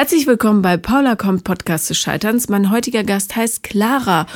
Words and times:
Herzlich 0.00 0.26
willkommen 0.26 0.62
bei 0.62 0.78
Paula 0.78 1.14
kommt 1.14 1.44
Podcast 1.44 1.90
des 1.90 1.98
Scheiterns. 1.98 2.48
Mein 2.48 2.70
heutiger 2.70 3.04
Gast 3.04 3.36
heißt 3.36 3.62
Clara 3.62 4.26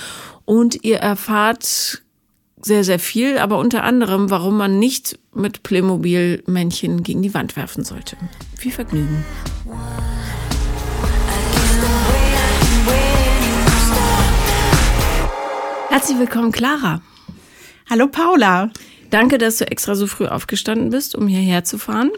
und 0.44 0.84
ihr 0.84 0.98
erfahrt 0.98 2.02
sehr, 2.60 2.84
sehr 2.84 2.98
viel, 2.98 3.38
aber 3.38 3.56
unter 3.56 3.82
anderem, 3.82 4.28
warum 4.28 4.58
man 4.58 4.78
nicht 4.78 5.18
mit 5.32 5.62
Playmobil-Männchen 5.62 7.02
gegen 7.02 7.22
die 7.22 7.32
Wand 7.32 7.56
werfen 7.56 7.82
sollte. 7.82 8.18
Viel 8.58 8.72
Vergnügen. 8.72 9.24
Herzlich 15.88 16.18
willkommen, 16.18 16.52
Clara. 16.52 17.00
Hallo, 17.88 18.08
Paula. 18.08 18.70
Danke, 19.08 19.38
dass 19.38 19.56
du 19.56 19.66
extra 19.70 19.94
so 19.94 20.06
früh 20.08 20.26
aufgestanden 20.26 20.90
bist, 20.90 21.14
um 21.14 21.26
hierher 21.26 21.64
zu 21.64 21.78
fahren. 21.78 22.10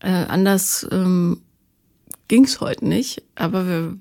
Äh, 0.00 0.10
anders 0.10 0.86
ähm, 0.92 1.40
ging 2.32 2.44
es 2.44 2.62
heute 2.62 2.88
nicht, 2.88 3.22
aber 3.34 3.66
wir 3.66 3.98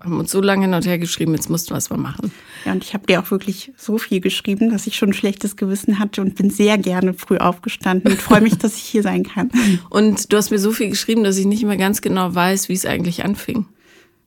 haben 0.00 0.18
uns 0.18 0.30
so 0.30 0.40
lange 0.40 0.62
hin 0.62 0.72
und 0.72 0.86
her 0.86 0.98
geschrieben, 0.98 1.34
jetzt 1.34 1.50
mussten 1.50 1.72
wir 1.72 1.76
es 1.76 1.90
mal 1.90 1.98
machen. 1.98 2.32
Ja, 2.64 2.72
und 2.72 2.82
ich 2.82 2.94
habe 2.94 3.06
dir 3.06 3.20
auch 3.20 3.30
wirklich 3.30 3.70
so 3.76 3.98
viel 3.98 4.22
geschrieben, 4.22 4.70
dass 4.70 4.86
ich 4.86 4.96
schon 4.96 5.10
ein 5.10 5.12
schlechtes 5.12 5.56
Gewissen 5.56 5.98
hatte 5.98 6.22
und 6.22 6.36
bin 6.36 6.48
sehr 6.48 6.78
gerne 6.78 7.12
früh 7.12 7.36
aufgestanden 7.36 8.12
und 8.12 8.18
freue 8.18 8.40
mich, 8.40 8.56
dass 8.58 8.76
ich 8.76 8.84
hier 8.84 9.02
sein 9.02 9.24
kann. 9.24 9.50
Und 9.90 10.32
du 10.32 10.38
hast 10.38 10.50
mir 10.50 10.58
so 10.58 10.72
viel 10.72 10.88
geschrieben, 10.88 11.22
dass 11.22 11.36
ich 11.36 11.44
nicht 11.44 11.64
mehr 11.64 11.76
ganz 11.76 12.00
genau 12.00 12.34
weiß, 12.34 12.70
wie 12.70 12.72
es 12.72 12.86
eigentlich 12.86 13.26
anfing. 13.26 13.66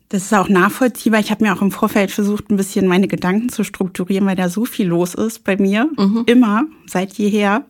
Das 0.09 0.25
ist 0.25 0.33
auch 0.35 0.47
nachvollziehbar. 0.47 1.19
Ich 1.19 1.31
habe 1.31 1.43
mir 1.43 1.51
auch 1.51 1.63
im 1.63 1.71
Vorfeld 1.71 2.11
versucht, 2.11 2.51
ein 2.51 2.57
bisschen 2.57 2.85
meine 2.85 3.07
Gedanken 3.07 3.49
zu 3.49 3.63
strukturieren, 3.63 4.27
weil 4.27 4.35
da 4.35 4.47
so 4.49 4.65
viel 4.65 4.85
los 4.85 5.15
ist 5.15 5.43
bei 5.43 5.57
mir, 5.57 5.89
mhm. 5.97 6.21
immer, 6.27 6.65
seit 6.85 7.13
jeher. 7.13 7.65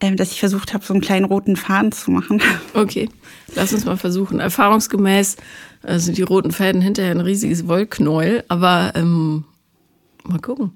Ähm, 0.00 0.16
dass 0.16 0.30
ich 0.30 0.40
versucht 0.40 0.74
habe, 0.74 0.84
so 0.84 0.94
einen 0.94 1.00
kleinen 1.00 1.24
roten 1.24 1.56
Faden 1.56 1.92
zu 1.92 2.10
machen. 2.10 2.40
Okay, 2.74 3.08
lass 3.56 3.72
uns 3.72 3.84
mal 3.84 3.96
versuchen. 3.96 4.38
Erfahrungsgemäß 4.38 5.36
äh, 5.82 5.98
sind 5.98 6.16
die 6.16 6.22
roten 6.22 6.52
Fäden 6.52 6.80
hinterher 6.80 7.10
ein 7.10 7.20
riesiges 7.20 7.66
Wollknäuel, 7.66 8.44
aber 8.48 8.92
ähm, 8.94 9.44
mal 10.24 10.38
gucken. 10.38 10.72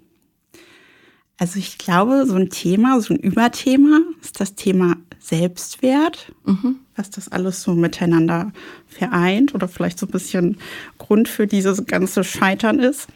Also 1.39 1.59
ich 1.59 1.79
glaube, 1.79 2.25
so 2.27 2.35
ein 2.35 2.51
Thema, 2.51 3.01
so 3.01 3.15
ein 3.15 3.21
Überthema 3.21 4.01
ist 4.21 4.41
das 4.41 4.55
Thema 4.55 4.97
Selbstwert, 5.19 6.33
mhm. 6.45 6.77
was 6.97 7.11
das 7.11 7.31
alles 7.31 7.63
so 7.63 7.75
miteinander 7.75 8.53
vereint 8.87 9.55
oder 9.55 9.69
vielleicht 9.69 9.99
so 9.99 10.07
ein 10.07 10.13
bisschen 10.13 10.59
Grund 10.99 11.29
für 11.29 11.47
dieses 11.47 11.87
ganze 11.87 12.25
Scheitern 12.25 12.81
ist. 12.81 13.09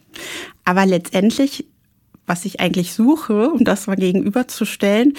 Aber 0.65 0.87
letztendlich, 0.87 1.67
was 2.27 2.45
ich 2.45 2.61
eigentlich 2.61 2.95
suche, 2.95 3.51
um 3.51 3.65
das 3.65 3.87
mal 3.87 3.97
gegenüberzustellen, 3.97 5.15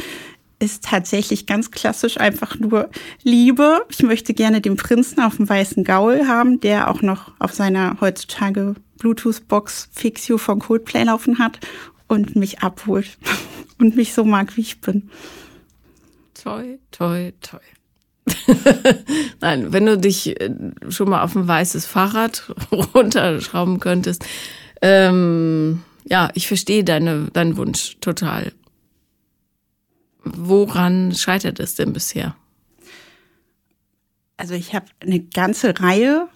ist 0.59 0.85
tatsächlich 0.85 1.45
ganz 1.45 1.71
klassisch 1.71 2.19
einfach 2.19 2.57
nur 2.59 2.89
Liebe. 3.23 3.85
Ich 3.89 4.01
möchte 4.01 4.33
gerne 4.33 4.61
den 4.61 4.75
Prinzen 4.75 5.21
auf 5.21 5.37
dem 5.37 5.47
weißen 5.47 5.83
Gaul 5.83 6.27
haben, 6.27 6.59
der 6.59 6.89
auch 6.89 7.01
noch 7.01 7.31
auf 7.39 7.53
seiner 7.53 7.97
heutzutage 8.01 8.75
Bluetooth-Box 8.97 9.89
Fixio 9.91 10.37
von 10.37 10.59
Coldplay 10.59 11.03
laufen 11.03 11.39
hat 11.39 11.59
und 12.07 12.35
mich 12.35 12.59
abholt 12.59 13.17
und 13.79 13.95
mich 13.95 14.13
so 14.13 14.23
mag, 14.23 14.57
wie 14.57 14.61
ich 14.61 14.81
bin. 14.81 15.09
Toi, 16.33 16.77
toi, 16.91 17.31
toi. 17.41 17.59
Nein, 19.41 19.71
wenn 19.71 19.85
du 19.85 19.97
dich 19.97 20.39
äh, 20.39 20.49
schon 20.89 21.09
mal 21.09 21.23
auf 21.23 21.35
ein 21.35 21.47
weißes 21.47 21.85
Fahrrad 21.85 22.51
runterschrauben 22.71 23.79
könntest. 23.79 24.25
Ähm, 24.81 25.83
ja, 26.05 26.29
ich 26.33 26.47
verstehe 26.47 26.83
deine, 26.83 27.29
deinen 27.33 27.57
Wunsch 27.57 27.97
total. 28.01 28.51
Woran 30.35 31.13
scheitert 31.13 31.59
es 31.59 31.75
denn 31.75 31.93
bisher? 31.93 32.35
Also 34.37 34.53
ich 34.53 34.73
habe 34.75 34.85
eine 34.99 35.19
ganze 35.19 35.79
Reihe, 35.79 36.27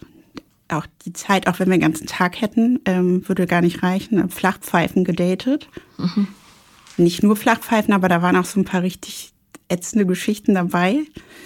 auch 0.70 0.86
die 1.06 1.14
Zeit, 1.14 1.47
auch 1.47 1.59
wenn 1.59 1.67
wir 1.70 1.78
den 1.78 1.81
ganzen 1.81 2.08
Tag 2.08 2.42
hätten, 2.42 2.80
ähm, 2.86 3.28
würde 3.28 3.45
gar 3.45 3.62
nicht 3.62 3.84
reichen, 3.84 4.30
Flachpfeifen 4.30 5.03
gedatet. 5.03 5.69
Mhm. 5.97 6.28
Nicht 6.97 7.24
nur 7.24 7.35
Flachpfeifen, 7.35 7.94
aber 7.94 8.09
da 8.09 8.22
waren 8.22 8.35
auch 8.35 8.46
so 8.46 8.59
ein 8.59 8.66
paar 8.66 8.81
richtig 8.81 9.31
ätzende 9.69 10.06
Geschichten 10.06 10.56
dabei. 10.56 11.00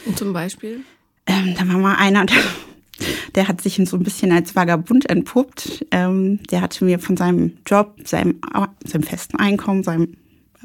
Und 0.05 0.17
zum 0.17 0.33
Beispiel? 0.33 0.81
Ähm, 1.25 1.55
da 1.57 1.67
war 1.67 1.77
mal 1.77 1.95
einer, 1.95 2.25
der, 2.25 2.37
der, 3.35 3.47
hat 3.47 3.61
sich 3.61 3.81
so 3.85 3.97
ein 3.97 4.03
bisschen 4.03 4.31
als 4.31 4.55
Vagabund 4.55 5.09
entpuppt. 5.09 5.85
Ähm, 5.91 6.41
der 6.43 6.61
hatte 6.61 6.85
mir 6.85 6.99
von 6.99 7.17
seinem 7.17 7.57
Job, 7.65 7.95
seinem, 8.03 8.39
seinem 8.83 9.03
festen 9.03 9.37
Einkommen, 9.37 9.83
seinem 9.83 10.15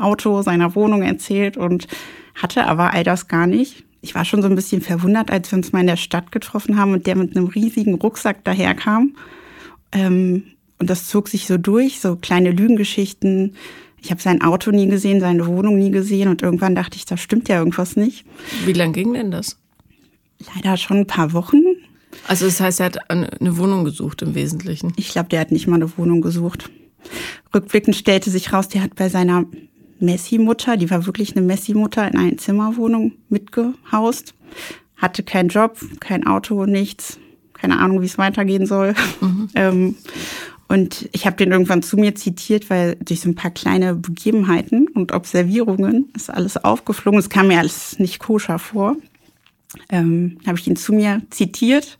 Auto, 0.01 0.43
seiner 0.43 0.75
Wohnung 0.75 1.03
erzählt 1.03 1.57
und 1.57 1.87
hatte 2.35 2.67
aber 2.67 2.93
all 2.93 3.05
das 3.05 3.29
gar 3.29 3.47
nicht. 3.47 3.85
Ich 4.03 4.15
war 4.15 4.25
schon 4.25 4.43
so 4.43 4.49
ein 4.49 4.55
bisschen 4.55 4.81
verwundert, 4.81 5.31
als 5.31 5.53
wir 5.53 5.59
uns 5.59 5.73
mal 5.73 5.81
in 5.81 5.87
der 5.87 5.97
Stadt 5.97 6.33
getroffen 6.33 6.79
haben 6.79 6.93
und 6.93 7.07
der 7.07 7.17
mit 7.17 7.37
einem 7.37 7.47
riesigen 7.47 7.95
Rucksack 7.95 8.45
daherkam. 8.45 9.15
Ähm, 9.93 10.45
und 10.79 10.89
das 10.89 11.07
zog 11.09 11.29
sich 11.29 11.47
so 11.47 11.59
durch, 11.59 12.01
so 12.01 12.17
kleine 12.17 12.51
Lügengeschichten. 12.51 13.55
Ich 14.01 14.11
habe 14.11 14.23
sein 14.23 14.41
Auto 14.41 14.71
nie 14.71 14.87
gesehen, 14.87 15.21
seine 15.21 15.47
Wohnung 15.47 15.79
nie 15.79 15.91
gesehen 15.91 16.29
und 16.29 16.41
irgendwann 16.41 16.75
dachte 16.75 16.97
ich, 16.97 17.05
da 17.05 17.19
stimmt 17.19 17.49
ja 17.51 17.59
irgendwas 17.59 17.97
nicht. 17.97 18.25
Wie 18.65 18.73
lang 18.73 18.95
ging 18.95 19.13
denn 19.13 19.31
das? 19.31 19.59
Leider 20.55 20.79
schon 20.79 20.99
ein 20.99 21.07
paar 21.07 21.35
Wochen. 21.35 21.59
Also 22.27 22.47
das 22.47 22.61
heißt, 22.61 22.81
er 22.81 22.87
hat 22.87 23.11
eine 23.11 23.59
Wohnung 23.59 23.85
gesucht 23.85 24.23
im 24.23 24.35
Wesentlichen? 24.35 24.93
Ich 24.97 25.11
glaube, 25.11 25.29
der 25.29 25.41
hat 25.41 25.53
nicht 25.53 25.67
mal 25.67 25.77
eine 25.77 25.99
Wohnung 25.99 26.23
gesucht. 26.23 26.71
Rückblickend 27.55 27.97
stellte 27.97 28.31
sich 28.31 28.53
raus, 28.53 28.69
der 28.69 28.83
hat 28.83 28.95
bei 28.95 29.09
seiner 29.09 29.45
Messi-Mutter, 30.01 30.77
die 30.77 30.91
war 30.91 31.07
wirklich 31.07 31.37
eine 31.37 31.45
Messi-Mutter 31.45 32.07
in 32.09 32.17
einer 32.17 32.37
Zimmerwohnung 32.37 33.13
mitgehaust, 33.29 34.35
hatte 34.97 35.23
keinen 35.23 35.49
Job, 35.49 35.79
kein 36.01 36.27
Auto, 36.27 36.67
nichts, 36.67 37.19
keine 37.55 37.79
Ahnung, 37.79 38.01
wie 38.01 38.07
es 38.07 38.19
weitergehen 38.19 38.67
soll. 38.67 38.95
Mhm. 39.21 39.49
ähm, 39.55 39.95
und 40.69 41.09
ich 41.11 41.27
habe 41.27 41.37
den 41.37 41.51
irgendwann 41.51 41.83
zu 41.83 41.97
mir 41.97 42.15
zitiert, 42.15 42.71
weil 42.71 42.97
durch 43.05 43.21
so 43.21 43.29
ein 43.29 43.35
paar 43.35 43.51
kleine 43.51 43.97
Begebenheiten 43.97 44.87
und 44.89 45.11
Observierungen 45.11 46.11
ist 46.15 46.31
alles 46.31 46.57
aufgeflogen. 46.57 47.19
Es 47.19 47.29
kam 47.29 47.49
mir 47.49 47.59
alles 47.59 47.99
nicht 47.99 48.21
koscher 48.21 48.61
vor. 48.61 48.95
Ähm, 49.89 50.39
habe 50.47 50.59
ich 50.59 50.69
ihn 50.69 50.77
zu 50.77 50.93
mir 50.93 51.23
zitiert 51.31 51.99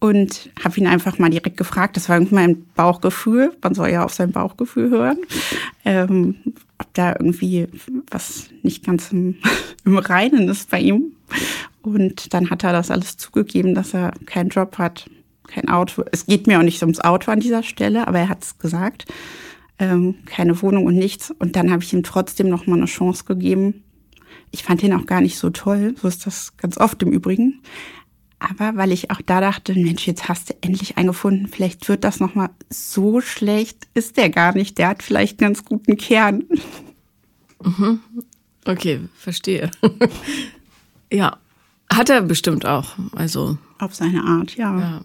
und 0.00 0.50
habe 0.62 0.78
ihn 0.78 0.88
einfach 0.88 1.18
mal 1.18 1.30
direkt 1.30 1.56
gefragt. 1.56 1.96
Das 1.96 2.08
war 2.08 2.16
irgendwie 2.16 2.34
mein 2.34 2.64
Bauchgefühl. 2.74 3.52
Man 3.62 3.74
soll 3.74 3.90
ja 3.90 4.04
auf 4.04 4.12
sein 4.12 4.32
Bauchgefühl 4.32 4.90
hören. 4.90 5.18
Ähm, 5.84 6.36
ob 6.78 6.92
da 6.94 7.10
irgendwie 7.10 7.66
was 8.10 8.50
nicht 8.62 8.84
ganz 8.84 9.12
im, 9.12 9.36
im 9.84 9.98
Reinen 9.98 10.48
ist 10.48 10.70
bei 10.70 10.80
ihm. 10.80 11.12
Und 11.82 12.34
dann 12.34 12.50
hat 12.50 12.64
er 12.64 12.72
das 12.72 12.90
alles 12.90 13.16
zugegeben, 13.16 13.74
dass 13.74 13.94
er 13.94 14.12
keinen 14.26 14.50
Job 14.50 14.78
hat, 14.78 15.08
kein 15.46 15.68
Auto. 15.68 16.04
Es 16.12 16.26
geht 16.26 16.46
mir 16.46 16.58
auch 16.58 16.64
nicht 16.64 16.82
ums 16.82 17.00
Auto 17.00 17.30
an 17.30 17.40
dieser 17.40 17.62
Stelle, 17.62 18.06
aber 18.06 18.18
er 18.18 18.28
hat 18.28 18.44
es 18.44 18.58
gesagt. 18.58 19.06
Ähm, 19.78 20.16
keine 20.26 20.60
Wohnung 20.60 20.86
und 20.86 20.96
nichts. 20.96 21.32
Und 21.38 21.56
dann 21.56 21.70
habe 21.70 21.82
ich 21.82 21.92
ihm 21.92 22.02
trotzdem 22.02 22.48
noch 22.48 22.66
mal 22.66 22.76
eine 22.76 22.86
Chance 22.86 23.24
gegeben. 23.24 23.82
Ich 24.50 24.64
fand 24.64 24.82
ihn 24.82 24.92
auch 24.92 25.06
gar 25.06 25.20
nicht 25.20 25.38
so 25.38 25.50
toll. 25.50 25.94
So 26.00 26.08
ist 26.08 26.26
das 26.26 26.56
ganz 26.56 26.78
oft 26.78 27.02
im 27.02 27.12
Übrigen. 27.12 27.60
Aber 28.40 28.76
weil 28.76 28.92
ich 28.92 29.10
auch 29.10 29.20
da 29.24 29.40
dachte, 29.40 29.74
Mensch, 29.74 30.06
jetzt 30.06 30.28
hast 30.28 30.50
du 30.50 30.54
endlich 30.60 30.96
einen 30.96 31.08
gefunden, 31.08 31.48
vielleicht 31.48 31.88
wird 31.88 32.04
das 32.04 32.20
nochmal 32.20 32.50
so 32.70 33.20
schlecht, 33.20 33.88
ist 33.94 34.16
der 34.16 34.30
gar 34.30 34.54
nicht. 34.54 34.78
Der 34.78 34.88
hat 34.88 35.02
vielleicht 35.02 35.40
einen 35.40 35.54
ganz 35.54 35.64
guten 35.64 35.96
Kern. 35.96 36.44
Mhm. 37.62 38.00
Okay, 38.64 39.00
verstehe. 39.16 39.70
ja, 41.12 41.36
hat 41.90 42.10
er 42.10 42.22
bestimmt 42.22 42.64
auch. 42.64 42.96
Also 43.12 43.58
auf 43.78 43.94
seine 43.94 44.22
Art, 44.22 44.56
ja. 44.56 44.78
ja. 44.78 45.00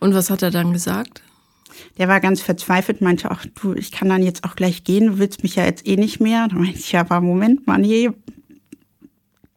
Und 0.00 0.14
was 0.14 0.30
hat 0.30 0.42
er 0.42 0.50
dann 0.50 0.72
gesagt? 0.72 1.22
Der 1.98 2.08
war 2.08 2.20
ganz 2.20 2.40
verzweifelt, 2.40 3.00
meinte 3.00 3.30
auch, 3.30 3.44
du, 3.60 3.74
ich 3.74 3.92
kann 3.92 4.08
dann 4.08 4.22
jetzt 4.22 4.44
auch 4.44 4.56
gleich 4.56 4.82
gehen, 4.82 5.06
du 5.06 5.18
willst 5.18 5.42
mich 5.42 5.56
ja 5.56 5.64
jetzt 5.64 5.86
eh 5.86 5.96
nicht 5.96 6.20
mehr. 6.20 6.48
Da 6.48 6.56
meinte 6.56 6.78
ich, 6.78 6.90
ja, 6.92 7.00
aber 7.00 7.20
Moment 7.20 7.66
mal, 7.66 7.78
nee, 7.78 8.10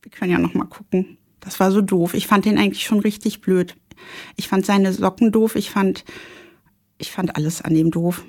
wir 0.01 0.11
können 0.11 0.31
ja 0.31 0.37
noch 0.37 0.53
mal 0.53 0.65
gucken. 0.65 1.17
Das 1.43 1.59
war 1.59 1.71
so 1.71 1.81
doof. 1.81 2.13
Ich 2.13 2.27
fand 2.27 2.45
den 2.45 2.57
eigentlich 2.57 2.83
schon 2.83 2.99
richtig 2.99 3.41
blöd. 3.41 3.75
Ich 4.35 4.47
fand 4.47 4.65
seine 4.65 4.93
Socken 4.93 5.31
doof. 5.31 5.55
Ich 5.55 5.69
fand, 5.69 6.03
ich 6.97 7.11
fand 7.11 7.35
alles 7.35 7.61
an 7.61 7.73
dem 7.73 7.91
doof. 7.91 8.23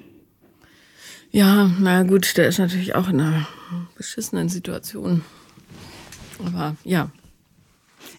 Ja, 1.30 1.70
na 1.80 2.04
gut, 2.04 2.36
der 2.36 2.48
ist 2.48 2.58
natürlich 2.58 2.94
auch 2.94 3.08
in 3.08 3.20
einer 3.20 3.48
beschissenen 3.96 4.48
Situation. 4.48 5.22
Aber 6.44 6.76
ja. 6.84 7.10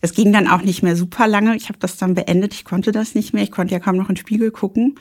Es 0.02 0.14
ging 0.14 0.34
dann 0.34 0.48
auch 0.48 0.62
nicht 0.62 0.84
mehr 0.84 0.96
super 0.96 1.28
lange. 1.28 1.56
Ich 1.56 1.70
habe 1.70 1.80
das 1.80 1.98
dann 1.98 2.16
beendet. 2.16 2.54
Ich 2.54 2.66
konnte 2.66 2.92
das 2.92 3.16
nicht 3.16 3.34
mehr. 3.34 3.44
Ich 3.44 3.52
konnte 3.52 3.74
ja 3.74 3.80
kaum 3.80 3.96
noch 3.96 4.10
in 4.10 4.16
den 4.16 4.20
Spiegel 4.20 4.52
gucken. 4.52 4.96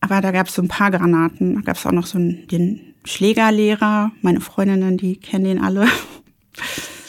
Aber 0.00 0.20
da 0.20 0.30
gab 0.30 0.48
es 0.48 0.54
so 0.54 0.62
ein 0.62 0.68
paar 0.68 0.90
Granaten. 0.90 1.54
Da 1.56 1.60
gab 1.62 1.76
es 1.76 1.86
auch 1.86 1.92
noch 1.92 2.06
so 2.06 2.18
einen, 2.18 2.46
den 2.48 2.94
Schlägerlehrer. 3.04 4.12
Meine 4.22 4.40
Freundinnen, 4.40 4.98
die 4.98 5.16
kennen 5.16 5.44
den 5.44 5.60
alle. 5.62 5.86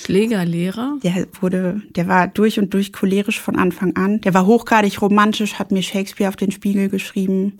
Schlägerlehrer? 0.07 0.99
Der 1.03 1.27
wurde, 1.41 1.81
der 1.89 2.07
war 2.07 2.29
durch 2.29 2.59
und 2.59 2.73
durch 2.73 2.93
cholerisch 2.93 3.41
von 3.41 3.57
Anfang 3.57 3.97
an. 3.97 4.21
Der 4.21 4.33
war 4.33 4.45
hochgradig 4.45 5.01
romantisch, 5.01 5.55
hat 5.55 5.73
mir 5.73 5.83
Shakespeare 5.83 6.29
auf 6.29 6.37
den 6.37 6.51
Spiegel 6.51 6.87
geschrieben. 6.87 7.57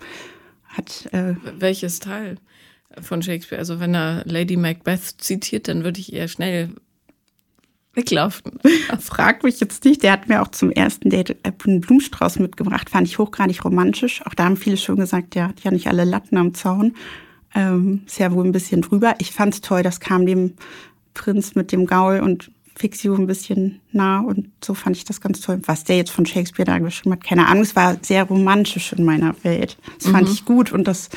Hat, 0.66 1.10
äh, 1.12 1.34
Welches 1.58 2.00
Teil 2.00 2.36
von 3.02 3.20
Shakespeare? 3.20 3.58
Also 3.58 3.80
wenn 3.80 3.94
er 3.94 4.22
Lady 4.24 4.56
Macbeth 4.56 5.16
zitiert, 5.18 5.68
dann 5.68 5.84
würde 5.84 6.00
ich 6.00 6.14
eher 6.14 6.26
schnell 6.26 6.70
weglaufen. 7.92 8.58
Frag 8.98 9.44
mich 9.44 9.60
jetzt 9.60 9.84
nicht. 9.84 10.02
Der 10.02 10.12
hat 10.12 10.30
mir 10.30 10.40
auch 10.40 10.48
zum 10.48 10.70
ersten 10.70 11.10
Date 11.10 11.36
einen 11.66 11.82
Blumenstrauß 11.82 12.38
mitgebracht. 12.38 12.88
Fand 12.88 13.06
ich 13.06 13.18
hochgradig 13.18 13.62
romantisch. 13.62 14.24
Auch 14.24 14.32
da 14.32 14.44
haben 14.44 14.56
viele 14.56 14.78
schon 14.78 14.96
gesagt, 14.96 15.34
der 15.34 15.48
hat 15.48 15.60
ja 15.60 15.70
nicht 15.70 15.88
alle 15.88 16.04
Latten 16.04 16.38
am 16.38 16.54
Zaun. 16.54 16.94
Ähm, 17.54 18.04
ist 18.06 18.18
ja 18.18 18.32
wohl 18.32 18.46
ein 18.46 18.52
bisschen 18.52 18.80
drüber. 18.80 19.16
Ich 19.18 19.32
fand 19.32 19.52
es 19.52 19.60
toll, 19.60 19.82
das 19.82 20.00
kam 20.00 20.24
dem 20.24 20.54
Prinz 21.18 21.54
mit 21.54 21.72
dem 21.72 21.86
Gaul 21.86 22.20
und 22.20 22.50
Fixio 22.74 23.14
ein 23.14 23.26
bisschen 23.26 23.80
nah 23.90 24.20
und 24.20 24.50
so 24.64 24.72
fand 24.72 24.96
ich 24.96 25.04
das 25.04 25.20
ganz 25.20 25.40
toll. 25.40 25.60
Was 25.66 25.84
der 25.84 25.96
jetzt 25.96 26.10
von 26.10 26.24
Shakespeare 26.24 26.64
da 26.64 26.78
geschrieben 26.78 27.12
hat, 27.12 27.24
keine 27.24 27.48
Ahnung, 27.48 27.64
es 27.64 27.74
war 27.74 27.98
sehr 28.02 28.24
romantisch 28.24 28.92
in 28.92 29.04
meiner 29.04 29.34
Welt. 29.42 29.76
Das 29.98 30.06
mhm. 30.06 30.12
fand 30.12 30.28
ich 30.28 30.44
gut 30.44 30.72
und 30.72 30.84
das 30.86 31.10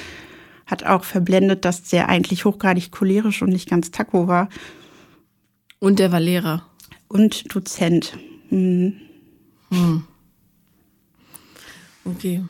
hat 0.65 0.83
auch 0.83 1.03
verblendet, 1.03 1.63
dass 1.63 1.83
der 1.83 2.09
eigentlich 2.09 2.45
hochgradig 2.45 2.91
cholerisch 2.91 3.41
und 3.41 3.49
nicht 3.49 3.69
ganz 3.69 3.91
taco 3.91 4.27
war. 4.27 4.49
Und 5.79 5.99
der 5.99 6.11
war 6.11 6.19
Lehrer. 6.19 6.65
Und 7.07 7.53
Dozent. 7.53 8.17
Mhm. 8.49 8.95
Hm. 9.69 10.03
Okay. 12.05 12.43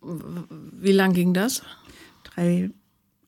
Wie 0.00 0.92
lang 0.92 1.12
ging 1.14 1.34
das? 1.34 1.62
Drei 2.22 2.70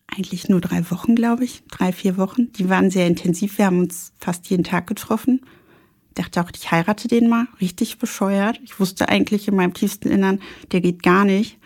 eigentlich 0.09 0.49
nur 0.49 0.61
drei 0.61 0.91
Wochen, 0.91 1.15
glaube 1.15 1.45
ich. 1.45 1.63
Drei, 1.71 1.93
vier 1.93 2.17
Wochen. 2.17 2.53
Die 2.53 2.69
waren 2.69 2.91
sehr 2.91 3.07
intensiv. 3.07 3.59
Wir 3.59 3.67
haben 3.67 3.81
uns 3.81 4.13
fast 4.19 4.49
jeden 4.51 4.65
Tag 4.65 4.87
getroffen. 4.87 5.43
Dachte 6.15 6.43
auch, 6.43 6.51
ich 6.55 6.71
heirate 6.71 7.07
den 7.07 7.29
mal. 7.29 7.47
Richtig 7.61 7.99
bescheuert. 7.99 8.59
Ich 8.65 8.81
wusste 8.81 9.09
eigentlich 9.09 9.47
in 9.47 9.55
meinem 9.55 9.75
tiefsten 9.75 10.09
Innern, 10.09 10.41
der 10.73 10.81
geht 10.81 11.03
gar 11.03 11.25
nicht. 11.25 11.59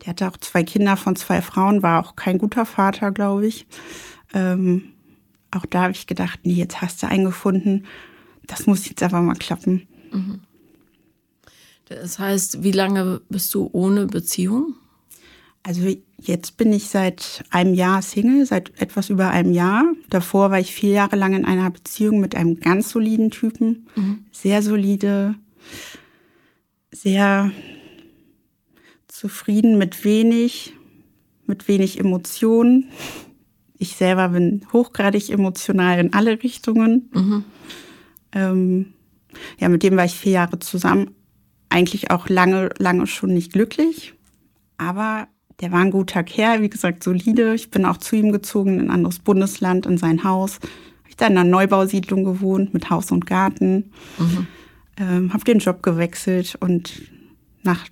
Der 0.00 0.08
hatte 0.08 0.28
auch 0.28 0.36
zwei 0.38 0.62
Kinder 0.62 0.96
von 0.96 1.16
zwei 1.16 1.42
Frauen, 1.42 1.82
war 1.82 2.04
auch 2.04 2.16
kein 2.16 2.38
guter 2.38 2.64
Vater, 2.64 3.10
glaube 3.10 3.46
ich. 3.46 3.66
Ähm, 4.32 4.92
auch 5.50 5.66
da 5.66 5.82
habe 5.82 5.92
ich 5.92 6.06
gedacht, 6.06 6.40
nee, 6.44 6.54
jetzt 6.54 6.80
hast 6.80 7.02
du 7.02 7.08
einen 7.08 7.26
gefunden. 7.26 7.84
Das 8.46 8.66
muss 8.66 8.88
jetzt 8.88 9.02
aber 9.02 9.20
mal 9.20 9.34
klappen. 9.34 9.86
Mhm. 10.10 10.40
Das 11.84 12.18
heißt, 12.18 12.62
wie 12.62 12.70
lange 12.70 13.20
bist 13.28 13.52
du 13.54 13.68
ohne 13.72 14.06
Beziehung? 14.06 14.74
Also 15.62 15.94
jetzt 16.18 16.56
bin 16.56 16.72
ich 16.72 16.88
seit 16.88 17.44
einem 17.50 17.74
Jahr 17.74 18.00
Single, 18.00 18.46
seit 18.46 18.80
etwas 18.80 19.10
über 19.10 19.30
einem 19.30 19.52
Jahr. 19.52 19.84
Davor 20.08 20.50
war 20.50 20.58
ich 20.58 20.74
vier 20.74 20.90
Jahre 20.90 21.16
lang 21.16 21.34
in 21.34 21.44
einer 21.44 21.70
Beziehung 21.70 22.18
mit 22.18 22.34
einem 22.34 22.60
ganz 22.60 22.90
soliden 22.90 23.30
Typen. 23.30 23.86
Mhm. 23.94 24.24
Sehr 24.32 24.62
solide, 24.62 25.34
sehr 26.90 27.50
zufrieden 29.06 29.76
mit 29.76 30.02
wenig, 30.04 30.72
mit 31.46 31.68
wenig 31.68 32.00
Emotionen. 32.00 32.88
Ich 33.76 33.96
selber 33.96 34.30
bin 34.30 34.66
hochgradig 34.72 35.30
emotional 35.30 35.98
in 35.98 36.14
alle 36.14 36.42
Richtungen. 36.42 37.10
Mhm. 37.12 37.44
Ähm, 38.32 38.94
ja, 39.58 39.68
mit 39.68 39.82
dem 39.82 39.96
war 39.96 40.06
ich 40.06 40.14
vier 40.14 40.32
Jahre 40.32 40.58
zusammen. 40.58 41.14
Eigentlich 41.68 42.10
auch 42.10 42.28
lange, 42.30 42.70
lange 42.78 43.06
schon 43.06 43.34
nicht 43.34 43.52
glücklich. 43.52 44.14
Aber 44.78 45.28
der 45.60 45.72
war 45.72 45.80
ein 45.80 45.90
guter 45.90 46.22
Kerl, 46.22 46.62
wie 46.62 46.70
gesagt, 46.70 47.02
solide. 47.02 47.54
Ich 47.54 47.70
bin 47.70 47.84
auch 47.84 47.98
zu 47.98 48.16
ihm 48.16 48.32
gezogen 48.32 48.78
in 48.78 48.86
ein 48.86 48.90
anderes 48.90 49.18
Bundesland, 49.18 49.86
in 49.86 49.98
sein 49.98 50.24
Haus. 50.24 50.56
Habe 50.56 51.08
ich 51.08 51.16
da 51.16 51.26
in 51.26 51.36
einer 51.36 51.48
Neubausiedlung 51.48 52.24
gewohnt 52.24 52.72
mit 52.72 52.90
Haus 52.90 53.10
und 53.10 53.26
Garten. 53.26 53.92
Mhm. 54.18 54.46
Ähm, 54.96 55.32
habe 55.32 55.44
den 55.44 55.58
Job 55.58 55.82
gewechselt 55.82 56.56
und 56.60 57.02
nach 57.62 57.86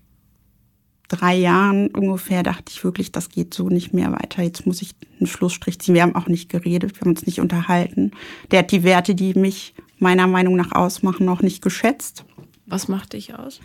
drei 1.08 1.34
Jahren 1.34 1.88
ungefähr 1.88 2.42
dachte 2.42 2.64
ich 2.68 2.84
wirklich, 2.84 3.12
das 3.12 3.30
geht 3.30 3.54
so 3.54 3.68
nicht 3.68 3.94
mehr 3.94 4.12
weiter. 4.12 4.42
Jetzt 4.42 4.66
muss 4.66 4.82
ich 4.82 4.94
einen 5.18 5.26
Schlussstrich 5.26 5.78
ziehen. 5.78 5.94
Wir 5.94 6.02
haben 6.02 6.14
auch 6.14 6.26
nicht 6.26 6.50
geredet, 6.50 6.94
wir 6.94 7.00
haben 7.00 7.10
uns 7.10 7.26
nicht 7.26 7.40
unterhalten. 7.40 8.12
Der 8.50 8.60
hat 8.60 8.72
die 8.72 8.82
Werte, 8.82 9.14
die 9.14 9.34
mich 9.34 9.74
meiner 9.98 10.26
Meinung 10.26 10.56
nach 10.56 10.72
ausmachen, 10.72 11.26
noch 11.26 11.42
nicht 11.42 11.62
geschätzt. 11.62 12.24
Was 12.66 12.88
macht 12.88 13.14
dich 13.14 13.34
aus? 13.34 13.60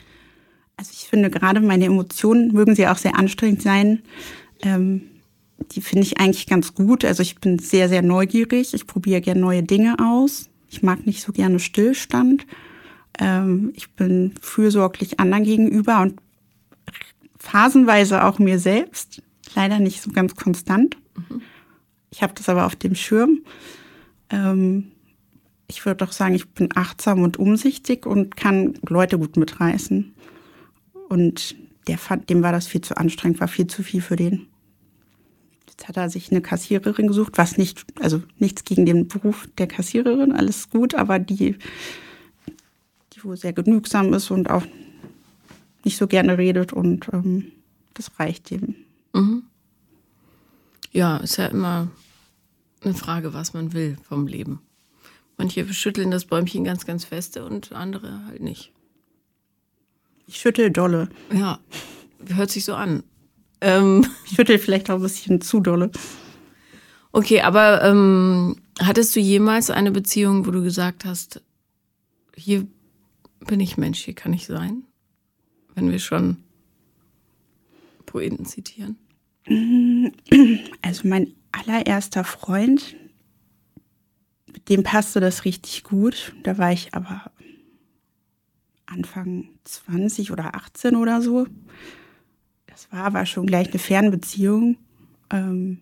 Also 0.78 0.92
ich 0.94 1.08
finde 1.08 1.30
gerade 1.30 1.62
meine 1.62 1.86
Emotionen, 1.86 2.52
mögen 2.54 2.76
sie 2.76 2.88
auch 2.88 2.98
sehr 2.98 3.18
anstrengend 3.18 3.62
sein, 3.62 4.02
ähm, 4.62 5.04
die 5.72 5.82
finde 5.82 6.06
ich 6.06 6.20
eigentlich 6.20 6.48
ganz 6.48 6.74
gut. 6.74 7.06
Also 7.06 7.22
ich 7.22 7.36
bin 7.36 7.60
sehr, 7.60 7.90
sehr 7.90 8.02
neugierig. 8.02 8.74
Ich 8.74 8.88
probiere 8.88 9.22
gerne 9.22 9.40
neue 9.40 9.64
Dinge 9.64 9.98
aus. 10.00 10.50
Ich 10.70 10.84
mag 10.84 11.06
nicht 11.06 11.22
so 11.22 11.32
gerne 11.32 11.60
Stillstand. 11.60 12.46
Ähm, 13.20 13.72
ich 13.76 13.92
bin 13.92 14.34
fürsorglich 14.42 15.20
anderen 15.20 15.44
gegenüber 15.44 16.02
und 16.02 16.20
phasenweise 17.38 18.24
auch 18.24 18.40
mir 18.40 18.60
selbst. 18.60 19.22
Leider 19.56 19.80
nicht 19.80 20.02
so 20.02 20.12
ganz 20.12 20.36
konstant. 20.36 20.98
Mhm. 21.16 21.42
Ich 22.10 22.24
habe 22.24 22.34
das 22.34 22.50
aber 22.50 22.66
auf 22.66 22.76
dem 22.76 22.96
Schirm. 22.96 23.42
Ähm, 24.30 24.92
ich 25.68 25.86
würde 25.86 26.06
doch 26.06 26.12
sagen, 26.12 26.36
ich 26.36 26.50
bin 26.50 26.70
achtsam 26.76 27.24
und 27.24 27.38
umsichtig 27.38 28.06
und 28.06 28.36
kann 28.36 28.76
Leute 28.88 29.18
gut 29.18 29.38
mitreißen. 29.38 30.14
Und 31.14 31.56
der 31.86 32.00
fand, 32.00 32.32
dem 32.32 32.42
war 32.42 32.52
das 32.52 32.66
viel 32.66 32.82
zu 32.82 32.98
anstrengend, 32.98 33.40
war 33.40 33.48
viel 33.48 33.68
zu 33.68 33.84
viel 33.84 34.02
für 34.02 34.16
den. 34.16 34.48
Jetzt 35.70 35.88
hat 35.88 35.96
er 35.96 36.10
sich 36.10 36.32
eine 36.32 36.42
Kassiererin 36.42 37.08
gesucht, 37.08 37.34
was 37.36 37.56
nicht, 37.56 37.86
also 38.02 38.24
nichts 38.40 38.64
gegen 38.64 38.88
den 38.88 39.08
Beruf 39.08 39.48
der 39.60 39.68
Kassiererin, 39.68 40.32
alles 40.32 40.72
gut, 40.72 40.96
aber 40.96 41.20
die, 41.20 41.56
die 43.14 43.24
wohl 43.24 43.38
sehr 43.38 43.54
genügsam 43.54 44.12
ist 44.12 44.32
und 44.32 44.50
auch 44.50 44.64
nicht 45.84 45.98
so 45.98 46.08
gerne 46.08 46.40
redet 46.40 46.74
und 46.74 47.08
ähm, 47.14 47.52
das 47.94 48.20
reicht 48.20 48.50
ihm. 48.50 48.74
Mhm. 49.14 49.44
Ja, 50.92 51.18
ist 51.18 51.38
ja 51.38 51.46
immer 51.46 51.90
eine 52.82 52.96
Frage, 52.96 53.36
was 53.36 53.54
man 53.54 53.74
will 53.74 53.98
vom 54.02 54.26
Leben. 54.26 54.62
Manche 55.38 55.72
schütteln 55.76 56.10
das 56.10 56.26
Bäumchen 56.26 56.64
ganz, 56.64 56.88
ganz 56.88 57.06
feste 57.06 57.46
und 57.46 57.72
andere 57.72 58.26
halt 58.26 58.42
nicht. 58.42 58.74
Ich 60.28 60.38
schüttel 60.38 60.72
dolle. 60.72 61.10
Ja, 61.32 61.60
hört 62.28 62.52
sich 62.52 62.66
so 62.66 62.76
an. 62.76 63.04
Ähm, 63.62 64.06
ich 64.26 64.36
schüttel 64.36 64.60
vielleicht 64.60 64.90
auch 64.90 64.96
ein 64.96 65.02
bisschen 65.02 65.42
zu 65.42 65.60
dolle. 65.60 65.92
Okay, 67.12 67.42
aber 67.42 67.84
ähm, 67.84 68.56
hattest 68.80 69.16
du 69.16 69.20
jemals 69.20 69.70
eine 69.70 69.92
Beziehung, 69.92 70.46
wo 70.46 70.52
du 70.52 70.64
gesagt 70.64 71.06
hast, 71.06 71.42
hier 72.36 72.66
bin 73.46 73.60
ich 73.60 73.78
Mensch, 73.78 74.00
hier 74.00 74.16
kann 74.16 74.34
ich 74.34 74.46
sein? 74.48 74.84
Wenn 75.76 75.92
wir 75.92 76.00
schon 76.00 76.38
Poeten 78.06 78.46
zitieren. 78.46 78.98
Also 80.82 81.08
mein 81.08 81.34
allererster 81.52 82.24
Freund, 82.24 82.96
mit 84.52 84.70
dem 84.70 84.84
passte 84.84 85.20
das 85.20 85.46
richtig 85.46 85.84
gut. 85.84 86.34
Da 86.44 86.58
war 86.58 86.72
ich 86.72 86.94
aber 86.94 87.32
Anfang 88.94 89.50
20 89.64 90.32
oder 90.32 90.56
18 90.56 90.96
oder 90.96 91.22
so. 91.22 91.48
Das 92.68 92.92
war 92.92 93.06
aber 93.06 93.26
schon 93.26 93.46
gleich 93.46 93.70
eine 93.70 93.80
Fernbeziehung. 93.80 94.78
Ähm, 95.32 95.80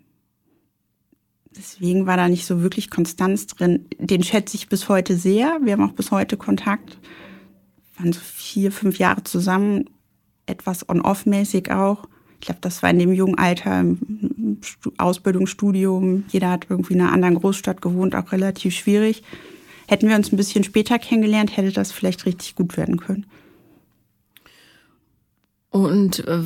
deswegen 1.56 2.06
war 2.06 2.18
da 2.18 2.30
nicht 2.30 2.46
so 2.46 2.62
wirklich 2.62 2.90
Konstanz 2.90 3.48
drin. 3.48 3.88
Den 4.00 4.24
schätze 4.24 4.56
ich 4.56 4.70
bis 4.70 4.90
heute 4.90 5.16
sehr. 5.16 5.60
Wir 5.62 5.74
haben 5.74 5.90
auch 5.90 5.94
bis 5.94 6.12
heute 6.12 6.38
Kontakt. 6.38 7.00
Wir 7.94 8.04
waren 8.06 8.14
so 8.14 8.20
vier, 8.22 8.72
fünf 8.72 8.98
Jahre 8.98 9.24
zusammen, 9.24 9.90
etwas 10.46 10.88
on-off-mäßig 10.88 11.72
auch. 11.72 12.08
Ich 12.40 12.48
glaube, 12.48 12.62
das 12.62 12.82
war 12.82 12.90
in 12.90 13.00
dem 13.00 13.14
jungen 13.14 13.38
Alter 13.38 13.82
im 13.82 14.60
Ausbildungsstudium. 14.98 16.24
Jeder 16.30 16.50
hat 16.50 16.66
irgendwie 16.70 16.96
in 16.96 17.02
einer 17.02 17.12
anderen 17.12 17.36
Großstadt 17.36 17.82
gewohnt, 17.82 18.16
auch 18.16 18.32
relativ 18.32 18.76
schwierig. 18.76 19.22
Hätten 19.92 20.08
wir 20.08 20.16
uns 20.16 20.32
ein 20.32 20.38
bisschen 20.38 20.64
später 20.64 20.98
kennengelernt, 21.00 21.58
hätte 21.58 21.74
das 21.74 21.92
vielleicht 21.92 22.26
richtig 22.26 22.56
gut 22.56 22.78
werden 22.78 22.98
können. 22.98 23.26
Und 25.70 26.26
äh, 26.26 26.44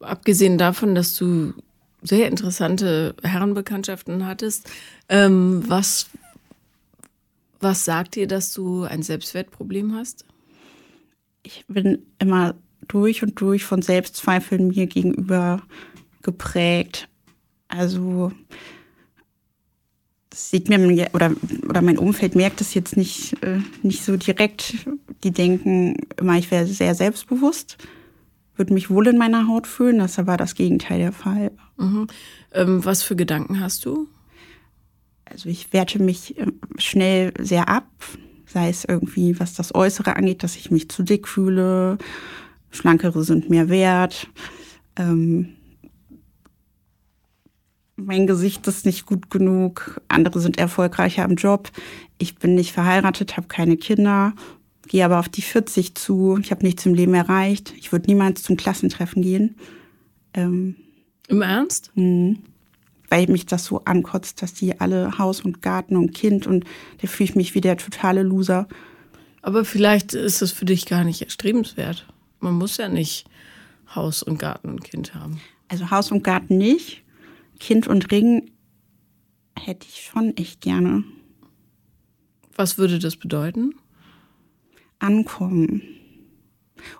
abgesehen 0.00 0.56
davon, 0.56 0.94
dass 0.94 1.14
du 1.16 1.52
sehr 2.00 2.28
interessante 2.28 3.14
Herrenbekanntschaften 3.22 4.26
hattest, 4.26 4.70
ähm, 5.10 5.64
was, 5.68 6.08
was 7.60 7.84
sagt 7.84 8.14
dir, 8.14 8.26
dass 8.26 8.54
du 8.54 8.84
ein 8.84 9.02
Selbstwertproblem 9.02 9.94
hast? 9.94 10.24
Ich 11.42 11.66
bin 11.68 12.06
immer 12.18 12.54
durch 12.88 13.22
und 13.22 13.38
durch 13.38 13.64
von 13.64 13.82
Selbstzweifeln 13.82 14.68
mir 14.68 14.86
gegenüber 14.86 15.60
geprägt. 16.22 17.06
Also 17.68 18.32
das 20.34 20.50
sieht 20.50 20.68
mir 20.68 21.08
oder, 21.12 21.30
oder 21.68 21.80
mein 21.80 21.96
Umfeld 21.96 22.34
merkt 22.34 22.60
das 22.60 22.74
jetzt 22.74 22.96
nicht, 22.96 23.40
äh, 23.44 23.60
nicht 23.84 24.04
so 24.04 24.16
direkt. 24.16 24.74
Die 25.22 25.30
denken 25.30 25.96
immer, 26.18 26.36
ich 26.36 26.50
wäre 26.50 26.66
sehr 26.66 26.96
selbstbewusst, 26.96 27.78
würde 28.56 28.74
mich 28.74 28.90
wohl 28.90 29.06
in 29.06 29.16
meiner 29.16 29.46
Haut 29.46 29.68
fühlen. 29.68 30.00
Das 30.00 30.18
aber 30.18 30.36
das 30.36 30.56
Gegenteil 30.56 30.98
der 30.98 31.12
Fall. 31.12 31.52
Mhm. 31.76 32.08
Ähm, 32.52 32.84
was 32.84 33.04
für 33.04 33.14
Gedanken 33.14 33.60
hast 33.60 33.84
du? 33.84 34.08
Also 35.24 35.48
ich 35.48 35.72
werte 35.72 36.02
mich 36.02 36.36
äh, 36.36 36.46
schnell 36.78 37.32
sehr 37.38 37.68
ab, 37.68 37.86
sei 38.44 38.70
es 38.70 38.84
irgendwie, 38.84 39.38
was 39.38 39.54
das 39.54 39.72
Äußere 39.72 40.16
angeht, 40.16 40.42
dass 40.42 40.56
ich 40.56 40.68
mich 40.72 40.88
zu 40.88 41.04
dick 41.04 41.28
fühle, 41.28 41.96
Schlankere 42.72 43.22
sind 43.22 43.50
mehr 43.50 43.68
wert. 43.68 44.26
Ähm, 44.96 45.54
mein 47.96 48.26
Gesicht 48.26 48.66
ist 48.66 48.86
nicht 48.86 49.06
gut 49.06 49.30
genug, 49.30 50.00
andere 50.08 50.40
sind 50.40 50.58
erfolgreicher 50.58 51.24
im 51.24 51.36
Job, 51.36 51.70
ich 52.18 52.36
bin 52.36 52.54
nicht 52.54 52.72
verheiratet, 52.72 53.36
habe 53.36 53.46
keine 53.46 53.76
Kinder, 53.76 54.32
gehe 54.88 55.04
aber 55.04 55.18
auf 55.18 55.28
die 55.28 55.42
40 55.42 55.94
zu, 55.94 56.38
ich 56.40 56.50
habe 56.50 56.64
nichts 56.64 56.84
im 56.86 56.94
Leben 56.94 57.14
erreicht, 57.14 57.72
ich 57.76 57.92
würde 57.92 58.06
niemals 58.06 58.42
zum 58.42 58.56
Klassentreffen 58.56 59.22
gehen. 59.22 59.56
Ähm, 60.34 60.76
Im 61.28 61.42
Ernst? 61.42 61.92
Mh, 61.94 62.36
weil 63.10 63.28
mich 63.28 63.46
das 63.46 63.64
so 63.64 63.82
ankotzt, 63.84 64.42
dass 64.42 64.54
die 64.54 64.80
alle 64.80 65.18
Haus 65.18 65.42
und 65.42 65.62
Garten 65.62 65.96
und 65.96 66.12
Kind 66.12 66.46
und 66.46 66.64
da 67.00 67.06
fühle 67.06 67.30
ich 67.30 67.36
mich 67.36 67.54
wie 67.54 67.60
der 67.60 67.76
totale 67.76 68.22
Loser. 68.22 68.66
Aber 69.40 69.64
vielleicht 69.64 70.14
ist 70.14 70.42
es 70.42 70.52
für 70.52 70.64
dich 70.64 70.86
gar 70.86 71.04
nicht 71.04 71.22
erstrebenswert. 71.22 72.08
Man 72.40 72.54
muss 72.54 72.76
ja 72.76 72.88
nicht 72.88 73.26
Haus 73.94 74.22
und 74.22 74.38
Garten 74.38 74.68
und 74.68 74.82
Kind 74.82 75.14
haben. 75.14 75.40
Also 75.68 75.90
Haus 75.90 76.10
und 76.10 76.24
Garten 76.24 76.58
nicht. 76.58 77.03
Kind 77.60 77.86
und 77.86 78.10
Ring 78.10 78.50
hätte 79.58 79.86
ich 79.88 80.02
schon 80.02 80.36
echt 80.36 80.60
gerne. 80.60 81.04
Was 82.56 82.78
würde 82.78 82.98
das 82.98 83.16
bedeuten? 83.16 83.74
Ankommen. 84.98 85.82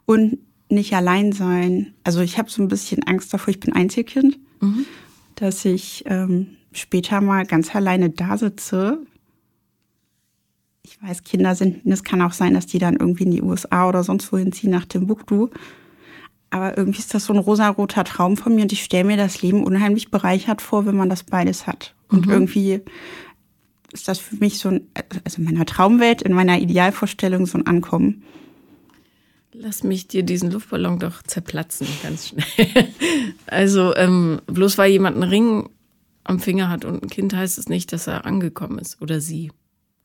Und 0.07 0.39
nicht 0.69 0.95
allein 0.95 1.33
sein. 1.33 1.95
Also 2.05 2.21
ich 2.21 2.39
habe 2.39 2.51
so 2.51 2.63
ein 2.63 2.69
bisschen 2.69 3.03
Angst 3.05 3.33
davor, 3.33 3.49
ich 3.49 3.61
bin 3.61 3.73
Einzelkind, 3.73 4.39
mhm. 4.61 4.87
dass 5.37 5.65
ich 5.65 6.05
ähm, 6.07 6.57
später 6.73 7.21
mal 7.21 7.47
ganz 7.47 7.75
alleine 7.75 8.11
da 8.11 8.37
sitze. 8.37 8.99
Ich 10.83 11.01
weiß, 11.01 11.23
Kinder 11.23 11.55
sind, 11.55 11.87
es 11.87 12.05
kann 12.05 12.21
auch 12.21 12.33
sein, 12.33 12.55
dass 12.55 12.67
die 12.67 12.79
dann 12.79 12.97
irgendwie 12.97 13.25
in 13.25 13.31
die 13.31 13.43
USA 13.43 13.89
oder 13.89 14.05
sonst 14.05 14.31
wohin 14.33 14.53
ziehen 14.53 14.71
nach 14.71 14.85
Timbuktu. 14.85 15.49
Aber 16.55 16.79
irgendwie 16.79 17.01
ist 17.01 17.13
das 17.13 17.25
so 17.25 17.33
ein 17.33 17.41
rosaroter 17.41 18.05
Traum 18.05 18.37
von 18.37 18.55
mir 18.55 18.63
und 18.63 18.71
ich 18.71 18.85
stelle 18.85 19.03
mir 19.03 19.17
das 19.17 19.43
Leben 19.43 19.65
unheimlich 19.65 20.13
bereichert 20.13 20.63
vor, 20.63 20.87
wenn 20.87 20.95
man 20.95 21.09
das 21.09 21.25
beides 21.25 21.67
hat. 21.67 21.97
Und 22.09 22.27
mhm. 22.27 22.33
irgendwie 22.33 22.81
ist 23.91 24.07
das 24.07 24.21
für 24.21 24.37
mich 24.37 24.61
so 24.61 24.69
ein, 24.69 24.87
also 25.25 25.39
in 25.39 25.47
meiner 25.47 25.67
Traumwelt, 25.67 26.23
in 26.23 26.33
meiner 26.33 26.61
Idealvorstellung 26.61 27.47
so 27.47 27.59
ein 27.59 27.67
Ankommen. 27.67 28.23
Lass 29.53 29.83
mich 29.83 30.07
dir 30.07 30.23
diesen 30.23 30.53
Luftballon 30.53 31.01
doch 31.01 31.25
zerplatzen, 31.25 31.89
ganz 32.05 32.29
schnell. 32.29 32.45
also, 33.47 33.93
ähm, 33.97 34.41
bloß 34.47 34.79
weil 34.79 34.93
jemand 34.93 35.17
einen 35.17 35.29
Ring 35.29 35.71
am 36.23 36.39
Finger 36.39 36.69
hat 36.69 36.85
und 36.85 37.03
ein 37.03 37.11
Kind, 37.11 37.35
heißt 37.35 37.59
es 37.59 37.69
nicht, 37.69 37.93
dass 37.93 38.07
er 38.07 38.27
angekommen 38.27 38.79
ist 38.79 39.03
oder 39.03 39.21
sie. 39.21 39.51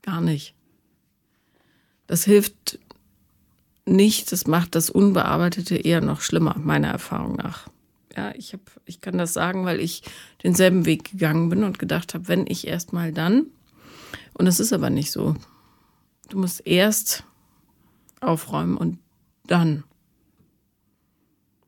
Gar 0.02 0.22
nicht. 0.22 0.56
Das 2.08 2.26
hilft 2.26 2.80
nicht. 3.90 4.32
Das 4.32 4.48
macht 4.48 4.76
das 4.76 4.90
Unbearbeitete 4.90 5.76
eher 5.76 6.02
noch 6.02 6.22
schlimmer, 6.22 6.56
meiner 6.58 6.90
Erfahrung 6.90 7.36
nach. 7.36 7.68
Ja, 8.16 8.34
ich, 8.36 8.54
hab, 8.54 8.62
ich 8.86 9.02
kann 9.02 9.18
das 9.18 9.34
sagen, 9.34 9.66
weil 9.66 9.80
ich 9.80 10.04
denselben 10.44 10.86
Weg 10.86 11.12
gegangen 11.12 11.50
bin 11.50 11.64
und 11.64 11.80
gedacht 11.80 12.14
habe, 12.14 12.28
wenn 12.28 12.48
ich 12.48 12.68
erst 12.68 12.94
mal 12.94 13.14
dann. 13.14 13.48
Und 14.34 14.48
es 14.48 14.60
ist 14.60 14.74
aber 14.74 14.90
nicht 14.90 15.12
so. 15.12 15.36
Du 16.30 16.38
musst 16.38 16.66
erst 16.66 17.24
aufräumen 18.20 18.78
und 18.78 19.00
dann 19.48 19.84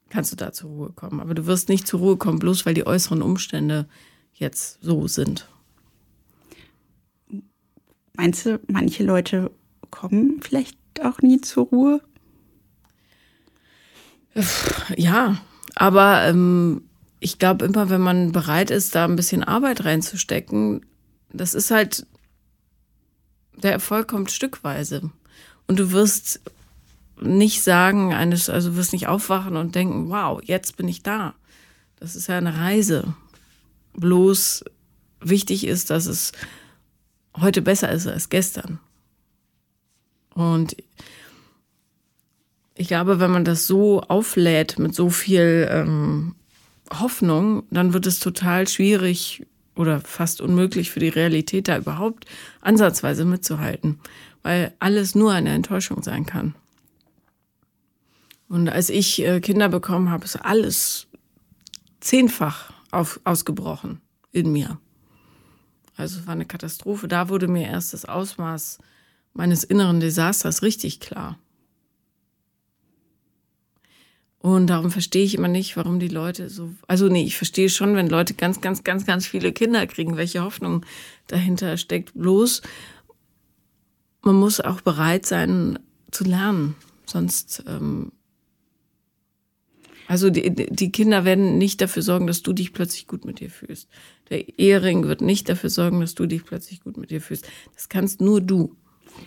kannst 0.10 0.32
du 0.32 0.36
da 0.36 0.52
zur 0.52 0.70
Ruhe 0.70 0.92
kommen. 0.92 1.20
Aber 1.20 1.34
du 1.34 1.46
wirst 1.46 1.70
nicht 1.70 1.88
zur 1.88 2.00
Ruhe 2.00 2.18
kommen, 2.18 2.40
bloß 2.40 2.66
weil 2.66 2.74
die 2.74 2.86
äußeren 2.86 3.22
Umstände 3.22 3.88
jetzt 4.34 4.80
so 4.82 5.08
sind. 5.08 5.48
Meinst 8.14 8.46
du, 8.46 8.60
manche 8.68 9.04
Leute 9.04 9.52
kommen 9.90 10.42
vielleicht 10.42 10.78
auch 11.02 11.22
nie 11.22 11.42
zur 11.42 11.68
Ruhe? 11.68 12.02
Ja, 14.96 15.38
aber 15.76 16.26
ähm, 16.28 16.84
ich 17.20 17.40
glaube 17.40 17.66
immer, 17.66 17.90
wenn 17.90 18.02
man 18.02 18.32
bereit 18.32 18.72
ist, 18.72 18.96
da 18.96 19.06
ein 19.06 19.16
bisschen 19.16 19.44
Arbeit 19.44 19.86
reinzustecken, 19.86 20.86
das 21.32 21.54
ist 21.54 21.72
halt, 21.72 22.06
der 23.56 23.72
Erfolg 23.72 24.08
kommt 24.08 24.32
stückweise. 24.32 25.12
Und 25.68 25.80
du 25.80 25.92
wirst 25.92 26.42
nicht 27.22 27.62
sagen, 27.62 28.14
eines, 28.14 28.50
also 28.50 28.76
wirst 28.76 28.94
nicht 28.94 29.08
aufwachen 29.08 29.56
und 29.56 29.76
denken, 29.76 30.10
wow, 30.10 30.42
jetzt 30.44 30.78
bin 30.78 30.88
ich 30.88 31.04
da. 31.04 31.36
Das 32.00 32.16
ist 32.16 32.28
ja 32.28 32.38
eine 32.38 32.58
Reise. 32.58 33.14
Bloß 33.94 34.66
wichtig 35.20 35.68
ist, 35.68 35.92
dass 35.92 36.08
es 36.08 36.32
heute 37.40 37.62
besser 37.62 37.92
ist 37.92 38.08
als 38.08 38.30
gestern. 38.30 38.80
Und 40.34 40.76
ich 42.82 42.88
glaube, 42.88 43.20
wenn 43.20 43.30
man 43.30 43.46
das 43.46 43.68
so 43.68 44.02
auflädt 44.02 44.80
mit 44.80 44.96
so 44.96 45.12
viel 45.12 45.70
ähm, 45.70 46.34
Hoffnung, 46.92 47.62
dann 47.70 47.94
wird 47.94 48.08
es 48.08 48.18
total 48.20 48.68
schwierig 48.68 49.46
oder 49.76 50.02
fast 50.02 50.42
unmöglich 50.42 50.90
für 50.90 51.00
die 51.00 51.10
Realität 51.10 51.68
da 51.68 51.78
überhaupt 51.78 52.26
ansatzweise 52.60 53.24
mitzuhalten, 53.24 54.00
weil 54.42 54.74
alles 54.80 55.14
nur 55.14 55.32
eine 55.32 55.52
Enttäuschung 55.52 56.02
sein 56.02 56.26
kann. 56.26 56.56
Und 58.50 58.68
als 58.68 58.90
ich 58.90 59.24
äh, 59.24 59.42
Kinder 59.42 59.70
bekommen 59.70 60.10
habe, 60.10 60.26
ist 60.26 60.38
alles 60.38 61.06
zehnfach 62.00 62.74
auf, 62.90 63.20
ausgebrochen 63.26 64.02
in 64.32 64.52
mir. 64.52 64.80
Also 65.98 66.20
es 66.20 66.26
war 66.26 66.34
eine 66.34 66.46
Katastrophe. 66.46 67.08
Da 67.08 67.30
wurde 67.30 67.48
mir 67.48 67.68
erst 67.68 67.94
das 67.94 68.06
Ausmaß 68.06 68.80
meines 69.36 69.64
inneren 69.64 70.00
Desasters 70.00 70.64
richtig 70.64 71.00
klar. 71.00 71.38
Und 74.42 74.68
darum 74.68 74.90
verstehe 74.90 75.24
ich 75.24 75.36
immer 75.36 75.48
nicht, 75.48 75.78
warum 75.78 76.00
die 76.00 76.08
Leute 76.08 76.50
so, 76.50 76.72
also 76.88 77.08
nee, 77.08 77.24
ich 77.24 77.38
verstehe 77.38 77.70
schon, 77.70 77.96
wenn 77.96 78.10
Leute 78.10 78.34
ganz, 78.34 78.60
ganz, 78.60 78.84
ganz, 78.84 79.06
ganz 79.06 79.28
viele 79.28 79.52
Kinder 79.52 79.86
kriegen, 79.86 80.18
welche 80.18 80.44
Hoffnung 80.44 80.84
dahinter 81.28 81.78
steckt. 81.78 82.14
Bloß, 82.16 82.64
man 84.24 84.36
muss 84.36 84.60
auch 84.60 84.82
bereit 84.82 85.28
sein 85.28 85.78
zu 86.10 86.24
lernen. 86.24 86.76
Sonst, 87.06 87.64
ähm, 87.68 88.12
also 90.08 90.32
die, 90.32 90.52
die 90.52 90.92
Kinder 90.92 91.24
werden 91.24 91.60
nicht 91.60 91.80
dafür 91.80 92.02
sorgen, 92.02 92.26
dass 92.26 92.42
du 92.42 92.52
dich 92.52 92.74
plötzlich 92.74 93.06
gut 93.06 93.26
mit 93.26 93.42
dir 93.42 93.52
fühlst. 93.52 93.90
Der 94.32 94.58
Ehering 94.58 95.04
wird 95.04 95.22
nicht 95.22 95.50
dafür 95.50 95.70
sorgen, 95.70 96.00
dass 96.00 96.16
du 96.16 96.26
dich 96.26 96.46
plötzlich 96.46 96.82
gut 96.82 96.98
mit 96.98 97.12
dir 97.12 97.22
fühlst. 97.22 97.48
Das 97.76 97.90
kannst 97.90 98.22
nur 98.22 98.42
du, 98.42 98.76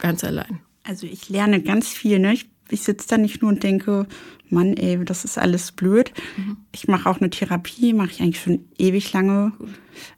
ganz 0.01 0.25
allein. 0.25 0.61
Also 0.83 1.07
ich 1.07 1.29
lerne 1.29 1.63
ganz 1.63 1.89
viel, 1.89 2.19
ne? 2.19 2.35
Ich 2.35 2.51
ich 2.69 2.83
sitze 2.83 3.09
da 3.09 3.19
nicht 3.19 3.43
nur 3.43 3.51
und 3.51 3.63
denke, 3.63 4.07
Mann, 4.51 4.77
ey, 4.77 5.05
das 5.05 5.25
ist 5.25 5.39
alles 5.39 5.73
blöd. 5.73 6.13
Mhm. 6.37 6.57
Ich 6.73 6.89
mache 6.89 7.09
auch 7.09 7.21
eine 7.21 7.31
Therapie, 7.31 7.93
mache 7.93 8.11
ich 8.11 8.21
eigentlich 8.21 8.41
schon 8.41 8.65
ewig 8.79 9.13
lange, 9.13 9.53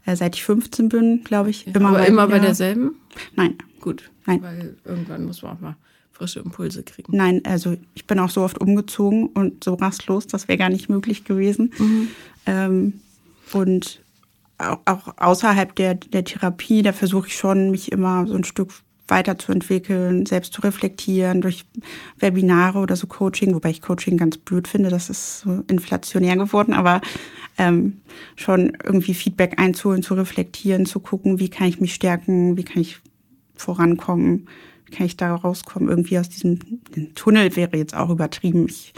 äh, 0.04 0.16
seit 0.16 0.36
ich 0.36 0.44
15 0.44 0.88
bin, 0.88 1.24
glaube 1.24 1.50
ich. 1.50 1.66
Ja, 1.66 1.74
immer 1.74 1.88
aber 1.90 2.06
immer 2.06 2.26
bei 2.28 2.38
derselben? 2.38 2.96
Nein. 3.34 3.56
Gut. 3.80 4.10
Nein. 4.26 4.42
Weil 4.42 4.76
irgendwann 4.84 5.24
muss 5.24 5.42
man 5.42 5.52
auch 5.52 5.60
mal 5.60 5.76
frische 6.12 6.40
Impulse 6.40 6.82
kriegen. 6.82 7.14
Nein, 7.16 7.42
also 7.44 7.76
ich 7.94 8.06
bin 8.06 8.18
auch 8.18 8.30
so 8.30 8.42
oft 8.42 8.58
umgezogen 8.58 9.26
und 9.28 9.62
so 9.62 9.74
rastlos, 9.74 10.26
das 10.26 10.48
wäre 10.48 10.56
gar 10.56 10.70
nicht 10.70 10.88
möglich 10.88 11.24
gewesen. 11.24 11.72
Mhm. 11.78 12.08
Ähm, 12.46 13.00
und 13.52 14.00
auch, 14.58 14.80
auch 14.86 15.14
außerhalb 15.18 15.74
der, 15.74 15.94
der 15.94 16.24
Therapie, 16.24 16.82
da 16.82 16.92
versuche 16.92 17.28
ich 17.28 17.36
schon, 17.36 17.70
mich 17.70 17.92
immer 17.92 18.26
so 18.26 18.34
ein 18.34 18.44
Stück 18.44 18.72
weiterzuentwickeln, 19.08 20.26
selbst 20.26 20.52
zu 20.52 20.62
reflektieren 20.62 21.40
durch 21.40 21.64
Webinare 22.18 22.78
oder 22.78 22.96
so 22.96 23.06
Coaching, 23.06 23.54
wobei 23.54 23.70
ich 23.70 23.82
Coaching 23.82 24.16
ganz 24.16 24.38
blöd 24.38 24.68
finde, 24.68 24.88
das 24.88 25.10
ist 25.10 25.40
so 25.40 25.62
inflationär 25.68 26.36
geworden, 26.36 26.72
aber 26.72 27.00
ähm, 27.58 28.00
schon 28.34 28.76
irgendwie 28.84 29.14
Feedback 29.14 29.60
einzuholen, 29.60 30.02
zu 30.02 30.14
reflektieren, 30.14 30.86
zu 30.86 31.00
gucken, 31.00 31.38
wie 31.38 31.48
kann 31.48 31.68
ich 31.68 31.80
mich 31.80 31.94
stärken, 31.94 32.56
wie 32.56 32.64
kann 32.64 32.82
ich 32.82 32.98
vorankommen, 33.54 34.48
wie 34.86 34.92
kann 34.92 35.06
ich 35.06 35.16
da 35.16 35.34
rauskommen, 35.34 35.88
irgendwie 35.88 36.18
aus 36.18 36.28
diesem 36.28 36.58
Tunnel 37.14 37.56
wäre 37.56 37.76
jetzt 37.76 37.94
auch 37.94 38.10
übertrieben. 38.10 38.66
Ich 38.68 38.92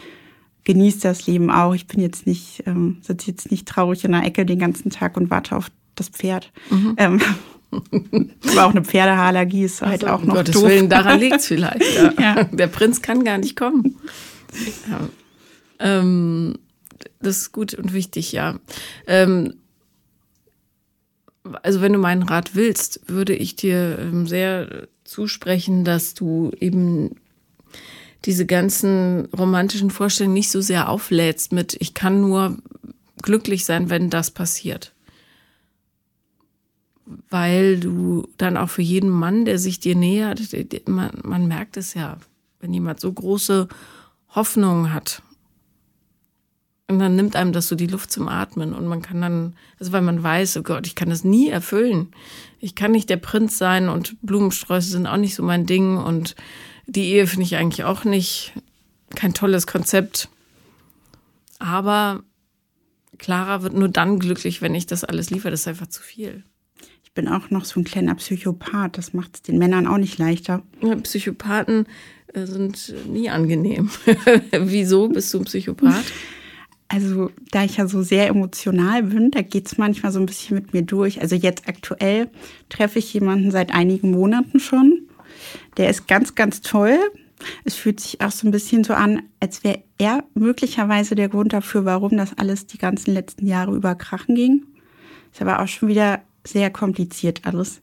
genieße 0.64 1.00
das 1.00 1.26
Leben 1.26 1.50
auch. 1.50 1.74
Ich 1.74 1.86
bin 1.86 2.00
jetzt 2.00 2.26
nicht, 2.26 2.64
ähm, 2.66 2.98
sitze 3.00 3.30
jetzt 3.30 3.50
nicht 3.50 3.66
traurig 3.66 4.04
in 4.04 4.12
der 4.12 4.24
Ecke 4.24 4.44
den 4.44 4.58
ganzen 4.58 4.90
Tag 4.90 5.16
und 5.16 5.30
warte 5.30 5.56
auf 5.56 5.70
das 5.94 6.08
Pferd. 6.10 6.52
Mhm. 6.70 6.94
Ähm, 6.98 7.20
aber 7.70 8.66
auch 8.66 8.70
eine 8.70 8.84
Pferdehaarallergie 8.84 9.64
ist 9.64 9.82
halt 9.82 10.04
also, 10.04 10.14
auch 10.14 10.20
noch 10.20 10.28
um 10.28 10.34
Gottes 10.34 10.54
doof. 10.54 10.64
Willen, 10.64 10.88
daran 10.88 11.20
liegt 11.20 11.36
es 11.36 11.46
vielleicht. 11.46 11.82
Ja. 11.94 12.12
ja. 12.18 12.44
Der 12.44 12.66
Prinz 12.66 13.02
kann 13.02 13.24
gar 13.24 13.38
nicht 13.38 13.56
kommen. 13.56 13.96
Ja. 14.90 15.08
Ähm, 15.80 16.58
das 17.20 17.38
ist 17.38 17.52
gut 17.52 17.74
und 17.74 17.92
wichtig, 17.92 18.32
ja. 18.32 18.58
Ähm, 19.06 19.54
also 21.62 21.80
wenn 21.80 21.92
du 21.92 21.98
meinen 21.98 22.22
Rat 22.22 22.54
willst, 22.54 23.00
würde 23.06 23.34
ich 23.34 23.56
dir 23.56 23.98
ähm, 24.00 24.26
sehr 24.26 24.88
zusprechen, 25.04 25.84
dass 25.84 26.14
du 26.14 26.52
eben 26.60 27.16
diese 28.24 28.46
ganzen 28.46 29.26
romantischen 29.26 29.90
Vorstellungen 29.90 30.34
nicht 30.34 30.50
so 30.50 30.60
sehr 30.60 30.88
auflädst 30.88 31.52
mit, 31.52 31.76
ich 31.80 31.94
kann 31.94 32.20
nur 32.20 32.56
glücklich 33.22 33.64
sein, 33.64 33.90
wenn 33.90 34.10
das 34.10 34.30
passiert 34.30 34.92
weil 37.30 37.80
du 37.80 38.28
dann 38.36 38.56
auch 38.56 38.68
für 38.68 38.82
jeden 38.82 39.10
Mann, 39.10 39.44
der 39.44 39.58
sich 39.58 39.80
dir 39.80 39.94
nähert, 39.94 40.40
man, 40.86 41.10
man 41.22 41.48
merkt 41.48 41.76
es 41.76 41.94
ja, 41.94 42.18
wenn 42.60 42.74
jemand 42.74 43.00
so 43.00 43.12
große 43.12 43.68
Hoffnungen 44.34 44.92
hat, 44.92 45.22
Und 46.90 47.00
dann 47.00 47.16
nimmt 47.16 47.36
einem 47.36 47.52
das 47.52 47.68
so 47.68 47.76
die 47.76 47.86
Luft 47.86 48.10
zum 48.10 48.28
Atmen 48.28 48.72
und 48.72 48.86
man 48.86 49.02
kann 49.02 49.20
dann, 49.20 49.54
also 49.78 49.92
weil 49.92 50.00
man 50.00 50.22
weiß, 50.22 50.56
oh 50.56 50.62
Gott, 50.62 50.86
ich 50.86 50.94
kann 50.94 51.10
das 51.10 51.22
nie 51.22 51.50
erfüllen. 51.50 52.08
Ich 52.60 52.74
kann 52.74 52.92
nicht 52.92 53.10
der 53.10 53.18
Prinz 53.18 53.58
sein 53.58 53.90
und 53.90 54.16
Blumensträuße 54.22 54.90
sind 54.90 55.06
auch 55.06 55.18
nicht 55.18 55.34
so 55.34 55.42
mein 55.42 55.66
Ding 55.66 55.98
und 55.98 56.34
die 56.86 57.12
Ehe 57.12 57.26
finde 57.26 57.44
ich 57.44 57.56
eigentlich 57.56 57.84
auch 57.84 58.04
nicht 58.04 58.54
kein 59.14 59.34
tolles 59.34 59.66
Konzept. 59.66 60.30
Aber 61.58 62.22
Clara 63.18 63.62
wird 63.62 63.74
nur 63.74 63.88
dann 63.90 64.18
glücklich, 64.18 64.62
wenn 64.62 64.74
ich 64.74 64.86
das 64.86 65.04
alles 65.04 65.28
liefere. 65.28 65.50
Das 65.50 65.60
ist 65.60 65.68
einfach 65.68 65.88
zu 65.88 66.02
viel. 66.02 66.42
Ich 67.18 67.24
bin 67.24 67.32
auch 67.32 67.50
noch 67.50 67.64
so 67.64 67.80
ein 67.80 67.84
kleiner 67.84 68.14
Psychopath. 68.14 68.96
Das 68.96 69.12
macht 69.12 69.34
es 69.34 69.42
den 69.42 69.58
Männern 69.58 69.88
auch 69.88 69.98
nicht 69.98 70.18
leichter. 70.18 70.62
Psychopathen 71.02 71.86
äh, 72.32 72.46
sind 72.46 72.94
nie 73.08 73.28
angenehm. 73.28 73.90
Wieso 74.52 75.08
bist 75.08 75.34
du 75.34 75.40
ein 75.40 75.44
Psychopath? 75.44 76.04
Also, 76.86 77.32
da 77.50 77.64
ich 77.64 77.76
ja 77.76 77.88
so 77.88 78.02
sehr 78.02 78.28
emotional 78.28 79.02
bin, 79.02 79.32
da 79.32 79.42
geht 79.42 79.66
es 79.66 79.78
manchmal 79.78 80.12
so 80.12 80.20
ein 80.20 80.26
bisschen 80.26 80.54
mit 80.54 80.72
mir 80.72 80.82
durch. 80.82 81.20
Also 81.20 81.34
jetzt 81.34 81.66
aktuell 81.66 82.30
treffe 82.68 83.00
ich 83.00 83.12
jemanden 83.12 83.50
seit 83.50 83.74
einigen 83.74 84.12
Monaten 84.12 84.60
schon. 84.60 85.00
Der 85.76 85.90
ist 85.90 86.06
ganz, 86.06 86.36
ganz 86.36 86.60
toll. 86.60 87.00
Es 87.64 87.74
fühlt 87.74 87.98
sich 87.98 88.20
auch 88.20 88.30
so 88.30 88.46
ein 88.46 88.52
bisschen 88.52 88.84
so 88.84 88.94
an, 88.94 89.22
als 89.40 89.64
wäre 89.64 89.82
er 89.98 90.22
möglicherweise 90.34 91.16
der 91.16 91.28
Grund 91.28 91.52
dafür, 91.52 91.84
warum 91.84 92.16
das 92.16 92.38
alles 92.38 92.68
die 92.68 92.78
ganzen 92.78 93.12
letzten 93.12 93.44
Jahre 93.48 93.74
über 93.74 93.96
Krachen 93.96 94.36
ging. 94.36 94.66
Ist 95.32 95.42
aber 95.42 95.60
auch 95.60 95.68
schon 95.68 95.88
wieder 95.88 96.22
sehr 96.44 96.70
kompliziert 96.70 97.42
alles. 97.44 97.80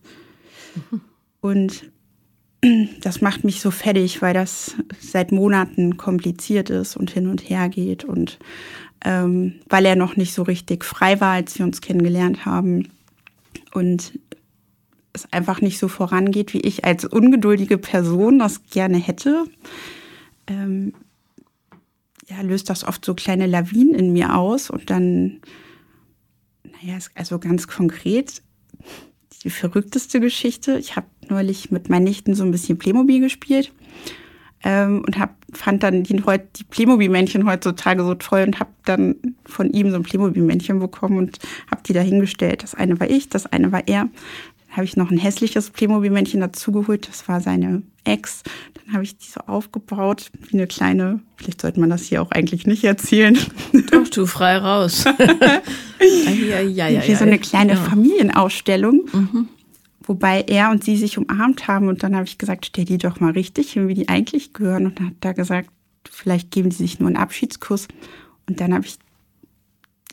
Und 1.42 1.92
das 3.02 3.22
macht 3.22 3.44
mich 3.44 3.62
so 3.62 3.72
fertig, 3.72 4.22
weil 4.22 4.34
das 4.34 4.76
seit 5.00 5.32
Monaten 5.32 5.98
kompliziert 5.98 6.70
ist 6.70 6.98
und 6.98 7.12
hin 7.12 7.28
und 7.28 7.50
her 7.50 7.70
geht 7.70 8.04
und 8.04 8.40
ähm, 9.04 9.56
weil 9.70 9.86
er 9.86 9.96
noch 9.96 10.16
nicht 10.16 10.34
so 10.34 10.42
richtig 10.44 10.84
frei 10.84 11.22
war, 11.22 11.34
als 11.34 11.58
wir 11.60 11.66
uns 11.66 11.82
kennengelernt 11.82 12.46
haben 12.46 12.90
und 13.74 14.20
es 15.14 15.32
einfach 15.32 15.62
nicht 15.62 15.80
so 15.80 15.88
vorangeht, 15.88 16.54
wie 16.54 16.62
ich 16.62 16.84
als 16.86 17.06
ungeduldige 17.06 17.78
Person 17.78 18.40
das 18.40 18.66
gerne 18.66 18.98
hätte. 18.98 19.46
Ähm, 20.48 20.94
ja, 22.28 22.42
löst 22.42 22.70
das 22.70 22.84
oft 22.84 23.06
so 23.06 23.14
kleine 23.14 23.46
Lawinen 23.46 23.94
in 23.94 24.14
mir 24.14 24.36
aus 24.36 24.70
und 24.70 24.90
dann, 24.90 25.40
naja, 26.64 26.98
also 27.14 27.40
ganz 27.40 27.68
konkret, 27.68 28.42
die 29.46 29.52
verrückteste 29.52 30.20
Geschichte. 30.20 30.78
Ich 30.78 30.96
habe 30.96 31.08
neulich 31.30 31.72
mit 31.72 31.88
meinen 31.88 32.04
Nichten 32.04 32.34
so 32.34 32.44
ein 32.44 32.52
bisschen 32.52 32.78
Playmobil 32.78 33.22
gespielt 33.22 33.72
ähm, 34.64 35.04
und 35.06 35.20
hab, 35.20 35.36
fand 35.54 35.84
dann 35.84 36.04
die, 36.04 36.16
die 36.16 36.64
Playmobil-Männchen 36.64 37.48
heutzutage 37.48 38.04
so 38.04 38.16
toll 38.16 38.44
und 38.48 38.60
habe 38.60 38.72
dann 38.84 39.16
von 39.46 39.70
ihm 39.70 39.92
so 39.92 39.98
ein 39.98 40.04
Playmobil-Männchen 40.04 40.80
bekommen 40.80 41.18
und 41.20 41.40
habe 41.70 41.84
die 41.86 41.94
da 41.94 42.02
hingestellt. 42.02 42.64
Das 42.64 42.74
eine 42.74 43.00
war 43.00 43.10
ich, 43.10 43.30
das 43.30 43.46
eine 43.46 43.72
war 43.72 43.88
er. 43.88 44.10
Habe 44.76 44.84
ich 44.86 44.98
noch 44.98 45.10
ein 45.10 45.18
hässliches 45.18 45.70
Playmobil-Männchen 45.70 46.42
dazugeholt, 46.42 47.08
das 47.08 47.28
war 47.30 47.40
seine 47.40 47.84
Ex. 48.04 48.44
Dann 48.74 48.94
habe 48.94 49.04
ich 49.04 49.18
die 49.18 49.28
so 49.28 49.40
aufgebaut, 49.42 50.32
wie 50.50 50.58
eine 50.58 50.68
kleine, 50.68 51.22
vielleicht 51.38 51.62
sollte 51.62 51.80
man 51.80 51.90
das 51.90 52.04
hier 52.04 52.22
auch 52.22 52.32
eigentlich 52.32 52.68
nicht 52.68 52.84
erzählen. 52.84 53.38
Doch, 53.92 54.08
du 54.10 54.26
frei 54.26 54.58
raus. 54.58 55.06
ja, 56.50 56.60
ja, 56.60 56.88
ja, 56.90 57.08
wie 57.08 57.16
so 57.16 57.24
eine 57.24 57.40
kleine 57.40 57.74
ja. 57.74 57.80
Familienausstellung. 57.80 59.06
Mhm. 59.14 59.48
Wobei 60.04 60.42
er 60.42 60.70
und 60.72 60.84
sie 60.84 60.98
sich 60.98 61.18
umarmt 61.18 61.68
haben 61.68 61.88
und 61.88 62.04
dann 62.04 62.16
habe 62.16 62.26
ich 62.26 62.38
gesagt, 62.38 62.66
stell 62.68 62.86
die 62.86 62.98
doch 62.98 63.20
mal 63.20 63.32
richtig 63.32 63.72
hin, 63.72 63.88
wie 63.88 63.96
die 63.96 64.10
eigentlich 64.10 64.54
gehören. 64.54 64.86
Und 64.88 65.00
dann 65.00 65.08
hat 65.08 65.26
er 65.26 65.34
gesagt, 65.34 65.70
vielleicht 66.10 66.52
geben 66.52 66.70
die 66.70 66.76
sich 66.76 67.00
nur 67.00 67.08
einen 67.08 67.18
Abschiedskuss. 67.18 67.88
Und 68.48 68.60
dann 68.60 68.74
habe 68.74 68.86
ich 68.86 68.98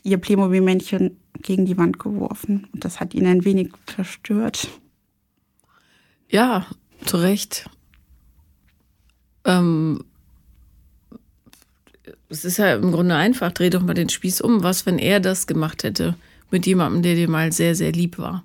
ihr 0.03 0.17
Playmobil-Männchen 0.17 1.17
gegen 1.41 1.65
die 1.65 1.77
Wand 1.77 1.99
geworfen. 1.99 2.67
Und 2.73 2.85
das 2.85 2.99
hat 2.99 3.13
ihn 3.13 3.25
ein 3.25 3.45
wenig 3.45 3.71
verstört. 3.85 4.69
Ja, 6.29 6.65
zu 7.05 7.17
Recht. 7.17 7.69
Ähm, 9.45 10.03
es 12.29 12.45
ist 12.45 12.57
ja 12.57 12.75
im 12.75 12.91
Grunde 12.91 13.15
einfach, 13.15 13.51
dreh 13.51 13.69
doch 13.69 13.83
mal 13.83 13.93
den 13.93 14.09
Spieß 14.09 14.41
um. 14.41 14.63
Was, 14.63 14.85
wenn 14.85 14.99
er 14.99 15.19
das 15.19 15.47
gemacht 15.47 15.83
hätte 15.83 16.15
mit 16.49 16.65
jemandem, 16.65 17.01
der 17.01 17.15
dir 17.15 17.29
mal 17.29 17.51
sehr, 17.51 17.75
sehr 17.75 17.91
lieb 17.91 18.17
war? 18.17 18.43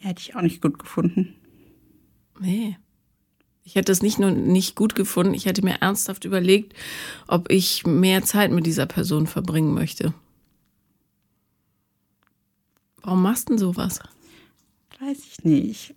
Ja, 0.00 0.08
hätte 0.08 0.20
ich 0.20 0.36
auch 0.36 0.42
nicht 0.42 0.60
gut 0.60 0.78
gefunden. 0.78 1.34
Nee. 2.40 2.76
Ich 3.62 3.76
hätte 3.76 3.92
es 3.92 4.02
nicht 4.02 4.18
nur 4.18 4.30
nicht 4.30 4.76
gut 4.76 4.94
gefunden, 4.94 5.32
ich 5.32 5.46
hätte 5.46 5.64
mir 5.64 5.76
ernsthaft 5.80 6.26
überlegt, 6.26 6.74
ob 7.26 7.50
ich 7.50 7.86
mehr 7.86 8.22
Zeit 8.22 8.50
mit 8.50 8.66
dieser 8.66 8.84
Person 8.84 9.26
verbringen 9.26 9.72
möchte. 9.72 10.12
Warum 13.04 13.22
machst 13.22 13.48
du 13.48 13.52
denn 13.52 13.58
sowas? 13.58 14.00
Weiß 14.98 15.18
ich 15.18 15.44
nicht. 15.44 15.94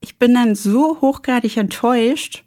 Ich 0.00 0.18
bin 0.18 0.34
dann 0.34 0.54
so 0.54 1.00
hochgradig 1.00 1.56
enttäuscht, 1.56 2.44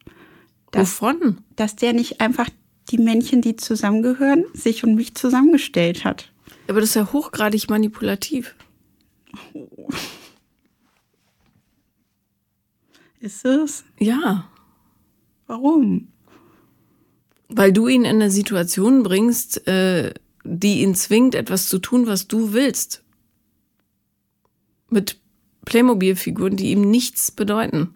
dass, 0.71 1.01
Wovon? 1.01 1.41
dass 1.55 1.75
der 1.75 1.93
nicht 1.93 2.21
einfach 2.21 2.49
die 2.89 2.97
Männchen, 2.97 3.41
die 3.41 3.57
zusammengehören, 3.57 4.45
sich 4.53 4.83
und 4.83 4.95
mich 4.95 5.15
zusammengestellt 5.15 6.05
hat. 6.05 6.31
Aber 6.67 6.79
das 6.79 6.89
ist 6.89 6.95
ja 6.95 7.11
hochgradig 7.11 7.69
manipulativ. 7.69 8.55
Oh. 9.53 9.89
Ist 13.19 13.43
es? 13.43 13.83
Ja. 13.99 14.49
Warum? 15.47 16.09
Weil 17.49 17.73
du 17.73 17.87
ihn 17.87 18.05
in 18.05 18.15
eine 18.15 18.31
Situation 18.31 19.03
bringst, 19.03 19.67
äh, 19.67 20.13
die 20.45 20.81
ihn 20.81 20.95
zwingt, 20.95 21.35
etwas 21.35 21.67
zu 21.67 21.79
tun, 21.79 22.07
was 22.07 22.27
du 22.27 22.53
willst. 22.53 23.03
Mit 24.89 25.19
Playmobil-Figuren, 25.65 26.55
die 26.55 26.71
ihm 26.71 26.81
nichts 26.89 27.31
bedeuten. 27.31 27.95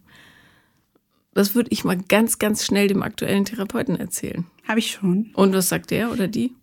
Das 1.34 1.56
würde 1.56 1.70
ich 1.72 1.84
mal 1.84 1.98
ganz, 1.98 2.40
ganz 2.40 2.66
schnell 2.66 2.88
dem 2.88 3.04
aktuellen 3.04 3.46
Therapeuten 3.46 3.96
erzählen. 3.96 4.46
Habe 4.68 4.80
ich 4.80 4.92
schon. 4.92 5.30
Und 5.34 5.54
was 5.54 5.70
sagt 5.70 5.92
der 5.92 6.12
oder 6.12 6.28
die? 6.28 6.54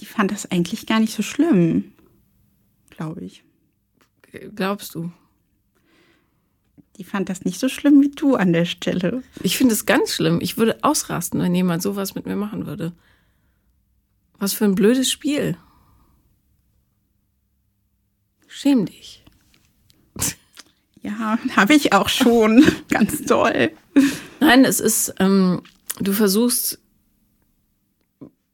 Die 0.00 0.06
fand 0.06 0.30
das 0.30 0.50
eigentlich 0.50 0.86
gar 0.86 1.00
nicht 1.00 1.12
so 1.12 1.22
schlimm, 1.22 1.92
glaube 2.90 3.22
ich. 3.24 3.44
Glaubst 4.54 4.94
du? 4.94 5.12
Die 6.96 7.04
fand 7.04 7.28
das 7.28 7.44
nicht 7.44 7.58
so 7.58 7.68
schlimm 7.68 8.00
wie 8.00 8.10
du 8.10 8.36
an 8.36 8.52
der 8.52 8.64
Stelle. 8.64 9.22
Ich 9.42 9.56
finde 9.56 9.74
es 9.74 9.86
ganz 9.86 10.14
schlimm. 10.14 10.40
Ich 10.40 10.56
würde 10.56 10.78
ausrasten, 10.82 11.40
wenn 11.40 11.54
jemand 11.54 11.82
sowas 11.82 12.14
mit 12.14 12.26
mir 12.26 12.36
machen 12.36 12.66
würde. 12.66 12.92
Was 14.42 14.54
für 14.54 14.64
ein 14.64 14.74
blödes 14.74 15.08
Spiel. 15.08 15.56
Schäm 18.48 18.86
dich. 18.86 19.24
Ja, 21.04 21.36
habe 21.56 21.74
ich 21.74 21.92
auch 21.92 22.08
schon. 22.08 22.64
Ganz 22.88 23.24
toll. 23.24 23.72
Nein, 24.38 24.64
es 24.64 24.78
ist, 24.78 25.14
ähm, 25.18 25.62
du 25.98 26.12
versuchst 26.12 26.78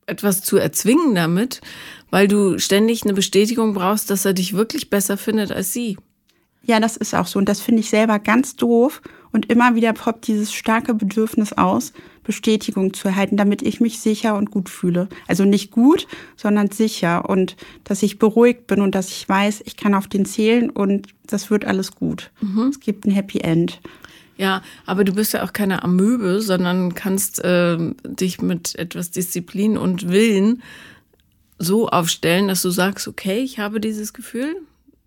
etwas 0.07 0.41
zu 0.41 0.57
erzwingen 0.57 1.15
damit, 1.15 1.61
weil 2.11 2.27
du 2.27 2.59
ständig 2.59 3.03
eine 3.03 3.13
Bestätigung 3.13 3.75
brauchst, 3.75 4.09
dass 4.09 4.25
er 4.25 4.33
dich 4.33 4.55
wirklich 4.55 4.89
besser 4.89 5.19
findet 5.19 5.53
als 5.53 5.75
sie. 5.75 5.99
Ja, 6.63 6.81
das 6.81 6.97
ist 6.97 7.15
auch 7.15 7.27
so. 7.27 7.39
Und 7.39 7.51
das 7.51 7.61
finde 7.61 7.81
ich 7.81 7.91
selber 7.91 8.19
ganz 8.19 8.57
doof. 8.57 9.03
Und 9.33 9.51
immer 9.51 9.75
wieder 9.75 9.93
poppt 9.93 10.27
dieses 10.27 10.53
starke 10.53 10.95
Bedürfnis 10.95 11.53
aus, 11.53 11.93
Bestätigung 12.23 12.93
zu 12.93 13.09
erhalten, 13.09 13.37
damit 13.37 13.63
ich 13.63 13.81
mich 13.81 14.01
sicher 14.01 14.37
und 14.37 14.51
gut 14.51 14.69
fühle. 14.69 15.09
Also 15.27 15.45
nicht 15.45 15.71
gut, 15.71 16.07
sondern 16.37 16.71
sicher. 16.71 17.29
Und 17.29 17.57
dass 17.85 18.03
ich 18.03 18.19
beruhigt 18.19 18.67
bin 18.67 18.81
und 18.81 18.95
dass 18.95 19.09
ich 19.09 19.29
weiß, 19.29 19.63
ich 19.65 19.77
kann 19.77 19.95
auf 19.95 20.09
den 20.09 20.27
zählen 20.27 20.71
und 20.71 21.09
das 21.27 21.51
wird 21.51 21.65
alles 21.65 21.93
gut. 21.93 22.31
Mhm. 22.41 22.69
Es 22.69 22.81
gibt 22.81 23.07
ein 23.07 23.11
Happy 23.13 23.39
End. 23.41 23.81
Ja, 24.37 24.63
aber 24.87 25.05
du 25.05 25.15
bist 25.15 25.33
ja 25.33 25.43
auch 25.43 25.53
keine 25.53 25.83
Amöbe, 25.83 26.41
sondern 26.41 26.95
kannst 26.95 27.43
äh, 27.45 27.77
dich 28.05 28.41
mit 28.41 28.77
etwas 28.77 29.11
Disziplin 29.11 29.77
und 29.77 30.09
Willen 30.09 30.63
so 31.59 31.89
aufstellen, 31.89 32.49
dass 32.49 32.63
du 32.63 32.71
sagst, 32.71 33.09
okay, 33.09 33.41
ich 33.41 33.59
habe 33.59 33.81
dieses 33.81 34.13
Gefühl, 34.13 34.55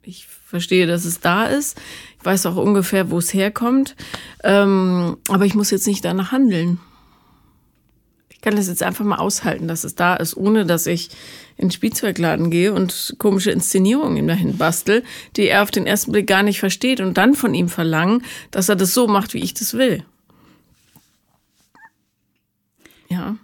ich 0.04 0.28
verstehe, 0.28 0.88
dass 0.88 1.06
es 1.06 1.22
da 1.22 1.46
ist. 1.46 1.80
Weiß 2.24 2.46
auch 2.46 2.56
ungefähr, 2.56 3.10
wo 3.10 3.18
es 3.18 3.34
herkommt. 3.34 3.96
Ähm, 4.44 5.18
aber 5.28 5.46
ich 5.46 5.56
muss 5.56 5.72
jetzt 5.72 5.88
nicht 5.88 6.06
danach 6.06 6.32
handeln. 6.32 6.80
Ich 8.30 8.42
kann 8.42 8.56
das 8.56 8.68
jetzt 8.68 8.82
einfach 8.82 9.06
mal 9.06 9.18
aushalten, 9.18 9.68
dass 9.68 9.84
es 9.84 9.94
da 9.94 10.16
ist, 10.16 10.36
ohne 10.36 10.66
dass 10.66 10.88
ich 10.88 11.10
in 11.58 11.68
den 11.68 11.72
Spielzeugladen 11.72 12.50
gehe 12.50 12.74
und 12.74 13.16
komische 13.20 13.52
Inszenierungen 13.52 14.18
ihm 14.18 14.28
dahin 14.28 14.58
bastel, 14.58 15.04
die 15.36 15.48
er 15.48 15.62
auf 15.62 15.70
den 15.70 15.86
ersten 15.86 16.12
Blick 16.12 16.26
gar 16.26 16.42
nicht 16.42 16.60
versteht 16.60 17.02
und 17.02 17.18
dann 17.18 17.36
von 17.36 17.54
ihm 17.54 17.70
verlangen, 17.70 18.24
dass 18.50 18.68
er 18.68 18.76
das 18.76 18.96
so 18.96 19.08
macht, 19.08 19.36
wie 19.36 19.44
ich 19.44 19.54
das 19.54 19.76
will. 19.76 20.04
Ja. 23.10 23.36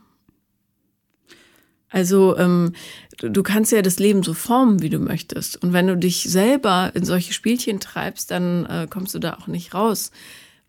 Also 1.90 2.38
ähm, 2.38 2.74
du 3.18 3.44
kannst 3.44 3.72
ja 3.72 3.82
das 3.82 4.00
Leben 4.00 4.24
so 4.24 4.34
formen, 4.34 4.82
wie 4.82 4.90
du 4.90 5.00
möchtest. 5.00 5.62
Und 5.62 5.74
wenn 5.74 5.88
du 5.88 5.98
dich 5.98 6.24
selber 6.24 6.92
in 6.94 7.06
solche 7.06 7.34
Spielchen 7.34 7.80
treibst, 7.80 8.32
dann 8.32 8.66
äh, 8.66 8.88
kommst 8.90 9.16
du 9.16 9.20
da 9.20 9.34
auch 9.34 9.48
nicht 9.48 9.74
raus. 9.74 10.12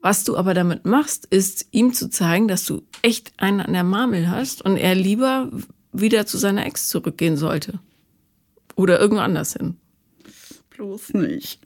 Was 0.01 0.25
du 0.25 0.37
aber 0.37 0.55
damit 0.55 0.85
machst, 0.85 1.27
ist 1.27 1.67
ihm 1.73 1.93
zu 1.93 2.09
zeigen, 2.09 2.49
dass 2.49 2.65
du 2.65 2.83
echt 3.03 3.33
einen 3.37 3.61
an 3.61 3.73
der 3.73 3.85
Marmel 3.85 4.31
hast 4.31 4.63
und 4.63 4.77
er 4.77 4.95
lieber 4.95 5.51
wieder 5.93 6.27
zu 6.27 6.39
seiner 6.39 6.67
Ex 6.67 6.89
zurückgehen 6.89 7.37
sollte. 7.37 7.81
Oder 8.77 9.01
irgendwo 9.01 9.23
anders 9.23 9.55
hin. 9.55 9.77
Bloß 10.71 11.15
nicht. 11.15 11.61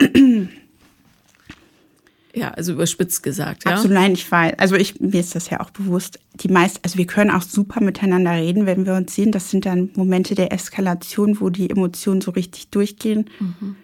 Ja, 2.34 2.50
also 2.52 2.72
überspitzt 2.72 3.22
gesagt, 3.22 3.64
ja. 3.64 3.72
Absolut, 3.72 3.94
nein, 3.94 4.12
ich 4.12 4.30
weiß. 4.30 4.54
Also 4.58 4.74
ich, 4.76 5.00
mir 5.00 5.20
ist 5.20 5.34
das 5.34 5.50
ja 5.50 5.60
auch 5.60 5.70
bewusst. 5.70 6.18
Die 6.34 6.48
meist, 6.48 6.80
also 6.82 6.96
wir 6.96 7.06
können 7.06 7.30
auch 7.30 7.42
super 7.42 7.82
miteinander 7.82 8.32
reden, 8.32 8.64
wenn 8.64 8.86
wir 8.86 8.94
uns 8.94 9.14
sehen. 9.14 9.32
Das 9.32 9.50
sind 9.50 9.66
dann 9.66 9.90
Momente 9.94 10.34
der 10.34 10.50
Eskalation, 10.50 11.40
wo 11.40 11.50
die 11.50 11.68
Emotionen 11.68 12.22
so 12.22 12.30
richtig 12.30 12.70
durchgehen. 12.70 13.28
Mhm. 13.38 13.76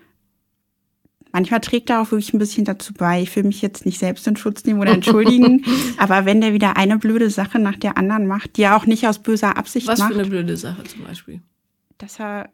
Manchmal 1.31 1.61
trägt 1.61 1.91
er 1.91 2.01
auch 2.01 2.11
wirklich 2.11 2.33
ein 2.33 2.39
bisschen 2.39 2.65
dazu 2.65 2.95
bei. 2.95 3.21
Ich 3.21 3.37
will 3.37 3.45
mich 3.45 3.61
jetzt 3.61 3.85
nicht 3.85 3.99
selbst 3.99 4.27
in 4.27 4.37
Schutz 4.37 4.65
nehmen 4.65 4.81
oder 4.81 4.93
entschuldigen. 4.93 5.63
aber 5.99 6.25
wenn 6.25 6.41
der 6.41 6.55
wieder 6.55 6.79
eine 6.79 6.97
blöde 6.97 7.29
Sache 7.29 7.59
nach 7.59 7.77
der 7.77 7.99
anderen 7.99 8.27
macht, 8.27 8.57
die 8.57 8.63
er 8.63 8.77
auch 8.77 8.87
nicht 8.87 9.07
aus 9.07 9.19
böser 9.19 9.59
Absicht 9.59 9.87
Was 9.89 9.99
macht. 9.99 10.11
Was 10.11 10.17
für 10.17 10.23
eine 10.23 10.31
blöde 10.31 10.57
Sache 10.57 10.85
zum 10.85 11.05
Beispiel? 11.05 11.43
Dass 11.99 12.19
er 12.19 12.49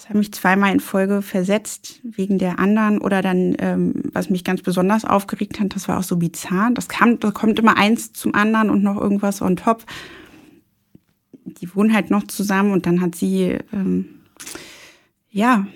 das 0.00 0.08
hat 0.08 0.16
mich 0.16 0.32
zweimal 0.32 0.72
in 0.72 0.80
Folge 0.80 1.20
versetzt 1.20 2.00
wegen 2.02 2.38
der 2.38 2.58
anderen 2.58 3.02
oder 3.02 3.20
dann, 3.20 3.54
ähm, 3.58 3.92
was 4.14 4.30
mich 4.30 4.44
ganz 4.44 4.62
besonders 4.62 5.04
aufgeregt 5.04 5.60
hat, 5.60 5.74
das 5.74 5.88
war 5.88 5.98
auch 5.98 6.02
so 6.02 6.16
bizarr. 6.16 6.70
Das 6.72 6.88
kam, 6.88 7.20
da 7.20 7.30
kommt 7.30 7.58
immer 7.58 7.76
eins 7.76 8.14
zum 8.14 8.34
anderen 8.34 8.70
und 8.70 8.82
noch 8.82 8.98
irgendwas 8.98 9.42
on 9.42 9.56
top. 9.56 9.84
Die 11.44 11.74
wohnen 11.74 11.92
halt 11.92 12.10
noch 12.10 12.26
zusammen 12.26 12.72
und 12.72 12.86
dann 12.86 13.02
hat 13.02 13.14
sie, 13.14 13.58
ähm, 13.74 14.06
ja, 15.30 15.66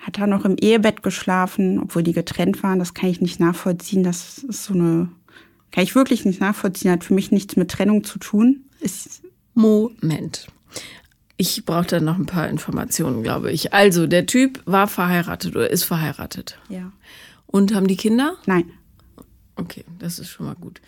hat 0.00 0.18
er 0.18 0.28
noch 0.28 0.46
im 0.46 0.56
Ehebett 0.58 1.02
geschlafen, 1.02 1.78
obwohl 1.78 2.02
die 2.02 2.14
getrennt 2.14 2.62
waren. 2.62 2.78
Das 2.78 2.94
kann 2.94 3.10
ich 3.10 3.20
nicht 3.20 3.38
nachvollziehen. 3.38 4.02
Das 4.02 4.38
ist 4.38 4.64
so 4.64 4.72
eine, 4.72 5.10
kann 5.72 5.84
ich 5.84 5.94
wirklich 5.94 6.24
nicht 6.24 6.40
nachvollziehen. 6.40 6.90
Hat 6.90 7.04
für 7.04 7.14
mich 7.14 7.32
nichts 7.32 7.56
mit 7.56 7.70
Trennung 7.70 8.02
zu 8.02 8.18
tun. 8.18 8.64
Ist 8.80 9.24
Moment. 9.52 10.46
Ich 11.36 11.64
brauche 11.64 11.86
da 11.86 12.00
noch 12.00 12.16
ein 12.16 12.26
paar 12.26 12.48
Informationen, 12.48 13.22
glaube 13.22 13.50
ich. 13.50 13.72
Also, 13.72 14.06
der 14.06 14.26
Typ 14.26 14.62
war 14.66 14.86
verheiratet 14.86 15.56
oder 15.56 15.68
ist 15.68 15.84
verheiratet. 15.84 16.58
Ja. 16.68 16.92
Und 17.46 17.74
haben 17.74 17.88
die 17.88 17.96
Kinder? 17.96 18.36
Nein. 18.46 18.70
Okay, 19.56 19.84
das 19.98 20.18
ist 20.18 20.28
schon 20.28 20.46
mal 20.46 20.54
gut. 20.54 20.80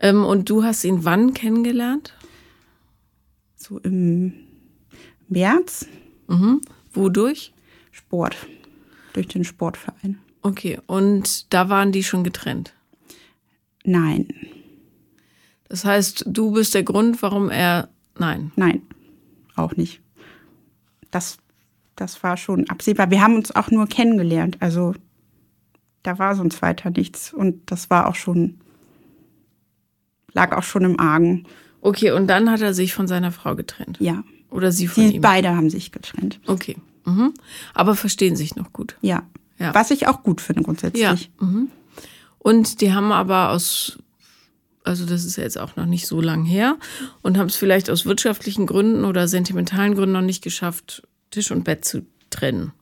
Ähm, 0.00 0.24
und 0.24 0.50
du 0.50 0.62
hast 0.62 0.84
ihn 0.84 1.04
wann 1.04 1.32
kennengelernt? 1.32 2.14
So 3.56 3.78
im 3.78 4.34
März. 5.28 5.86
Mhm. 6.28 6.60
Wodurch? 6.92 7.52
Sport. 7.90 8.36
Durch 9.14 9.28
den 9.28 9.44
Sportverein. 9.44 10.18
Okay, 10.42 10.80
und 10.86 11.52
da 11.52 11.70
waren 11.70 11.92
die 11.92 12.04
schon 12.04 12.24
getrennt? 12.24 12.74
Nein. 13.84 14.28
Das 15.68 15.86
heißt, 15.86 16.24
du 16.26 16.52
bist 16.52 16.74
der 16.74 16.82
Grund, 16.82 17.22
warum 17.22 17.48
er. 17.48 17.88
Nein. 18.18 18.52
Nein 18.56 18.82
auch 19.56 19.76
nicht. 19.76 20.00
Das, 21.10 21.38
das 21.96 22.22
war 22.22 22.36
schon 22.36 22.68
absehbar. 22.68 23.10
Wir 23.10 23.22
haben 23.22 23.36
uns 23.36 23.54
auch 23.54 23.70
nur 23.70 23.86
kennengelernt. 23.86 24.56
Also 24.60 24.94
da 26.02 26.18
war 26.18 26.34
sonst 26.34 26.62
weiter 26.62 26.90
nichts. 26.90 27.32
Und 27.32 27.70
das 27.70 27.90
war 27.90 28.08
auch 28.08 28.14
schon, 28.14 28.60
lag 30.32 30.56
auch 30.56 30.62
schon 30.62 30.84
im 30.84 31.00
Argen. 31.00 31.46
Okay, 31.80 32.12
und 32.12 32.28
dann 32.28 32.50
hat 32.50 32.60
er 32.60 32.74
sich 32.74 32.94
von 32.94 33.06
seiner 33.06 33.32
Frau 33.32 33.56
getrennt? 33.56 33.98
Ja. 34.00 34.22
Oder 34.50 34.72
sie 34.72 34.86
von 34.86 35.08
die, 35.08 35.16
ihm? 35.16 35.20
Beide 35.20 35.56
haben 35.56 35.70
sich 35.70 35.92
getrennt. 35.92 36.40
Okay. 36.46 36.76
Mhm. 37.04 37.34
Aber 37.74 37.94
verstehen 37.96 38.36
sich 38.36 38.56
noch 38.56 38.72
gut. 38.72 38.96
Ja. 39.00 39.22
ja. 39.58 39.74
Was 39.74 39.90
ich 39.90 40.06
auch 40.06 40.22
gut 40.22 40.40
finde 40.40 40.62
grundsätzlich. 40.62 41.02
Ja. 41.02 41.16
Mhm. 41.40 41.70
Und 42.38 42.80
die 42.80 42.92
haben 42.92 43.12
aber 43.12 43.50
aus 43.50 43.98
also 44.84 45.06
das 45.06 45.24
ist 45.24 45.36
ja 45.36 45.42
jetzt 45.42 45.58
auch 45.58 45.76
noch 45.76 45.86
nicht 45.86 46.06
so 46.06 46.20
lang 46.20 46.44
her, 46.44 46.76
und 47.22 47.36
haben 47.38 47.48
es 47.48 47.56
vielleicht 47.56 47.90
aus 47.90 48.06
wirtschaftlichen 48.06 48.66
Gründen 48.66 49.04
oder 49.04 49.26
sentimentalen 49.26 49.94
Gründen 49.94 50.12
noch 50.12 50.20
nicht 50.20 50.44
geschafft, 50.44 51.02
Tisch 51.30 51.50
und 51.50 51.64
Bett 51.64 51.84
zu 51.84 52.06
trennen. 52.30 52.72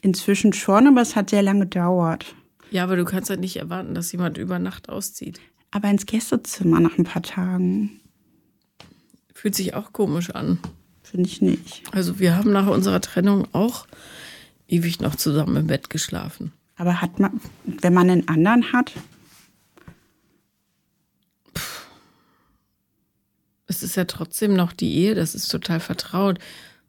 Inzwischen 0.00 0.52
schon, 0.52 0.86
aber 0.86 1.02
es 1.02 1.14
hat 1.14 1.30
sehr 1.30 1.42
lange 1.42 1.60
gedauert. 1.60 2.34
Ja, 2.70 2.84
aber 2.84 2.96
du 2.96 3.04
kannst 3.04 3.28
halt 3.28 3.40
nicht 3.40 3.56
erwarten, 3.56 3.94
dass 3.94 4.12
jemand 4.12 4.38
über 4.38 4.58
Nacht 4.58 4.88
auszieht. 4.88 5.40
Aber 5.70 5.90
ins 5.90 6.06
Gästezimmer 6.06 6.80
nach 6.80 6.96
ein 6.98 7.04
paar 7.04 7.22
Tagen. 7.22 8.00
Fühlt 9.34 9.54
sich 9.54 9.74
auch 9.74 9.92
komisch 9.92 10.30
an. 10.30 10.58
Finde 11.02 11.28
ich 11.28 11.42
nicht. 11.42 11.82
Also 11.92 12.18
wir 12.18 12.36
haben 12.36 12.52
nach 12.52 12.66
unserer 12.66 13.00
Trennung 13.00 13.46
auch 13.52 13.86
ewig 14.68 15.00
noch 15.00 15.16
zusammen 15.16 15.56
im 15.56 15.66
Bett 15.66 15.90
geschlafen. 15.90 16.52
Aber 16.76 17.00
hat 17.00 17.18
man, 17.18 17.40
wenn 17.64 17.92
man 17.92 18.08
einen 18.08 18.28
anderen 18.28 18.72
hat, 18.72 18.92
es 23.72 23.82
ist 23.82 23.96
ja 23.96 24.04
trotzdem 24.04 24.54
noch 24.54 24.72
die 24.72 24.94
Ehe, 24.94 25.14
das 25.14 25.34
ist 25.34 25.48
total 25.48 25.80
vertraut. 25.80 26.38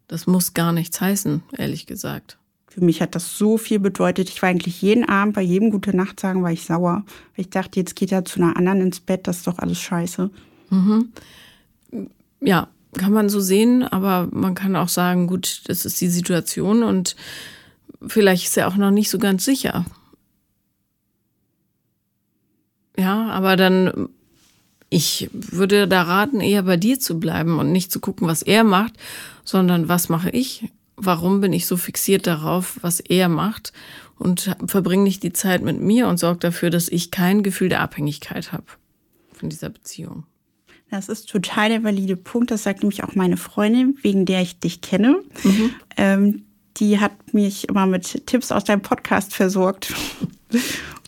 Das 0.07 0.27
muss 0.27 0.53
gar 0.53 0.73
nichts 0.73 0.99
heißen, 0.99 1.41
ehrlich 1.57 1.85
gesagt. 1.85 2.37
Für 2.67 2.83
mich 2.83 3.01
hat 3.01 3.15
das 3.15 3.37
so 3.37 3.57
viel 3.57 3.79
bedeutet. 3.79 4.29
Ich 4.29 4.41
war 4.41 4.49
eigentlich 4.49 4.81
jeden 4.81 5.07
Abend 5.07 5.33
bei 5.35 5.41
jedem 5.41 5.71
Gute 5.71 5.95
Nacht 5.95 6.19
sagen, 6.19 6.43
war 6.43 6.51
ich 6.51 6.65
sauer. 6.65 7.05
Weil 7.35 7.45
ich 7.45 7.49
dachte, 7.49 7.79
jetzt 7.79 7.95
geht 7.95 8.11
er 8.11 8.25
zu 8.25 8.41
einer 8.41 8.57
anderen 8.57 8.81
ins 8.81 8.99
Bett, 8.99 9.27
das 9.27 9.37
ist 9.37 9.47
doch 9.47 9.59
alles 9.59 9.79
scheiße. 9.79 10.29
Mhm. 10.71 11.13
Ja, 12.41 12.67
kann 12.97 13.13
man 13.13 13.29
so 13.29 13.39
sehen, 13.39 13.83
aber 13.83 14.27
man 14.31 14.55
kann 14.55 14.75
auch 14.75 14.89
sagen, 14.89 15.27
gut, 15.27 15.61
das 15.67 15.85
ist 15.85 16.01
die 16.01 16.09
Situation 16.09 16.83
und 16.83 17.15
vielleicht 18.05 18.45
ist 18.47 18.57
er 18.57 18.67
auch 18.67 18.75
noch 18.75 18.91
nicht 18.91 19.09
so 19.09 19.19
ganz 19.19 19.45
sicher. 19.45 19.85
Ja, 22.97 23.29
aber 23.29 23.55
dann 23.55 24.09
ich 24.93 25.29
würde 25.33 25.87
da 25.87 26.03
raten, 26.03 26.39
eher 26.39 26.63
bei 26.63 26.77
dir 26.77 26.99
zu 26.99 27.19
bleiben 27.19 27.57
und 27.57 27.71
nicht 27.71 27.91
zu 27.91 27.99
gucken, 27.99 28.27
was 28.27 28.43
er 28.43 28.63
macht, 28.63 28.93
sondern 29.43 29.89
was 29.89 30.07
mache 30.07 30.29
ich? 30.29 30.69
Warum 30.95 31.41
bin 31.41 31.51
ich 31.51 31.65
so 31.65 31.77
fixiert 31.77 32.27
darauf, 32.27 32.77
was 32.81 32.99
er 32.99 33.27
macht? 33.27 33.73
Und 34.19 34.55
verbringe 34.67 35.03
nicht 35.03 35.23
die 35.23 35.33
Zeit 35.33 35.63
mit 35.63 35.81
mir 35.81 36.07
und 36.07 36.19
sorge 36.19 36.39
dafür, 36.39 36.69
dass 36.69 36.89
ich 36.89 37.09
kein 37.09 37.41
Gefühl 37.41 37.69
der 37.69 37.81
Abhängigkeit 37.81 38.51
habe 38.51 38.65
von 39.33 39.49
dieser 39.49 39.69
Beziehung. 39.69 40.25
Das 40.91 41.09
ist 41.09 41.27
total 41.27 41.69
der 41.69 41.83
valide 41.83 42.15
Punkt. 42.15 42.51
Das 42.51 42.61
sagt 42.61 42.83
nämlich 42.83 43.03
auch 43.03 43.15
meine 43.15 43.37
Freundin, 43.37 43.97
wegen 44.03 44.27
der 44.27 44.43
ich 44.43 44.59
dich 44.59 44.81
kenne. 44.81 45.23
Mhm. 45.43 45.69
Ähm, 45.97 46.43
die 46.77 46.99
hat 46.99 47.33
mich 47.33 47.67
immer 47.67 47.87
mit 47.87 48.27
Tipps 48.27 48.51
aus 48.51 48.63
deinem 48.63 48.83
Podcast 48.83 49.33
versorgt. 49.33 49.91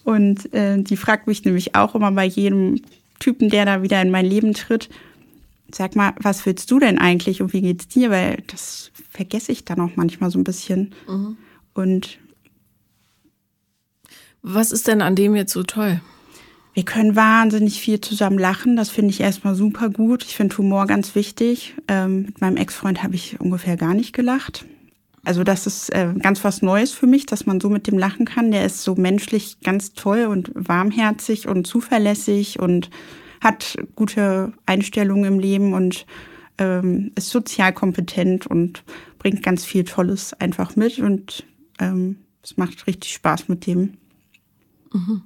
Und 0.04 0.52
äh, 0.56 0.82
die 0.82 0.98
fragt 0.98 1.28
mich 1.28 1.46
nämlich 1.46 1.76
auch 1.76 1.94
immer 1.94 2.12
bei 2.12 2.26
jedem 2.26 2.82
Typen, 3.20 3.50
der 3.50 3.66
da 3.66 3.84
wieder 3.84 4.02
in 4.02 4.12
mein 4.12 4.26
Leben 4.26 4.54
tritt. 4.54 4.90
Sag 5.74 5.96
mal, 5.96 6.14
was 6.22 6.46
willst 6.46 6.70
du 6.72 6.80
denn 6.80 7.00
eigentlich 7.00 7.42
und 7.42 7.54
wie 7.54 7.62
geht's 7.62 7.88
dir? 7.88 8.12
Weil 8.12 8.44
das 8.48 8.92
vergesse 9.10 9.52
ich 9.52 9.66
dann 9.66 9.80
auch 9.80 9.96
manchmal 9.96 10.30
so 10.30 10.40
ein 10.40 10.44
bisschen. 10.44 10.94
Mhm. 11.08 11.38
Und 11.74 12.20
was 14.42 14.72
ist 14.72 14.88
denn 14.88 15.02
an 15.02 15.16
dem 15.16 15.36
jetzt 15.36 15.54
so 15.54 15.64
toll? 15.64 16.02
Wir 16.76 16.84
können 16.84 17.16
wahnsinnig 17.16 17.80
viel 17.80 18.02
zusammen 18.02 18.38
lachen. 18.38 18.76
Das 18.76 18.90
finde 18.90 19.12
ich 19.12 19.22
erstmal 19.22 19.56
super 19.56 19.90
gut. 19.90 20.24
Ich 20.24 20.36
finde 20.36 20.58
Humor 20.58 20.88
ganz 20.88 21.16
wichtig. 21.16 21.74
Ähm, 21.88 22.24
mit 22.24 22.42
meinem 22.42 22.58
Ex-Freund 22.58 23.02
habe 23.02 23.16
ich 23.16 23.40
ungefähr 23.40 23.78
gar 23.78 23.94
nicht 23.94 24.14
gelacht. 24.14 24.66
Also 25.26 25.44
das 25.44 25.66
ist 25.68 25.90
äh, 25.90 26.14
ganz 26.20 26.44
was 26.44 26.62
Neues 26.62 26.92
für 26.92 27.08
mich, 27.08 27.26
dass 27.26 27.46
man 27.46 27.60
so 27.60 27.70
mit 27.70 27.88
dem 27.88 27.98
lachen 27.98 28.26
kann. 28.26 28.52
Der 28.52 28.66
ist 28.66 28.84
so 28.84 28.96
menschlich 28.96 29.60
ganz 29.62 29.94
toll 29.94 30.26
und 30.26 30.52
warmherzig 30.54 31.48
und 31.48 31.66
zuverlässig 31.66 32.60
und 32.60 32.90
hat 33.42 33.76
gute 33.96 34.54
Einstellungen 34.66 35.26
im 35.26 35.40
Leben 35.40 35.74
und 35.74 36.06
ähm, 36.58 37.12
ist 37.16 37.30
sozial 37.30 37.74
kompetent 37.74 38.48
und 38.48 38.84
bringt 39.20 39.44
ganz 39.44 39.66
viel 39.66 39.84
Tolles 39.84 40.34
einfach 40.34 40.76
mit 40.76 41.00
und 41.00 41.46
ähm, 41.80 42.18
es 42.44 42.58
macht 42.58 42.88
richtig 42.88 43.14
Spaß 43.14 43.50
mit 43.50 43.66
dem. 43.66 43.98
Mhm. 44.94 45.24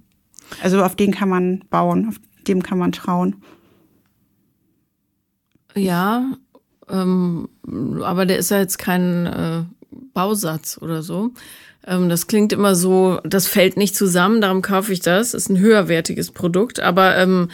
Also 0.63 0.83
auf 0.83 0.95
den 0.95 1.11
kann 1.11 1.29
man 1.29 1.63
bauen, 1.69 2.07
auf 2.07 2.15
dem 2.47 2.63
kann 2.63 2.79
man 2.79 2.91
trauen. 2.91 3.35
Ja, 5.75 6.37
ähm, 6.89 7.49
aber 8.03 8.25
der 8.25 8.37
ist 8.37 8.49
ja 8.49 8.59
jetzt 8.59 8.79
kein 8.79 9.25
äh, 9.27 9.63
Bausatz 10.19 10.77
oder 10.81 11.01
so. 11.01 11.31
Ähm, 11.87 12.09
das 12.09 12.27
klingt 12.27 12.51
immer 12.51 12.75
so, 12.75 13.19
das 13.23 13.47
fällt 13.47 13.77
nicht 13.77 13.95
zusammen, 13.95 14.41
darum 14.41 14.61
kaufe 14.61 14.91
ich 14.91 14.99
das. 14.99 15.33
Ist 15.33 15.49
ein 15.49 15.59
höherwertiges 15.59 16.31
Produkt. 16.31 16.81
Aber 16.81 17.17
ähm, 17.17 17.49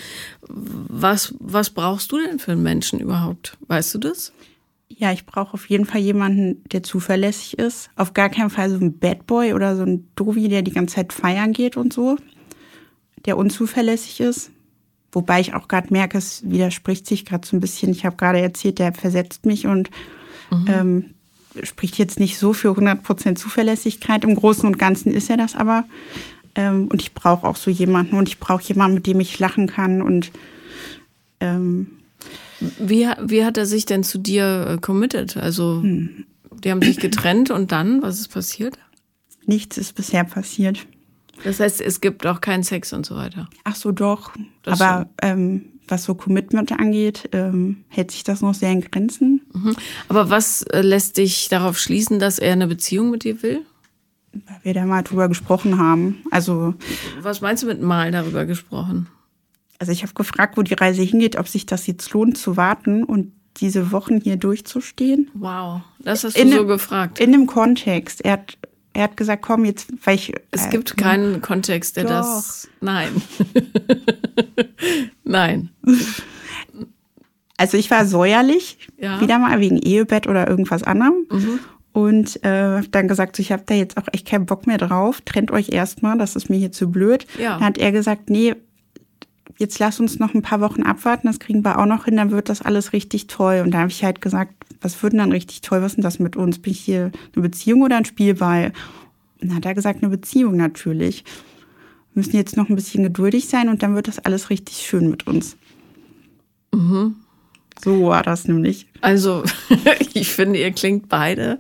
was, 0.48 1.36
was 1.40 1.70
brauchst 1.70 2.12
du 2.12 2.18
denn 2.18 2.40
für 2.40 2.54
einen 2.54 2.64
Menschen 2.64 3.00
überhaupt? 3.00 3.56
Weißt 3.68 3.94
du 3.94 4.00
das? 4.00 4.34
Ja, 4.88 5.12
ich 5.12 5.28
brauche 5.28 5.54
auf 5.54 5.70
jeden 5.70 5.86
Fall 5.86 6.02
jemanden, 6.02 6.64
der 6.72 6.82
zuverlässig 6.82 7.60
ist. 7.60 7.90
Auf 7.96 8.14
gar 8.14 8.30
keinen 8.30 8.50
Fall 8.50 8.70
so 8.70 8.78
ein 8.78 8.98
Bad 8.98 9.28
Boy 9.28 9.54
oder 9.54 9.76
so 9.76 9.84
ein 9.84 10.08
Dovi, 10.16 10.48
der 10.48 10.64
die 10.64 10.72
ganze 10.72 10.96
Zeit 10.96 11.14
feiern 11.14 11.54
geht 11.54 11.78
und 11.78 11.94
so. 11.94 12.18
Der 13.26 13.38
unzuverlässig 13.38 14.22
ist. 14.22 14.52
Wobei 15.12 15.40
ich 15.40 15.54
auch 15.54 15.68
gerade 15.68 15.94
merke, 15.94 16.18
es 16.18 16.42
widerspricht 16.50 17.06
sich 17.06 17.26
gerade 17.26 17.48
so 17.48 17.56
ein 17.56 17.60
bisschen. 17.60 17.92
Ich 17.92 18.06
habe 18.06 18.16
gerade 18.16 18.40
erzählt, 18.40 18.80
der 18.80 18.94
versetzt 18.94 19.46
mich 19.46 19.68
und 19.68 19.90
mhm. 20.52 20.66
ähm, 20.68 21.15
spricht 21.64 21.98
jetzt 21.98 22.20
nicht 22.20 22.38
so 22.38 22.54
für 22.54 22.70
100% 22.70 23.36
Zuverlässigkeit. 23.36 24.24
Im 24.24 24.36
Großen 24.36 24.66
und 24.66 24.78
Ganzen 24.80 25.12
ist 25.12 25.30
er 25.30 25.38
das 25.38 25.56
aber. 25.56 25.86
Ähm, 26.56 26.88
und 26.88 27.02
ich 27.02 27.14
brauche 27.14 27.48
auch 27.48 27.56
so 27.56 27.70
jemanden 27.70 28.18
und 28.18 28.30
ich 28.30 28.40
brauche 28.40 28.64
jemanden, 28.64 28.96
mit 28.96 29.08
dem 29.08 29.20
ich 29.20 29.40
lachen 29.40 29.68
kann 29.68 30.02
und 30.02 30.32
ähm, 31.40 31.88
wie, 32.80 33.08
wie 33.22 33.44
hat 33.44 33.58
er 33.58 33.66
sich 33.66 33.86
denn 33.86 34.04
zu 34.04 34.18
dir 34.18 34.68
äh, 34.70 34.78
committed? 34.78 35.38
Also, 35.38 35.82
hm. 35.82 36.26
die 36.64 36.72
haben 36.72 36.82
sich 36.82 36.98
getrennt 36.98 37.52
und 37.52 37.72
dann, 37.72 38.02
was 38.02 38.20
ist 38.20 38.30
passiert? 38.30 38.78
Nichts 39.46 39.78
ist 39.78 39.94
bisher 39.94 40.24
passiert. 40.24 40.88
Das 41.44 41.60
heißt, 41.60 41.82
es 41.82 42.02
gibt 42.02 42.26
auch 42.26 42.42
keinen 42.42 42.64
Sex 42.64 42.94
und 42.94 43.06
so 43.06 43.16
weiter. 43.16 43.50
Ach 43.66 43.76
so, 43.76 43.92
doch. 43.92 44.32
Das 44.64 44.80
Aber 44.80 45.10
ähm, 45.22 45.66
was 45.88 46.04
so 46.04 46.16
Commitment 46.16 46.72
angeht, 46.72 47.30
ähm, 47.32 47.84
hält 47.88 48.12
sich 48.12 48.24
das 48.24 48.42
noch 48.42 48.54
sehr 48.54 48.72
in 48.72 48.82
Grenzen. 48.82 49.42
Mhm. 49.54 49.76
Aber 50.08 50.30
was 50.30 50.64
äh, 50.64 50.82
lässt 50.82 51.18
dich 51.18 51.50
darauf 51.50 51.78
schließen, 51.78 52.20
dass 52.20 52.40
er 52.40 52.54
eine 52.54 52.68
Beziehung 52.68 53.12
mit 53.12 53.24
dir 53.24 53.42
will? 53.44 53.62
Weil 54.34 54.60
wir 54.64 54.74
da 54.74 54.86
mal 54.86 55.04
drüber 55.04 55.30
gesprochen 55.30 55.78
haben. 55.78 56.24
Also. 56.32 56.74
Was 57.22 57.42
meinst 57.42 57.64
du 57.64 57.68
mit 57.68 57.82
mal 57.82 58.12
darüber 58.12 58.46
gesprochen? 58.46 59.08
Also 59.80 59.92
ich 59.92 60.04
habe 60.04 60.14
gefragt, 60.14 60.58
wo 60.58 60.62
die 60.62 60.74
Reise 60.74 61.02
hingeht, 61.02 61.38
ob 61.38 61.48
sich 61.48 61.66
das 61.66 61.88
jetzt 61.88 62.12
lohnt 62.14 62.38
zu 62.38 62.58
warten 62.58 63.04
und 63.04 63.32
diese 63.58 63.92
Wochen 63.92 64.20
hier 64.20 64.38
durchzustehen. 64.38 65.32
Wow, 65.34 65.82
das 66.00 66.24
hast 66.24 66.38
du 66.38 66.42
in 66.42 66.52
so 66.52 66.60
dem, 66.60 66.68
gefragt. 66.68 67.20
In 67.20 67.32
dem 67.32 67.46
Kontext. 67.46 68.24
Er 68.24 68.34
hat, 68.34 68.58
er 68.96 69.04
hat 69.04 69.18
gesagt, 69.18 69.42
komm 69.42 69.66
jetzt, 69.66 69.92
weil 70.06 70.16
ich. 70.16 70.34
Es 70.52 70.68
äh, 70.68 70.70
gibt 70.70 70.96
keinen 70.98 71.42
Kontext, 71.42 71.98
der 71.98 72.06
doch. 72.06 72.12
das. 72.12 72.70
Nein. 72.80 73.22
Nein. 75.24 75.70
Also 77.58 77.78
ich 77.78 77.92
war 77.92 78.06
säuerlich, 78.06 78.78
ja. 78.98 79.20
wieder 79.22 79.38
mal 79.38 79.60
wegen 79.60 79.78
Ehebett 79.78 80.28
oder 80.28 80.48
irgendwas 80.48 80.84
anderem. 80.84 81.26
Mhm. 81.30 81.60
Und 81.92 82.44
äh, 82.44 82.82
dann 82.92 83.08
gesagt, 83.08 83.36
so, 83.36 83.42
ich 83.42 83.52
habe 83.52 83.64
da 83.66 83.74
jetzt 83.74 83.98
auch 83.98 84.08
echt 84.12 84.28
keinen 84.28 84.46
Bock 84.46 84.68
mehr 84.68 84.78
drauf. 84.78 85.22
Trennt 85.22 85.52
euch 85.52 85.70
erstmal, 85.70 86.18
das 86.18 86.36
ist 86.36 86.50
mir 86.50 86.58
hier 86.58 86.72
zu 86.72 86.90
blöd. 86.92 87.26
Ja. 87.40 87.56
Dann 87.56 87.66
hat 87.66 87.78
er 87.78 87.92
gesagt, 87.92 88.30
nee, 88.30 88.56
jetzt 89.58 89.80
lass 89.80 90.00
uns 90.00 90.20
noch 90.20 90.34
ein 90.34 90.42
paar 90.42 90.62
Wochen 90.62 90.84
abwarten, 90.84 91.28
das 91.28 91.40
kriegen 91.40 91.64
wir 91.64 91.80
auch 91.80 91.86
noch 91.86 92.06
hin, 92.06 92.18
dann 92.18 92.32
wird 92.32 92.50
das 92.50 92.62
alles 92.62 92.94
richtig 92.94 93.28
toll. 93.28 93.62
Und 93.64 93.72
da 93.72 93.80
habe 93.80 93.92
ich 93.92 94.04
halt 94.04 94.22
gesagt, 94.22 94.54
was 94.82 95.02
wird 95.02 95.14
denn 95.14 95.20
dann 95.20 95.32
richtig 95.32 95.62
toll, 95.62 95.82
was 95.82 95.94
ist 95.94 95.96
denn 95.98 96.04
das 96.04 96.20
mit 96.20 96.36
uns? 96.36 96.60
Bin 96.60 96.72
ich 96.72 96.80
hier 96.80 97.12
eine 97.36 97.42
Beziehung 97.42 97.82
oder 97.82 97.98
ein 97.98 98.06
Spielball? 98.06 98.74
Und 99.42 99.50
dann 99.50 99.58
hat 99.58 99.66
er 99.66 99.76
gesagt, 99.76 100.02
eine 100.02 100.10
Beziehung 100.10 100.58
natürlich. 100.58 101.24
Wir 102.14 102.22
müssen 102.22 102.36
jetzt 102.36 102.58
noch 102.58 102.70
ein 102.70 102.76
bisschen 102.76 103.04
geduldig 103.04 103.48
sein 103.48 103.70
und 103.70 103.84
dann 103.84 103.96
wird 103.96 104.08
das 104.08 104.20
alles 104.20 104.50
richtig 104.50 104.78
schön 104.78 105.10
mit 105.10 105.28
uns. 105.28 105.58
Mhm. 106.74 107.16
So 107.84 108.08
war 108.08 108.24
das 108.24 108.48
nämlich. 108.48 108.88
Also, 109.02 109.44
ich 110.14 110.32
finde, 110.32 110.60
ihr 110.60 110.72
klingt 110.72 111.10
beide 111.10 111.60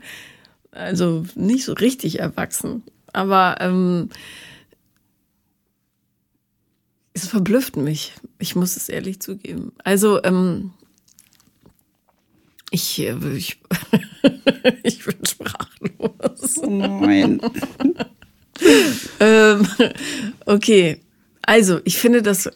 also 0.75 1.25
nicht 1.35 1.65
so 1.65 1.73
richtig 1.73 2.19
erwachsen. 2.19 2.83
Aber 3.13 3.57
ähm, 3.61 4.09
es 7.15 7.27
verblüfft 7.27 7.77
mich. 7.77 8.13
Ich 8.37 8.55
muss 8.55 8.75
es 8.75 8.89
ehrlich 8.89 9.21
zugeben. 9.21 9.71
Also, 9.83 10.21
ähm, 10.23 10.71
ich, 12.71 12.99
äh, 12.99 13.15
ich, 13.35 13.59
ich 14.83 15.03
bin 15.03 15.25
sprachlos. 15.25 16.57
Oh 16.57 16.69
nein. 16.69 17.39
ähm, 19.19 19.67
okay, 20.45 21.01
also 21.41 21.79
ich 21.85 21.97
finde 21.97 22.21
das 22.21 22.49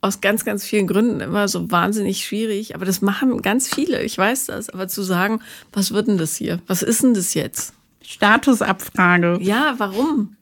aus 0.00 0.20
ganz, 0.20 0.44
ganz 0.44 0.64
vielen 0.64 0.86
Gründen 0.86 1.20
immer 1.20 1.48
so 1.48 1.70
wahnsinnig 1.70 2.24
schwierig, 2.24 2.74
aber 2.74 2.84
das 2.84 3.00
machen 3.00 3.42
ganz 3.42 3.74
viele, 3.74 4.02
ich 4.02 4.16
weiß 4.16 4.46
das, 4.46 4.68
aber 4.68 4.86
zu 4.86 5.02
sagen, 5.02 5.40
was 5.72 5.92
wird 5.92 6.08
denn 6.08 6.18
das 6.18 6.36
hier? 6.36 6.60
Was 6.66 6.82
ist 6.82 7.02
denn 7.02 7.14
das 7.14 7.34
jetzt? 7.34 7.72
Statusabfrage. 8.02 9.38
Ja, 9.40 9.74
warum? 9.78 10.33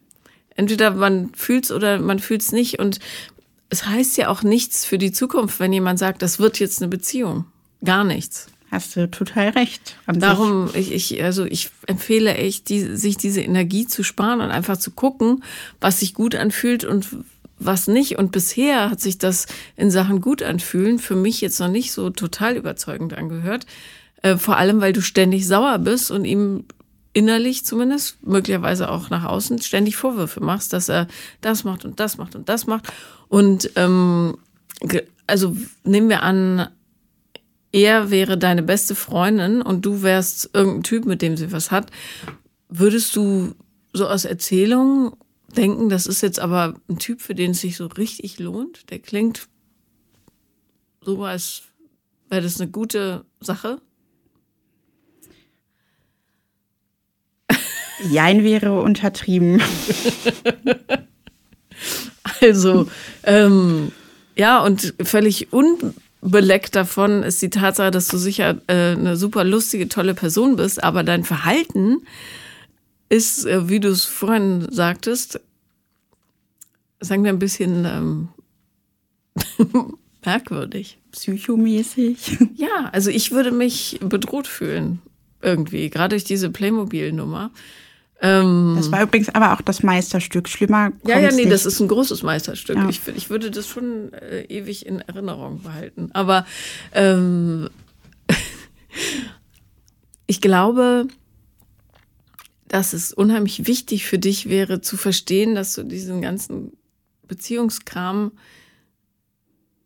Entweder 0.54 0.90
man 0.90 1.30
fühlt's 1.34 1.70
oder 1.72 1.98
man 1.98 2.18
fühlt's 2.18 2.52
nicht. 2.52 2.78
Und 2.78 2.98
es 3.70 3.86
heißt 3.86 4.16
ja 4.18 4.28
auch 4.28 4.42
nichts 4.42 4.84
für 4.84 4.98
die 4.98 5.12
Zukunft, 5.12 5.60
wenn 5.60 5.72
jemand 5.72 5.98
sagt, 5.98 6.22
das 6.22 6.38
wird 6.38 6.58
jetzt 6.58 6.82
eine 6.82 6.88
Beziehung. 6.88 7.46
Gar 7.84 8.04
nichts. 8.04 8.48
Hast 8.70 8.96
du 8.96 9.10
total 9.10 9.50
recht. 9.50 9.96
Darum, 10.06 10.70
ich, 10.72 10.92
ich, 10.92 11.22
also 11.22 11.44
ich 11.44 11.70
empfehle 11.86 12.34
echt, 12.34 12.70
die, 12.70 12.96
sich 12.96 13.18
diese 13.18 13.42
Energie 13.42 13.86
zu 13.86 14.02
sparen 14.02 14.40
und 14.40 14.50
einfach 14.50 14.78
zu 14.78 14.92
gucken, 14.92 15.44
was 15.78 16.00
sich 16.00 16.14
gut 16.14 16.34
anfühlt 16.34 16.84
und 16.84 17.06
was 17.58 17.86
nicht. 17.86 18.18
Und 18.18 18.32
bisher 18.32 18.88
hat 18.90 18.98
sich 18.98 19.18
das 19.18 19.46
in 19.76 19.90
Sachen 19.90 20.22
gut 20.22 20.42
anfühlen 20.42 20.98
für 20.98 21.16
mich 21.16 21.42
jetzt 21.42 21.60
noch 21.60 21.68
nicht 21.68 21.92
so 21.92 22.08
total 22.08 22.56
überzeugend 22.56 23.12
angehört. 23.12 23.66
Äh, 24.22 24.38
vor 24.38 24.56
allem, 24.56 24.80
weil 24.80 24.94
du 24.94 25.02
ständig 25.02 25.46
sauer 25.46 25.78
bist 25.78 26.10
und 26.10 26.24
ihm 26.24 26.64
innerlich 27.12 27.64
zumindest, 27.64 28.24
möglicherweise 28.26 28.90
auch 28.90 29.10
nach 29.10 29.24
außen, 29.24 29.60
ständig 29.60 29.96
Vorwürfe 29.96 30.40
machst, 30.40 30.72
dass 30.72 30.88
er 30.88 31.08
das 31.40 31.64
macht 31.64 31.84
und 31.84 32.00
das 32.00 32.16
macht 32.16 32.34
und 32.34 32.48
das 32.48 32.66
macht. 32.66 32.92
Und 33.28 33.70
ähm, 33.76 34.38
also 35.26 35.56
nehmen 35.84 36.08
wir 36.08 36.22
an, 36.22 36.68
er 37.72 38.10
wäre 38.10 38.36
deine 38.36 38.62
beste 38.62 38.94
Freundin 38.94 39.62
und 39.62 39.84
du 39.84 40.02
wärst 40.02 40.50
irgendein 40.52 40.82
Typ, 40.82 41.04
mit 41.06 41.22
dem 41.22 41.36
sie 41.36 41.52
was 41.52 41.70
hat. 41.70 41.90
Würdest 42.68 43.16
du 43.16 43.54
so 43.92 44.06
aus 44.06 44.24
Erzählungen 44.24 45.12
denken, 45.56 45.88
das 45.88 46.06
ist 46.06 46.22
jetzt 46.22 46.40
aber 46.40 46.74
ein 46.88 46.98
Typ, 46.98 47.20
für 47.20 47.34
den 47.34 47.52
es 47.52 47.60
sich 47.60 47.76
so 47.76 47.86
richtig 47.86 48.38
lohnt? 48.38 48.90
Der 48.90 48.98
klingt 48.98 49.48
so, 51.00 51.24
als 51.24 51.62
wäre 52.28 52.42
das 52.42 52.60
eine 52.60 52.70
gute 52.70 53.24
Sache. 53.40 53.80
Jein 58.10 58.44
wäre 58.44 58.80
untertrieben. 58.80 59.62
also, 62.40 62.88
ähm, 63.24 63.92
ja, 64.36 64.62
und 64.62 64.94
völlig 65.02 65.48
unbeleckt 65.52 66.74
davon 66.74 67.22
ist 67.22 67.42
die 67.42 67.50
Tatsache, 67.50 67.90
dass 67.90 68.08
du 68.08 68.16
sicher 68.16 68.60
äh, 68.66 68.92
eine 68.92 69.16
super 69.16 69.44
lustige, 69.44 69.88
tolle 69.88 70.14
Person 70.14 70.56
bist, 70.56 70.82
aber 70.82 71.02
dein 71.02 71.24
Verhalten 71.24 72.02
ist, 73.08 73.44
äh, 73.44 73.68
wie 73.68 73.80
du 73.80 73.88
es 73.88 74.04
vorhin 74.04 74.66
sagtest, 74.70 75.40
sagen 77.00 77.24
wir 77.24 77.32
ein 77.32 77.38
bisschen 77.38 77.84
ähm, 77.84 78.28
merkwürdig. 80.24 80.98
Psychomäßig. 81.10 82.38
Ja, 82.54 82.88
also 82.92 83.10
ich 83.10 83.32
würde 83.32 83.50
mich 83.50 83.98
bedroht 84.00 84.46
fühlen 84.46 85.02
irgendwie, 85.42 85.90
gerade 85.90 86.10
durch 86.10 86.24
diese 86.24 86.50
Playmobil-Nummer. 86.50 87.50
Ähm, 88.22 88.74
das 88.76 88.90
war 88.90 89.02
übrigens 89.02 89.28
aber 89.28 89.52
auch 89.52 89.60
das 89.60 89.82
Meisterstück. 89.82 90.48
Schlimmer. 90.48 90.92
Ja, 91.04 91.18
ja, 91.18 91.30
nee, 91.30 91.36
nicht. 91.36 91.52
das 91.52 91.66
ist 91.66 91.80
ein 91.80 91.88
großes 91.88 92.22
Meisterstück. 92.22 92.76
Ja. 92.76 92.88
Ich, 92.88 93.00
ich 93.14 93.30
würde 93.30 93.50
das 93.50 93.68
schon 93.68 94.12
äh, 94.12 94.44
ewig 94.44 94.86
in 94.86 95.00
Erinnerung 95.00 95.62
behalten. 95.62 96.10
Aber 96.12 96.46
ähm, 96.92 97.68
ich 100.26 100.40
glaube, 100.40 101.08
dass 102.68 102.92
es 102.92 103.12
unheimlich 103.12 103.66
wichtig 103.66 104.06
für 104.06 104.18
dich 104.18 104.48
wäre, 104.48 104.80
zu 104.80 104.96
verstehen, 104.96 105.54
dass 105.54 105.74
du 105.74 105.82
diesen 105.82 106.22
ganzen 106.22 106.72
Beziehungskram 107.26 108.32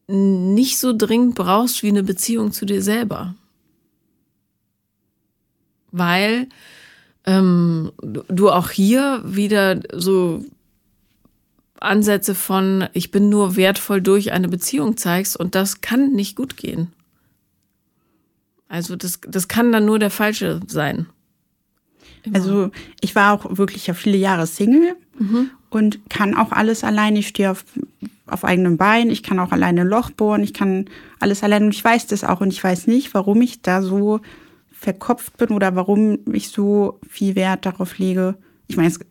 nicht 0.08 0.78
so 0.78 0.96
dringend 0.96 1.34
brauchst 1.34 1.82
wie 1.82 1.88
eine 1.88 2.04
Beziehung 2.04 2.52
zu 2.52 2.64
dir 2.64 2.80
selber 2.80 3.34
weil 5.96 6.48
ähm, 7.26 7.92
du 8.02 8.50
auch 8.50 8.70
hier 8.70 9.22
wieder 9.24 9.80
so 9.92 10.44
Ansätze 11.80 12.34
von 12.34 12.88
ich 12.92 13.10
bin 13.10 13.28
nur 13.28 13.56
wertvoll 13.56 14.00
durch 14.00 14.32
eine 14.32 14.48
Beziehung 14.48 14.96
zeigst 14.96 15.36
und 15.36 15.54
das 15.54 15.80
kann 15.80 16.12
nicht 16.12 16.36
gut 16.36 16.56
gehen. 16.56 16.92
Also 18.68 18.96
das, 18.96 19.20
das 19.26 19.48
kann 19.48 19.72
dann 19.72 19.84
nur 19.84 19.98
der 19.98 20.10
Falsche 20.10 20.60
sein. 20.66 21.06
Immer. 22.22 22.36
Also 22.36 22.70
ich 23.00 23.14
war 23.14 23.32
auch 23.32 23.56
wirklich 23.58 23.86
ja 23.86 23.94
viele 23.94 24.16
Jahre 24.16 24.46
Single 24.46 24.96
mhm. 25.18 25.50
und 25.70 26.08
kann 26.08 26.34
auch 26.34 26.52
alles 26.52 26.82
alleine. 26.82 27.18
Ich 27.18 27.28
stehe 27.28 27.50
auf, 27.50 27.64
auf 28.26 28.44
eigenem 28.44 28.76
Bein, 28.76 29.10
ich 29.10 29.22
kann 29.22 29.38
auch 29.38 29.52
alleine 29.52 29.82
ein 29.82 29.88
Loch 29.88 30.10
bohren, 30.10 30.42
ich 30.42 30.54
kann 30.54 30.86
alles 31.20 31.42
alleine 31.42 31.66
und 31.66 31.74
ich 31.74 31.84
weiß 31.84 32.06
das 32.08 32.24
auch 32.24 32.40
und 32.40 32.52
ich 32.52 32.62
weiß 32.62 32.86
nicht, 32.86 33.14
warum 33.14 33.42
ich 33.42 33.62
da 33.62 33.82
so 33.82 34.20
verkopft 34.86 35.36
bin 35.36 35.48
oder 35.48 35.74
warum 35.74 36.20
ich 36.32 36.50
so 36.50 37.00
viel 37.08 37.34
Wert 37.34 37.66
darauf 37.66 37.98
lege. 37.98 38.36
Ich 38.68 38.76
meine, 38.76 38.86
es 38.86 38.98
ist 38.98 39.06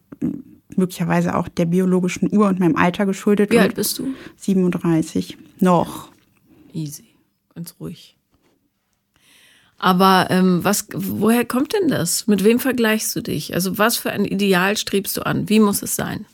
möglicherweise 0.74 1.36
auch 1.36 1.50
der 1.50 1.66
biologischen 1.66 2.34
Uhr 2.34 2.48
und 2.48 2.62
meinem 2.62 2.78
Alter 2.78 3.06
geschuldet. 3.06 3.52
Wie 3.52 3.60
alt 3.60 3.76
bist 3.76 4.00
du? 4.00 4.14
37. 4.38 5.38
Noch. 5.60 6.12
Easy. 6.72 7.10
Ganz 7.54 7.76
ruhig. 7.78 8.16
Aber 9.78 10.28
ähm, 10.30 10.64
was, 10.64 10.88
woher 10.94 11.44
kommt 11.44 11.74
denn 11.74 11.90
das? 11.90 12.26
Mit 12.26 12.46
wem 12.46 12.60
vergleichst 12.60 13.14
du 13.14 13.20
dich? 13.20 13.54
Also 13.54 13.78
was 13.78 13.98
für 13.98 14.12
ein 14.12 14.24
Ideal 14.24 14.78
strebst 14.78 15.18
du 15.18 15.26
an? 15.26 15.50
Wie 15.50 15.60
muss 15.60 15.82
es 15.82 15.98
sein? 15.98 16.26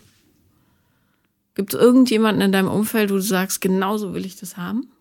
Gibt 1.55 1.73
es 1.73 1.79
irgendjemanden 1.79 2.43
in 2.43 2.51
deinem 2.51 2.69
Umfeld, 2.69 3.09
wo 3.09 3.15
du 3.15 3.21
sagst, 3.21 3.59
genauso 3.59 4.13
will 4.13 4.23
ich 4.23 4.35
das 4.35 4.55
haben? 4.55 4.91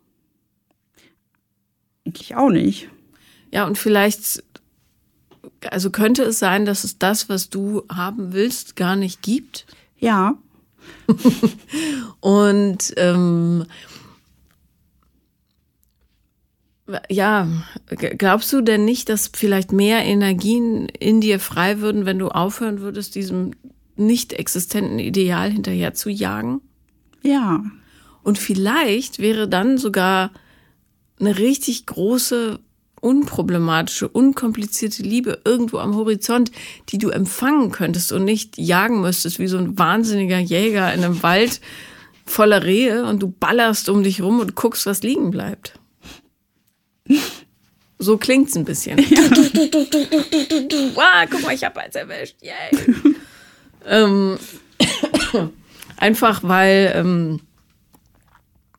Eigentlich 2.06 2.34
auch 2.36 2.48
nicht. 2.48 2.88
Ja, 3.50 3.66
und 3.66 3.78
vielleicht, 3.78 4.42
also 5.70 5.90
könnte 5.90 6.22
es 6.22 6.38
sein, 6.38 6.64
dass 6.64 6.84
es 6.84 6.98
das, 6.98 7.28
was 7.28 7.50
du 7.50 7.82
haben 7.92 8.32
willst, 8.32 8.76
gar 8.76 8.96
nicht 8.96 9.22
gibt? 9.22 9.66
Ja, 9.98 10.38
und 12.20 12.94
ähm, 12.96 13.66
ja, 17.08 17.48
glaubst 18.18 18.52
du 18.52 18.62
denn 18.62 18.84
nicht, 18.84 19.08
dass 19.08 19.30
vielleicht 19.32 19.72
mehr 19.72 20.04
Energien 20.04 20.88
in 20.88 21.20
dir 21.20 21.38
frei 21.38 21.80
würden, 21.80 22.04
wenn 22.04 22.18
du 22.18 22.28
aufhören 22.28 22.80
würdest, 22.80 23.14
diesem 23.14 23.52
nicht 23.96 24.32
existenten 24.32 24.98
Ideal 24.98 25.50
hinterher 25.50 25.94
zu 25.94 26.10
jagen? 26.10 26.60
Ja. 27.22 27.62
Und 28.22 28.38
vielleicht 28.38 29.18
wäre 29.20 29.48
dann 29.48 29.78
sogar 29.78 30.32
eine 31.18 31.38
richtig 31.38 31.86
große, 31.86 32.58
unproblematische, 33.00 34.08
unkomplizierte 34.08 35.02
Liebe 35.02 35.40
irgendwo 35.44 35.78
am 35.78 35.94
Horizont, 35.94 36.50
die 36.90 36.98
du 36.98 37.10
empfangen 37.10 37.70
könntest 37.70 38.12
und 38.12 38.24
nicht 38.24 38.58
jagen 38.58 39.00
müsstest 39.00 39.38
wie 39.38 39.46
so 39.46 39.58
ein 39.58 39.78
wahnsinniger 39.78 40.38
Jäger 40.38 40.92
in 40.92 41.04
einem 41.04 41.22
Wald 41.22 41.60
voller 42.26 42.64
Rehe 42.64 43.04
und 43.04 43.20
du 43.20 43.28
ballerst 43.28 43.88
um 43.88 44.02
dich 44.02 44.22
rum 44.22 44.40
und 44.40 44.54
guckst, 44.54 44.86
was 44.86 45.02
liegen 45.02 45.30
bleibt. 45.30 45.74
So 47.98 48.16
klingt's 48.16 48.56
ein 48.56 48.64
bisschen. 48.64 48.98
Ja. 48.98 49.28
Du, 49.28 49.50
du, 49.50 49.68
du, 49.68 49.84
du, 49.84 50.06
du, 50.06 50.48
du, 50.48 50.68
du. 50.68 50.96
Wow, 50.96 51.26
guck 51.30 51.42
mal, 51.42 51.54
ich 51.54 51.64
habe 51.64 51.80
eins 51.80 51.94
erwischt. 51.94 52.36
Yay. 52.40 52.94
ähm, 53.86 54.38
einfach 55.98 56.42
weil 56.42 56.92
ähm, 56.94 57.40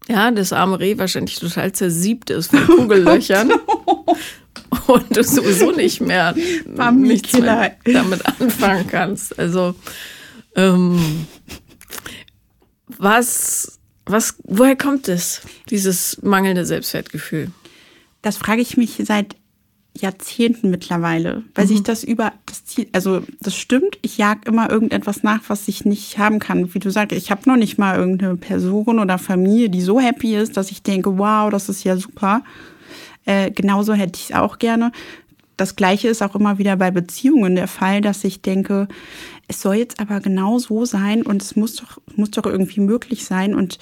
ja, 0.07 0.31
das 0.31 0.51
arme 0.53 0.79
Reh 0.79 0.97
wahrscheinlich 0.97 1.39
total 1.39 1.71
zersiebt 1.71 2.29
ist 2.31 2.49
von 2.49 2.65
Kugellöchern. 2.65 3.51
und 3.51 3.61
du 4.97 5.23
sowieso 5.23 5.71
nicht 5.71 6.01
mehr, 6.01 6.35
nichts 6.93 7.33
mehr 7.33 7.75
damit 7.85 8.25
anfangen 8.25 8.87
kannst. 8.87 9.37
Also 9.37 9.75
ähm, 10.55 11.27
was, 12.97 13.79
was, 14.05 14.35
woher 14.43 14.75
kommt 14.75 15.07
es, 15.07 15.41
dieses 15.69 16.21
mangelnde 16.21 16.65
Selbstwertgefühl? 16.65 17.51
Das 18.21 18.37
frage 18.37 18.61
ich 18.61 18.77
mich 18.77 19.01
seit 19.03 19.35
Jahrzehnten 19.93 20.69
mittlerweile, 20.69 21.43
weil 21.53 21.65
mhm. 21.65 21.69
sich 21.69 21.83
das 21.83 22.03
über 22.03 22.31
das 22.45 22.65
Ziel, 22.65 22.87
also 22.93 23.23
das 23.41 23.55
stimmt, 23.55 23.97
ich 24.01 24.17
jag 24.17 24.45
immer 24.45 24.69
irgendetwas 24.69 25.23
nach, 25.23 25.41
was 25.47 25.67
ich 25.67 25.83
nicht 25.83 26.17
haben 26.17 26.39
kann. 26.39 26.73
Wie 26.73 26.79
du 26.79 26.89
sagst, 26.89 27.15
ich 27.15 27.29
habe 27.29 27.49
noch 27.49 27.57
nicht 27.57 27.77
mal 27.77 27.97
irgendeine 27.97 28.37
Person 28.37 28.99
oder 28.99 29.17
Familie, 29.17 29.69
die 29.69 29.81
so 29.81 29.99
happy 29.99 30.35
ist, 30.35 30.55
dass 30.55 30.71
ich 30.71 30.81
denke, 30.81 31.17
wow, 31.17 31.49
das 31.49 31.67
ist 31.67 31.83
ja 31.83 31.97
super. 31.97 32.43
Äh, 33.25 33.51
genauso 33.51 33.93
hätte 33.93 34.19
ich 34.19 34.29
es 34.31 34.35
auch 34.35 34.59
gerne. 34.59 34.91
Das 35.57 35.75
Gleiche 35.75 36.07
ist 36.07 36.23
auch 36.23 36.35
immer 36.35 36.57
wieder 36.57 36.75
bei 36.75 36.91
Beziehungen 36.91 37.55
der 37.55 37.67
Fall, 37.67 38.01
dass 38.01 38.23
ich 38.23 38.41
denke, 38.41 38.87
es 39.47 39.61
soll 39.61 39.75
jetzt 39.75 39.99
aber 39.99 40.19
genau 40.19 40.57
so 40.57 40.85
sein 40.85 41.21
und 41.21 41.41
es 41.41 41.55
muss 41.55 41.75
doch, 41.75 41.99
muss 42.15 42.31
doch 42.31 42.45
irgendwie 42.45 42.79
möglich 42.79 43.25
sein 43.25 43.53
und 43.53 43.77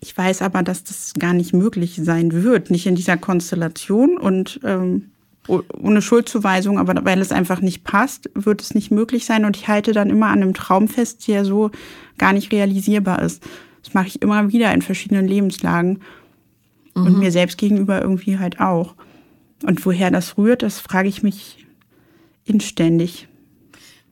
ich 0.00 0.16
weiß 0.16 0.42
aber, 0.42 0.62
dass 0.62 0.84
das 0.84 1.12
gar 1.18 1.34
nicht 1.34 1.52
möglich 1.52 2.00
sein 2.02 2.32
wird, 2.32 2.70
nicht 2.70 2.86
in 2.86 2.94
dieser 2.94 3.16
Konstellation 3.16 4.16
und 4.16 4.60
ähm, 4.64 5.10
ohne 5.48 6.00
Schuldzuweisung, 6.00 6.78
aber 6.78 7.04
weil 7.04 7.20
es 7.20 7.32
einfach 7.32 7.60
nicht 7.60 7.84
passt, 7.84 8.30
wird 8.34 8.62
es 8.62 8.74
nicht 8.74 8.90
möglich 8.90 9.24
sein. 9.24 9.44
Und 9.44 9.56
ich 9.56 9.68
halte 9.68 9.92
dann 9.92 10.10
immer 10.10 10.26
an 10.26 10.42
einem 10.42 10.54
Traum 10.54 10.88
fest, 10.88 11.26
der 11.28 11.44
so 11.44 11.70
gar 12.18 12.32
nicht 12.32 12.52
realisierbar 12.52 13.20
ist. 13.22 13.42
Das 13.82 13.94
mache 13.94 14.06
ich 14.06 14.22
immer 14.22 14.52
wieder 14.52 14.72
in 14.72 14.82
verschiedenen 14.82 15.26
Lebenslagen 15.26 16.00
mhm. 16.94 17.06
und 17.06 17.18
mir 17.18 17.32
selbst 17.32 17.58
gegenüber 17.58 18.00
irgendwie 18.00 18.38
halt 18.38 18.60
auch. 18.60 18.94
Und 19.62 19.84
woher 19.84 20.10
das 20.10 20.38
rührt, 20.38 20.62
das 20.62 20.80
frage 20.80 21.08
ich 21.08 21.22
mich 21.22 21.66
inständig. 22.44 23.28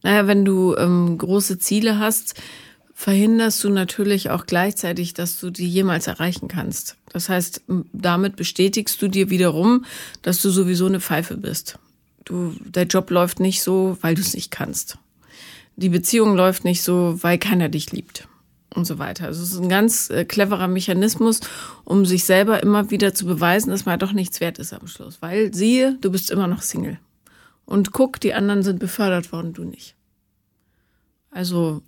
Naja, 0.03 0.27
wenn 0.27 0.45
du 0.45 0.77
ähm, 0.77 1.19
große 1.19 1.59
Ziele 1.59 1.99
hast, 1.99 2.41
verhinderst 2.95 3.63
du 3.65 3.71
natürlich 3.71 4.31
auch 4.31 4.47
gleichzeitig, 4.47 5.15
dass 5.15 5.41
du 5.41 5.51
die 5.51 5.69
jemals 5.69 6.07
erreichen 6.07 6.49
kannst. 6.49 6.97
Das 7.13 7.29
heißt, 7.29 7.63
damit 7.93 8.37
bestätigst 8.37 9.01
du 9.01 9.09
dir 9.09 9.31
wiederum, 9.31 9.85
dass 10.23 10.43
du 10.43 10.51
sowieso 10.51 10.87
eine 10.87 11.01
Pfeife 11.01 11.37
bist. 11.37 11.79
Du, 12.25 12.55
der 12.61 12.85
Job 12.85 13.11
läuft 13.11 13.41
nicht 13.41 13.63
so, 13.63 13.97
weil 14.03 14.15
du 14.15 14.21
es 14.21 14.35
nicht 14.35 14.51
kannst. 14.51 14.99
Die 15.77 15.89
Beziehung 15.89 16.35
läuft 16.35 16.65
nicht 16.65 16.83
so, 16.83 17.19
weil 17.23 17.39
keiner 17.39 17.69
dich 17.69 17.93
liebt 17.93 18.29
und 18.75 18.87
so 18.87 18.99
weiter. 18.99 19.27
Also 19.27 19.43
es 19.43 19.53
ist 19.53 19.61
ein 19.61 19.69
ganz 19.69 20.11
äh, 20.11 20.25
cleverer 20.25 20.69
Mechanismus, 20.69 21.41
um 21.85 22.05
sich 22.05 22.25
selber 22.25 22.63
immer 22.63 22.91
wieder 22.91 23.15
zu 23.15 23.27
beweisen, 23.27 23.71
dass 23.71 23.87
man 23.87 23.99
doch 23.99 24.13
nichts 24.13 24.41
wert 24.41 24.59
ist 24.59 24.73
am 24.73 24.87
Schluss. 24.87 25.19
Weil 25.21 25.55
siehe, 25.55 25.97
du 26.01 26.11
bist 26.11 26.31
immer 26.31 26.47
noch 26.47 26.63
Single. 26.63 26.99
Und 27.65 27.93
guck, 27.93 28.21
die 28.21 28.35
anderen 28.35 28.63
sind 28.63 28.79
befördert 28.79 29.33
worden, 29.33 29.53
du 29.53 29.65
nicht. 29.65 29.95
Also 31.31 31.83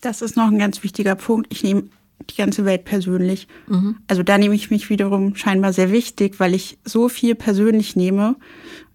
das 0.00 0.22
ist 0.22 0.36
noch 0.36 0.48
ein 0.48 0.58
ganz 0.58 0.82
wichtiger 0.82 1.14
Punkt. 1.14 1.52
Ich 1.52 1.62
nehme 1.62 1.84
die 2.28 2.36
ganze 2.36 2.64
Welt 2.64 2.84
persönlich. 2.84 3.48
Mhm. 3.68 3.98
Also 4.08 4.22
da 4.22 4.38
nehme 4.38 4.54
ich 4.54 4.70
mich 4.70 4.90
wiederum 4.90 5.36
scheinbar 5.36 5.72
sehr 5.72 5.90
wichtig, 5.90 6.38
weil 6.38 6.54
ich 6.54 6.78
so 6.84 7.08
viel 7.08 7.34
persönlich 7.34 7.96
nehme. 7.96 8.36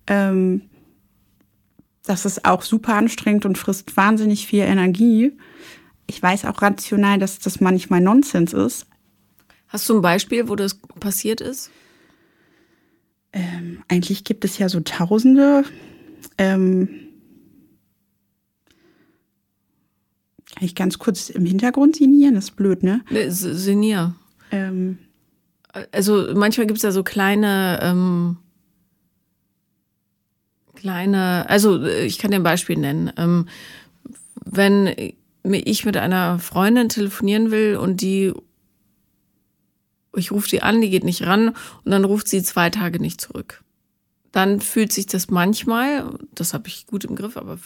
Ähm, 0.08 0.62
das 2.06 2.26
ist 2.26 2.46
auch 2.46 2.62
super 2.62 2.96
anstrengend 2.96 3.46
und 3.46 3.58
frisst 3.58 3.98
wahnsinnig 3.98 4.46
viel 4.46 4.62
Energie. 4.62 5.34
Ich 6.08 6.22
weiß 6.22 6.46
auch 6.46 6.62
rational, 6.62 7.20
dass 7.20 7.40
das 7.40 7.62
manchmal 7.62 8.02
Nonsens 8.02 8.54
ist. 8.54 8.86
Hast 9.68 9.90
du 9.90 9.96
ein 9.96 10.02
Beispiel, 10.02 10.48
wo 10.48 10.56
das 10.56 10.80
passiert 11.00 11.42
ist? 11.42 11.72
Ähm, 13.34 13.84
eigentlich 13.88 14.24
gibt 14.24 14.46
es 14.46 14.58
ja 14.58 14.70
so 14.70 14.80
Tausende. 14.80 15.64
Ähm, 16.38 17.06
Kann 20.56 20.64
ich 20.64 20.76
ganz 20.76 21.00
kurz 21.00 21.30
im 21.30 21.46
Hintergrund 21.46 21.98
sinnieren? 21.98 22.36
Das 22.36 22.46
ist 22.46 22.56
blöd, 22.56 22.82
ne? 22.82 23.02
Sinnier. 23.28 24.16
Ähm. 24.52 25.00
Also 25.92 26.34
manchmal 26.34 26.68
gibt 26.68 26.78
es 26.78 26.84
ja 26.84 26.94
so 26.94 27.04
kleine, 27.04 27.80
ähm, 27.82 28.38
kleine, 30.76 31.50
also 31.50 31.84
ich 31.84 32.18
kann 32.18 32.32
dir 32.32 32.38
ein 32.38 32.44
Beispiel 32.44 32.78
nennen. 32.78 33.12
Ähm, 33.18 33.50
wenn 34.46 34.96
ich 35.54 35.86
mit 35.86 35.98
einer 35.98 36.40
Freundin 36.40 36.90
telefonieren 36.90 37.52
will 37.52 37.78
und 37.78 38.02
die, 38.02 38.34
ich 40.16 40.32
rufe 40.32 40.50
die 40.50 40.62
an, 40.62 40.82
die 40.82 40.90
geht 40.90 41.04
nicht 41.04 41.24
ran 41.24 41.50
und 41.50 41.92
dann 41.92 42.06
ruft 42.06 42.28
sie 42.28 42.44
zwei 42.44 42.70
Tage 42.70 43.00
nicht 43.00 43.22
zurück. 43.22 43.64
Dann 44.32 44.60
fühlt 44.60 44.92
sich 44.92 45.06
das 45.06 45.30
manchmal, 45.30 46.10
das 46.34 46.54
habe 46.54 46.68
ich 46.68 46.88
gut 46.88 47.06
im 47.06 47.16
Griff, 47.16 47.38
aber 47.38 47.58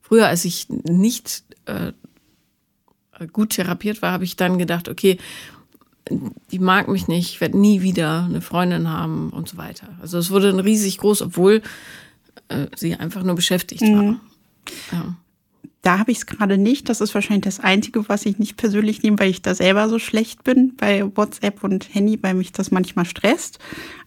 früher, 0.00 0.26
als 0.26 0.44
ich 0.44 0.68
nicht 0.68 1.44
äh, 1.66 1.92
gut 3.32 3.50
therapiert 3.50 4.02
war, 4.02 4.12
habe 4.12 4.24
ich 4.24 4.36
dann 4.36 4.58
gedacht, 4.58 4.88
okay, 4.88 5.18
die 6.50 6.58
mag 6.58 6.88
mich 6.88 7.08
nicht, 7.08 7.30
ich 7.30 7.40
werde 7.40 7.58
nie 7.58 7.82
wieder 7.82 8.24
eine 8.24 8.40
Freundin 8.40 8.88
haben 8.88 9.30
und 9.30 9.48
so 9.48 9.56
weiter. 9.56 9.88
Also 10.00 10.18
es 10.18 10.30
wurde 10.30 10.64
riesig 10.64 10.98
groß, 10.98 11.22
obwohl 11.22 11.62
äh, 12.48 12.66
sie 12.76 12.94
einfach 12.94 13.22
nur 13.22 13.34
beschäftigt 13.34 13.82
mhm. 13.82 13.96
war. 13.96 14.20
Ja. 14.92 15.16
Da 15.86 16.00
habe 16.00 16.10
ich 16.10 16.18
es 16.18 16.26
gerade 16.26 16.58
nicht. 16.58 16.88
Das 16.88 17.00
ist 17.00 17.14
wahrscheinlich 17.14 17.44
das 17.44 17.60
Einzige, 17.60 18.08
was 18.08 18.26
ich 18.26 18.40
nicht 18.40 18.56
persönlich 18.56 19.04
nehme, 19.04 19.20
weil 19.20 19.30
ich 19.30 19.40
da 19.40 19.54
selber 19.54 19.88
so 19.88 20.00
schlecht 20.00 20.42
bin 20.42 20.74
bei 20.74 21.04
WhatsApp 21.14 21.62
und 21.62 21.94
Handy, 21.94 22.18
weil 22.24 22.34
mich 22.34 22.50
das 22.50 22.72
manchmal 22.72 23.04
stresst. 23.04 23.60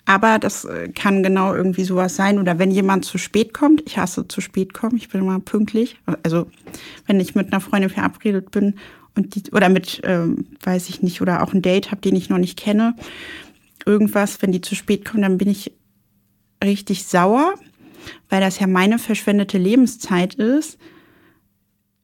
Aber 0.04 0.40
das 0.40 0.66
äh, 0.66 0.90
kann 0.90 1.24
genau 1.24 1.56
irgendwie 1.56 1.86
sowas 1.86 2.18
sein. 2.18 2.38
Oder 2.38 2.60
wenn 2.60 2.70
jemand 2.70 3.06
zu 3.06 3.18
spät 3.18 3.54
kommt, 3.54 3.84
ich 3.86 3.98
hasse 3.98 4.28
zu 4.28 4.42
spät 4.42 4.74
kommen, 4.74 4.98
ich 4.98 5.08
bin 5.08 5.22
immer 5.22 5.40
pünktlich. 5.40 5.96
Also 6.22 6.48
wenn 7.08 7.22
ich 7.22 7.34
mit 7.34 7.54
einer 7.54 7.62
Freundin 7.62 7.90
verabredet 7.90 8.52
bin 8.52 8.74
und 9.16 9.36
die, 9.36 9.50
oder 9.54 9.70
mit, 9.70 10.02
ähm, 10.04 10.48
weiß 10.62 10.90
ich 10.90 11.02
nicht, 11.02 11.22
oder 11.22 11.44
auch 11.44 11.54
ein 11.54 11.62
Date 11.62 11.92
habe, 11.92 12.02
den 12.02 12.18
ich 12.18 12.28
noch 12.28 12.40
nicht 12.40 12.60
kenne, 12.60 12.94
irgendwas, 13.86 14.42
wenn 14.42 14.52
die 14.52 14.60
zu 14.60 14.76
spät 14.76 15.06
kommen, 15.06 15.24
dann 15.24 15.38
bin 15.38 15.48
ich 15.48 15.72
richtig 16.62 17.06
sauer, 17.06 17.54
weil 18.28 18.42
das 18.42 18.60
ja 18.60 18.68
meine 18.68 19.00
verschwendete 19.00 19.58
Lebenszeit 19.58 20.34
ist. 20.34 20.78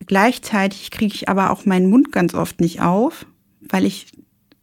Gleichzeitig 0.06 0.92
kriege 0.92 1.14
ich 1.14 1.30
aber 1.30 1.52
auch 1.52 1.66
meinen 1.66 1.90
Mund 1.90 2.12
ganz 2.12 2.34
oft 2.34 2.60
nicht 2.62 2.82
auf, 2.82 3.26
weil 3.62 3.86
ich 3.86 4.08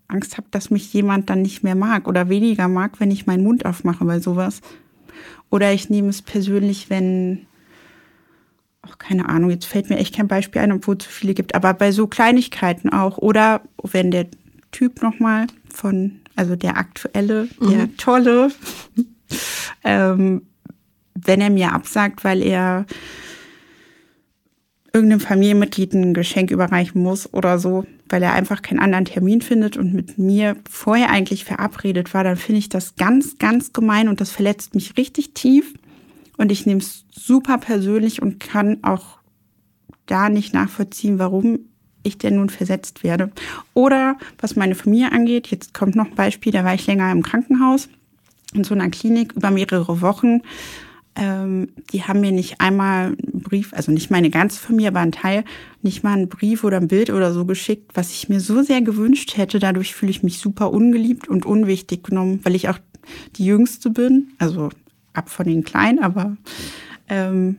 Angst 0.09 0.37
habe, 0.37 0.47
dass 0.51 0.71
mich 0.71 0.92
jemand 0.92 1.31
dann 1.31 1.42
nicht 1.42 1.62
mehr 1.62 1.75
mag 1.75 2.07
oder 2.07 2.29
weniger 2.29 2.68
mag, 2.68 3.01
wenn 3.01 3.11
ich 3.11 3.27
meinen 3.27 3.42
Mund 3.42 3.64
aufmache 3.64 4.05
bei 4.05 4.21
sowas. 4.21 4.61
Oder 5.51 5.73
ich 5.73 5.90
nehme 5.90 6.09
es 6.09 6.23
persönlich, 6.23 6.90
wenn 6.90 7.47
ach, 8.83 8.99
keine 8.99 9.28
Ahnung, 9.28 9.51
jetzt 9.51 9.66
fällt 9.66 9.89
mir 9.89 9.99
echt 9.99 10.14
kein 10.14 10.28
Beispiel 10.28 10.61
ein, 10.61 10.72
obwohl 10.72 10.97
es 10.97 11.05
zu 11.05 11.11
viele 11.11 11.35
gibt, 11.35 11.55
aber 11.55 11.72
bei 11.74 11.93
so 11.93 12.07
Kleinigkeiten 12.07 12.91
auch. 12.91 13.18
Oder 13.18 13.62
wenn 13.83 14.11
der 14.11 14.26
Typ 14.72 15.03
nochmal 15.03 15.47
von, 15.72 16.20
also 16.37 16.57
der 16.57 16.76
aktuelle, 16.76 17.49
der 17.61 17.87
mhm. 17.87 17.97
tolle, 17.97 18.51
ähm, 19.85 20.43
wenn 21.14 21.41
er 21.41 21.51
mir 21.51 21.72
absagt, 21.72 22.24
weil 22.24 22.43
er 22.43 22.87
irgendeinem 24.93 25.20
Familienmitglied 25.20 25.95
ein 25.95 26.14
Geschenk 26.14 26.51
überreichen 26.51 27.03
muss 27.03 27.32
oder 27.32 27.59
so, 27.59 27.84
weil 28.09 28.22
er 28.22 28.34
einfach 28.34 28.61
keinen 28.61 28.80
anderen 28.80 29.07
Termin 29.07 29.40
findet 29.40 29.76
und 29.76 29.95
mit 29.95 30.18
mir 30.18 30.57
vorher 30.70 31.11
eigentlich 31.11 31.45
verabredet 31.45 32.12
war, 32.12 32.24
dann 32.24 32.36
finde 32.36 32.59
ich 32.59 32.68
das 32.68 32.97
ganz, 32.97 33.38
ganz 33.38 33.72
gemein 33.72 34.09
und 34.09 34.20
das 34.20 34.30
verletzt 34.30 34.74
mich 34.74 34.97
richtig 34.97 35.32
tief. 35.32 35.74
Und 36.36 36.53
ich 36.53 36.66
nehme 36.66 36.80
es 36.80 37.05
super 37.11 37.59
persönlich 37.59 38.20
und 38.20 38.40
kann 38.40 38.78
auch 38.82 39.18
da 40.07 40.28
nicht 40.28 40.53
nachvollziehen, 40.53 41.18
warum 41.18 41.61
ich 42.03 42.18
denn 42.18 42.36
nun 42.36 42.51
versetzt 42.51 43.05
werde. 43.05 43.30
Oder 43.74 44.18
was 44.38 44.57
meine 44.57 44.74
Familie 44.74 45.12
angeht, 45.12 45.49
jetzt 45.49 45.72
kommt 45.72 45.95
noch 45.95 46.07
ein 46.07 46.14
Beispiel, 46.14 46.53
da 46.53 46.64
war 46.64 46.74
ich 46.74 46.86
länger 46.86 47.12
im 47.12 47.22
Krankenhaus 47.22 47.88
in 48.53 48.64
so 48.64 48.74
einer 48.74 48.90
Klinik 48.90 49.32
über 49.32 49.51
mehrere 49.51 50.01
Wochen. 50.01 50.43
Ähm, 51.15 51.69
die 51.93 52.05
haben 52.05 52.21
mir 52.21 52.33
nicht 52.33 52.61
einmal 52.61 53.07
einen 53.07 53.43
Brief, 53.43 53.75
also 53.75 53.93
nicht 53.93 54.11
meine 54.11 54.31
ganze 54.31 54.59
Familie, 54.59 54.89
aber 54.89 55.01
ein 55.01 55.13
Teil, 55.13 55.45
nicht 55.83 56.03
mal 56.03 56.15
einen 56.15 56.29
Brief 56.29 56.65
oder 56.65 56.79
ein 56.79 56.89
Bild 56.89 57.11
oder 57.11 57.33
so 57.33 57.45
geschickt, 57.45 57.93
was 57.95 58.13
ich 58.13 58.29
mir 58.29 58.41
so 58.41 58.63
sehr 58.63 58.81
gewünscht 58.81 59.37
hätte. 59.37 59.59
Dadurch 59.59 59.95
fühle 59.95 60.11
ich 60.11 60.23
mich 60.23 60.39
super 60.39 60.73
ungeliebt 60.73 61.29
und 61.29 61.45
unwichtig 61.45 62.05
genommen, 62.05 62.41
weil 62.45 62.55
ich 62.55 62.69
auch 62.69 62.79
die 63.37 63.45
Jüngste 63.45 63.91
bin, 63.91 64.33
also 64.39 64.71
ab 65.13 65.29
von 65.29 65.47
den 65.47 65.65
Kleinen, 65.65 65.99
aber 65.99 66.37
ähm, 67.09 67.59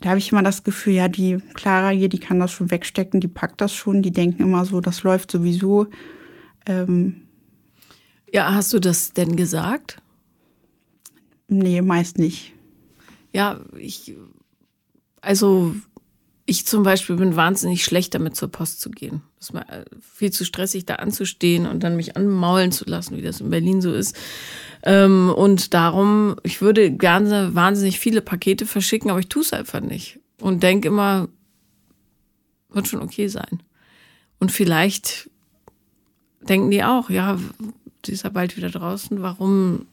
da 0.00 0.10
habe 0.10 0.18
ich 0.18 0.32
immer 0.32 0.42
das 0.42 0.64
Gefühl, 0.64 0.94
ja, 0.94 1.08
die 1.08 1.38
Clara 1.54 1.90
hier, 1.90 2.08
die 2.08 2.18
kann 2.18 2.40
das 2.40 2.50
schon 2.50 2.70
wegstecken, 2.70 3.20
die 3.20 3.28
packt 3.28 3.60
das 3.60 3.72
schon, 3.72 4.02
die 4.02 4.10
denken 4.10 4.42
immer 4.42 4.64
so, 4.64 4.80
das 4.80 5.04
läuft 5.04 5.30
sowieso. 5.30 5.86
Ähm, 6.66 7.22
ja, 8.32 8.52
hast 8.52 8.72
du 8.72 8.80
das 8.80 9.12
denn 9.12 9.36
gesagt? 9.36 10.02
Nee, 11.48 11.82
meist 11.82 12.18
nicht. 12.18 12.52
Ja, 13.32 13.60
ich, 13.76 14.14
also 15.20 15.74
ich 16.44 16.66
zum 16.66 16.82
Beispiel 16.82 17.16
bin 17.16 17.36
wahnsinnig 17.36 17.84
schlecht 17.84 18.14
damit 18.14 18.36
zur 18.36 18.48
Post 18.48 18.80
zu 18.80 18.90
gehen. 18.90 19.22
Das 19.38 19.48
ist 19.48 19.54
mir 19.54 19.84
viel 20.00 20.32
zu 20.32 20.44
stressig, 20.44 20.86
da 20.86 20.96
anzustehen 20.96 21.66
und 21.66 21.82
dann 21.82 21.96
mich 21.96 22.16
anmaulen 22.16 22.72
zu 22.72 22.84
lassen, 22.84 23.16
wie 23.16 23.22
das 23.22 23.40
in 23.40 23.50
Berlin 23.50 23.80
so 23.80 23.92
ist. 23.92 24.16
Ähm, 24.82 25.32
und 25.34 25.72
darum, 25.74 26.36
ich 26.42 26.60
würde 26.60 26.90
gerne 26.90 27.54
wahnsinnig 27.54 28.00
viele 28.00 28.20
Pakete 28.20 28.66
verschicken, 28.66 29.10
aber 29.10 29.20
ich 29.20 29.28
tue 29.28 29.42
es 29.42 29.52
einfach 29.52 29.80
nicht. 29.80 30.18
Und 30.40 30.62
denke 30.62 30.88
immer, 30.88 31.28
wird 32.70 32.88
schon 32.88 33.02
okay 33.02 33.28
sein. 33.28 33.62
Und 34.40 34.50
vielleicht 34.50 35.30
denken 36.40 36.70
die 36.70 36.82
auch, 36.82 37.10
ja, 37.10 37.38
sie 38.04 38.12
ist 38.12 38.24
ja 38.24 38.30
bald 38.30 38.56
wieder 38.56 38.70
draußen, 38.70 39.22
warum 39.22 39.86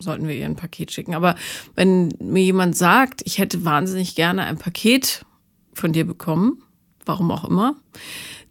sollten 0.00 0.26
wir 0.26 0.34
ihr 0.34 0.46
ein 0.46 0.56
Paket 0.56 0.92
schicken? 0.92 1.14
Aber 1.14 1.36
wenn 1.76 2.08
mir 2.20 2.42
jemand 2.42 2.76
sagt, 2.76 3.22
ich 3.24 3.38
hätte 3.38 3.64
wahnsinnig 3.64 4.14
gerne 4.14 4.44
ein 4.44 4.58
Paket 4.58 5.24
von 5.72 5.92
dir 5.92 6.06
bekommen, 6.06 6.62
warum 7.04 7.30
auch 7.30 7.44
immer, 7.44 7.76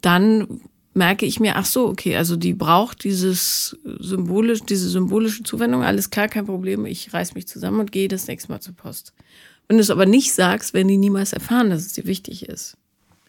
dann 0.01 0.61
merke 0.93 1.25
ich 1.25 1.39
mir, 1.39 1.55
ach 1.55 1.65
so, 1.65 1.87
okay, 1.87 2.15
also 2.15 2.35
die 2.35 2.53
braucht 2.53 3.03
dieses 3.03 3.77
symbolisch, 3.99 4.61
diese 4.61 4.89
symbolische 4.89 5.43
Zuwendung, 5.43 5.83
alles 5.83 6.09
klar, 6.09 6.27
kein 6.27 6.45
Problem, 6.45 6.85
ich 6.85 7.13
reiß 7.13 7.35
mich 7.35 7.47
zusammen 7.47 7.79
und 7.79 7.91
gehe 7.91 8.07
das 8.07 8.27
nächste 8.27 8.51
Mal 8.51 8.59
zur 8.59 8.75
Post. 8.75 9.13
Wenn 9.67 9.77
du 9.77 9.81
es 9.81 9.91
aber 9.91 10.05
nicht 10.05 10.33
sagst, 10.33 10.73
werden 10.73 10.87
die 10.87 10.97
niemals 10.97 11.31
erfahren, 11.31 11.69
dass 11.69 11.85
es 11.85 11.93
dir 11.93 12.05
wichtig 12.05 12.49
ist. 12.49 12.75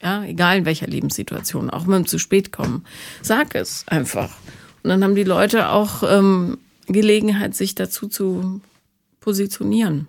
Ja, 0.02 0.24
egal 0.24 0.58
in 0.58 0.64
welcher 0.64 0.86
Lebenssituation, 0.86 1.68
auch 1.68 1.84
mit 1.84 1.96
dem 1.96 2.06
zu 2.06 2.18
spät 2.18 2.52
kommen. 2.52 2.84
Sag 3.20 3.54
es 3.54 3.84
einfach. 3.86 4.34
Und 4.82 4.88
dann 4.88 5.04
haben 5.04 5.14
die 5.14 5.24
Leute 5.24 5.68
auch 5.68 6.02
ähm, 6.02 6.56
Gelegenheit, 6.92 7.54
sich 7.54 7.74
dazu 7.74 8.08
zu 8.08 8.60
positionieren. 9.20 10.08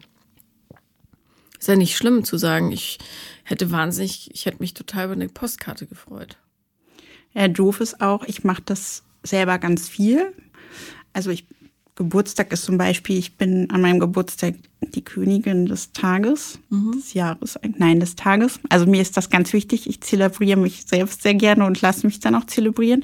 Ist 1.60 1.68
ja 1.68 1.76
nicht 1.76 1.96
schlimm 1.96 2.24
zu 2.24 2.38
sagen, 2.38 2.72
ich 2.72 2.98
hätte 3.44 3.72
wahnsinnig, 3.72 4.32
ich 4.34 4.46
hätte 4.46 4.60
mich 4.60 4.74
total 4.74 5.06
über 5.06 5.14
eine 5.14 5.30
Postkarte 5.30 5.86
gefreut. 5.86 6.38
Ja, 7.34 7.48
doof 7.48 7.82
ist 7.82 8.02
auch, 8.02 8.24
ich 8.26 8.44
mache 8.44 8.64
das 8.66 9.04
selber 9.24 9.60
ganz 9.60 9.88
viel. 9.88 10.34
Also 11.14 11.30
ich 11.30 11.46
Geburtstag 11.96 12.52
ist 12.52 12.64
zum 12.64 12.78
Beispiel, 12.78 13.18
ich 13.18 13.38
bin 13.38 13.70
an 13.70 13.82
meinem 13.82 14.00
Geburtstag 14.00 14.56
die 14.82 15.04
Königin 15.04 15.68
des 15.68 15.92
Tages, 15.92 16.58
mhm. 16.70 16.94
des 16.94 17.14
Jahres, 17.14 17.60
nein, 17.78 18.00
des 18.00 18.16
Tages. 18.16 18.60
Also 18.70 18.88
mir 18.88 19.02
ist 19.02 19.18
das 19.18 19.30
ganz 19.30 19.54
wichtig. 19.54 19.88
Ich 19.88 20.02
zelebriere 20.02 20.60
mich 20.60 20.86
selbst 20.88 21.22
sehr 21.22 21.36
gerne 21.36 21.66
und 21.66 21.82
lasse 21.82 22.08
mich 22.08 22.20
dann 22.20 22.34
auch 22.34 22.46
zelebrieren. 22.46 23.04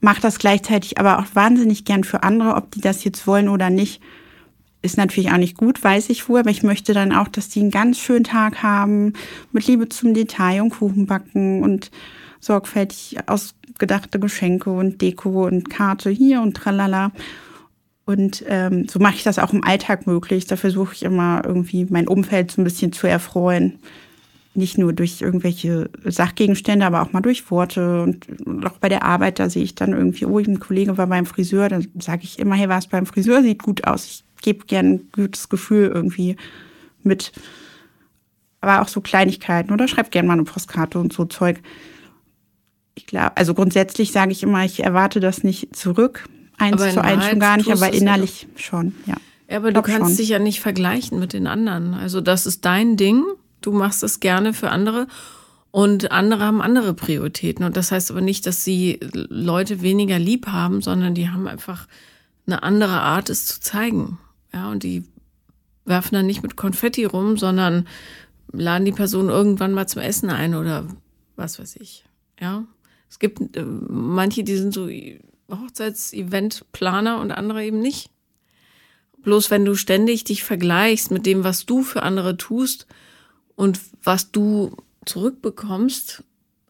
Mache 0.00 0.20
das 0.20 0.38
gleichzeitig 0.38 0.98
aber 0.98 1.18
auch 1.18 1.26
wahnsinnig 1.34 1.84
gern 1.84 2.04
für 2.04 2.22
andere, 2.22 2.54
ob 2.54 2.70
die 2.70 2.80
das 2.80 3.04
jetzt 3.04 3.26
wollen 3.26 3.48
oder 3.48 3.70
nicht. 3.70 4.00
Ist 4.82 4.96
natürlich 4.96 5.30
auch 5.30 5.36
nicht 5.36 5.58
gut, 5.58 5.84
weiß 5.84 6.08
ich 6.08 6.28
wohl, 6.28 6.40
aber 6.40 6.50
ich 6.50 6.62
möchte 6.62 6.94
dann 6.94 7.12
auch, 7.12 7.28
dass 7.28 7.50
die 7.50 7.60
einen 7.60 7.70
ganz 7.70 7.98
schönen 7.98 8.24
Tag 8.24 8.62
haben, 8.62 9.12
mit 9.52 9.66
Liebe 9.66 9.90
zum 9.90 10.14
Detail 10.14 10.62
und 10.62 10.70
Kuchen 10.70 11.04
backen 11.04 11.62
und 11.62 11.90
sorgfältig 12.40 13.18
ausgedachte 13.26 14.18
Geschenke 14.18 14.70
und 14.70 15.02
Deko 15.02 15.46
und 15.46 15.68
Karte 15.68 16.08
hier 16.08 16.40
und 16.40 16.56
tralala. 16.56 17.12
Und 18.06 18.42
ähm, 18.48 18.88
so 18.88 18.98
mache 18.98 19.16
ich 19.16 19.22
das 19.22 19.38
auch 19.38 19.52
im 19.52 19.62
Alltag 19.62 20.06
möglich. 20.06 20.46
Da 20.46 20.56
versuche 20.56 20.94
ich 20.94 21.02
immer 21.02 21.42
irgendwie 21.44 21.86
mein 21.90 22.08
Umfeld 22.08 22.50
so 22.50 22.60
ein 22.60 22.64
bisschen 22.64 22.92
zu 22.92 23.06
erfreuen. 23.06 23.78
Nicht 24.54 24.78
nur 24.78 24.92
durch 24.92 25.22
irgendwelche 25.22 25.90
Sachgegenstände, 26.04 26.84
aber 26.84 27.02
auch 27.02 27.12
mal 27.12 27.20
durch 27.20 27.50
Worte. 27.50 28.02
Und, 28.02 28.26
auch 28.66 28.78
bei 28.78 28.88
der 28.88 29.04
Arbeit, 29.04 29.38
da 29.38 29.48
sehe 29.48 29.62
ich 29.62 29.74
dann 29.74 29.92
irgendwie, 29.92 30.26
oh, 30.26 30.38
ein 30.38 30.58
Kollege 30.58 30.98
war 30.98 31.06
beim 31.06 31.26
Friseur. 31.26 31.68
Dann 31.68 31.86
sage 31.98 32.24
ich 32.24 32.38
immer, 32.38 32.56
hey, 32.56 32.68
was 32.68 32.88
beim 32.88 33.06
Friseur 33.06 33.42
sieht 33.42 33.62
gut 33.62 33.86
aus. 33.86 34.06
Ich 34.06 34.24
gebe 34.42 34.66
gern 34.66 34.86
ein 34.86 35.08
gutes 35.12 35.48
Gefühl 35.48 35.90
irgendwie 35.94 36.36
mit. 37.02 37.32
Aber 38.60 38.82
auch 38.82 38.88
so 38.88 39.00
Kleinigkeiten. 39.00 39.72
Oder 39.72 39.86
schreib 39.86 40.10
gern 40.10 40.26
mal 40.26 40.34
eine 40.34 40.44
Postkarte 40.44 40.98
und 40.98 41.12
so 41.12 41.24
Zeug 41.24 41.60
ich 43.00 43.06
glaube, 43.06 43.36
also 43.36 43.54
grundsätzlich 43.54 44.12
sage 44.12 44.32
ich 44.32 44.42
immer, 44.42 44.64
ich 44.64 44.84
erwarte 44.84 45.20
das 45.20 45.42
nicht 45.42 45.74
zurück. 45.74 46.28
Eins 46.58 46.92
zu 46.92 47.02
eins 47.02 47.26
schon 47.26 47.40
gar 47.40 47.56
nicht, 47.56 47.72
aber 47.72 47.92
innerlich 47.92 48.42
ja 48.42 48.48
schon, 48.56 48.94
ja. 49.06 49.16
Ja, 49.48 49.56
aber 49.56 49.72
du 49.72 49.82
kannst 49.82 50.10
schon. 50.10 50.16
dich 50.18 50.28
ja 50.28 50.38
nicht 50.38 50.60
vergleichen 50.60 51.18
mit 51.18 51.32
den 51.32 51.46
anderen. 51.46 51.94
Also 51.94 52.20
das 52.20 52.46
ist 52.46 52.64
dein 52.64 52.96
Ding. 52.96 53.24
Du 53.60 53.72
machst 53.72 54.02
es 54.02 54.20
gerne 54.20 54.52
für 54.52 54.70
andere. 54.70 55.06
Und 55.70 56.10
andere 56.10 56.44
haben 56.44 56.60
andere 56.60 56.94
Prioritäten. 56.94 57.64
Und 57.64 57.76
das 57.76 57.92
heißt 57.92 58.10
aber 58.10 58.20
nicht, 58.20 58.46
dass 58.46 58.64
sie 58.64 58.98
Leute 59.12 59.82
weniger 59.82 60.18
lieb 60.18 60.48
haben, 60.48 60.82
sondern 60.82 61.14
die 61.14 61.28
haben 61.28 61.46
einfach 61.46 61.86
eine 62.46 62.62
andere 62.62 63.00
Art, 63.00 63.30
es 63.30 63.46
zu 63.46 63.60
zeigen. 63.60 64.18
Ja, 64.52 64.70
und 64.70 64.82
die 64.82 65.04
werfen 65.84 66.14
dann 66.14 66.26
nicht 66.26 66.42
mit 66.42 66.56
Konfetti 66.56 67.04
rum, 67.04 67.36
sondern 67.36 67.86
laden 68.52 68.84
die 68.84 68.92
Person 68.92 69.28
irgendwann 69.28 69.72
mal 69.72 69.86
zum 69.86 70.02
Essen 70.02 70.30
ein 70.30 70.54
oder 70.54 70.86
was 71.36 71.58
weiß 71.58 71.76
ich. 71.76 72.04
Ja. 72.40 72.64
Es 73.08 73.18
gibt 73.18 73.56
äh, 73.56 73.64
manche, 73.64 74.42
die 74.42 74.56
sind 74.56 74.74
so 74.74 74.88
Hochzeitseventplaner 75.50 77.20
und 77.20 77.32
andere 77.32 77.64
eben 77.64 77.80
nicht. 77.80 78.10
Bloß 79.22 79.50
wenn 79.50 79.64
du 79.64 79.74
ständig 79.74 80.24
dich 80.24 80.42
vergleichst 80.42 81.10
mit 81.10 81.26
dem, 81.26 81.44
was 81.44 81.66
du 81.66 81.82
für 81.82 82.02
andere 82.02 82.36
tust 82.36 82.86
und 83.60 83.78
was 84.02 84.32
du 84.32 84.74
zurückbekommst 85.04 86.24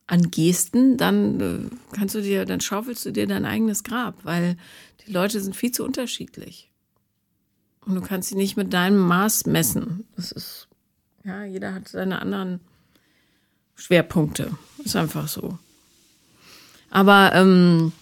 an 0.08 0.32
Gesten, 0.32 0.96
dann 0.96 1.40
äh, 1.40 1.94
kannst 1.94 2.16
du 2.16 2.20
dir, 2.20 2.44
dann 2.46 2.60
schaufelst 2.60 3.06
du 3.06 3.12
dir 3.12 3.28
dein 3.28 3.44
eigenes 3.44 3.84
Grab, 3.84 4.16
weil 4.24 4.56
die 5.06 5.12
Leute 5.12 5.40
sind 5.40 5.54
viel 5.54 5.70
zu 5.70 5.84
unterschiedlich. 5.84 6.68
Und 7.86 7.94
du 7.94 8.00
kannst 8.00 8.30
sie 8.30 8.34
nicht 8.34 8.56
mit 8.56 8.72
deinem 8.72 8.98
Maß 8.98 9.46
messen. 9.46 10.04
Das 10.16 10.32
ist, 10.32 10.66
ja, 11.22 11.44
jeder 11.44 11.74
hat 11.74 11.86
seine 11.86 12.20
anderen 12.20 12.58
Schwerpunkte. 13.76 14.50
Ist 14.84 14.96
einfach 14.96 15.28
so. 15.28 15.60
Aber 16.90 17.30
ähm, 17.36 17.92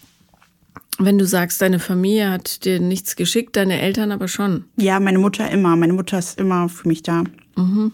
wenn 0.97 1.19
du 1.19 1.27
sagst, 1.27 1.61
deine 1.61 1.77
Familie 1.77 2.31
hat 2.31 2.65
dir 2.65 2.79
nichts 2.79 3.15
geschickt, 3.15 3.55
deine 3.55 3.81
Eltern 3.81 4.11
aber 4.11 4.27
schon. 4.27 4.65
Ja, 4.77 4.99
meine 4.99 5.19
Mutter 5.19 5.47
immer. 5.51 5.75
Meine 5.75 5.93
Mutter 5.93 6.17
ist 6.17 6.39
immer 6.39 6.69
für 6.69 6.87
mich 6.87 7.03
da. 7.03 7.23
Mhm. 7.55 7.91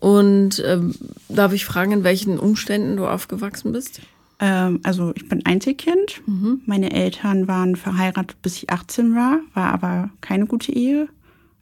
Und 0.00 0.62
ähm, 0.66 0.94
darf 1.28 1.52
ich 1.52 1.64
fragen, 1.64 1.92
in 1.92 2.04
welchen 2.04 2.38
Umständen 2.38 2.96
du 2.96 3.06
aufgewachsen 3.06 3.72
bist? 3.72 4.00
Ähm, 4.40 4.80
also 4.82 5.12
ich 5.14 5.28
bin 5.28 5.44
Einzelkind. 5.44 6.22
Mhm. 6.26 6.62
Meine 6.66 6.92
Eltern 6.92 7.46
waren 7.46 7.76
verheiratet, 7.76 8.40
bis 8.42 8.56
ich 8.56 8.70
18 8.70 9.14
war, 9.14 9.40
war 9.52 9.72
aber 9.72 10.10
keine 10.22 10.46
gute 10.46 10.72
Ehe. 10.72 11.08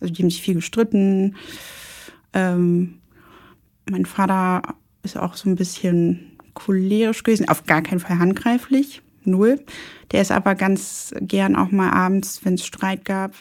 Also 0.00 0.14
die 0.14 0.22
haben 0.22 0.30
sich 0.30 0.42
viel 0.42 0.54
gestritten. 0.54 1.34
Ähm, 2.32 3.00
mein 3.90 4.06
Vater 4.06 4.62
ist 5.02 5.18
auch 5.18 5.34
so 5.34 5.50
ein 5.50 5.56
bisschen 5.56 6.38
cholerisch 6.54 7.24
gewesen, 7.24 7.48
auf 7.48 7.64
gar 7.66 7.82
keinen 7.82 8.00
Fall 8.00 8.18
handgreiflich, 8.18 9.02
null. 9.24 9.60
Der 10.12 10.22
ist 10.22 10.32
aber 10.32 10.54
ganz 10.54 11.14
gern 11.20 11.56
auch 11.56 11.70
mal 11.70 11.90
abends, 11.90 12.40
wenn 12.44 12.54
es 12.54 12.66
Streit 12.66 13.04
gab, 13.04 13.32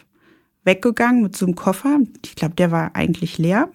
weggegangen 0.64 1.22
mit 1.22 1.36
so 1.36 1.46
einem 1.46 1.56
Koffer. 1.56 2.00
Ich 2.26 2.36
glaube, 2.36 2.56
der 2.56 2.72
war 2.72 2.96
eigentlich 2.96 3.38
leer. 3.38 3.70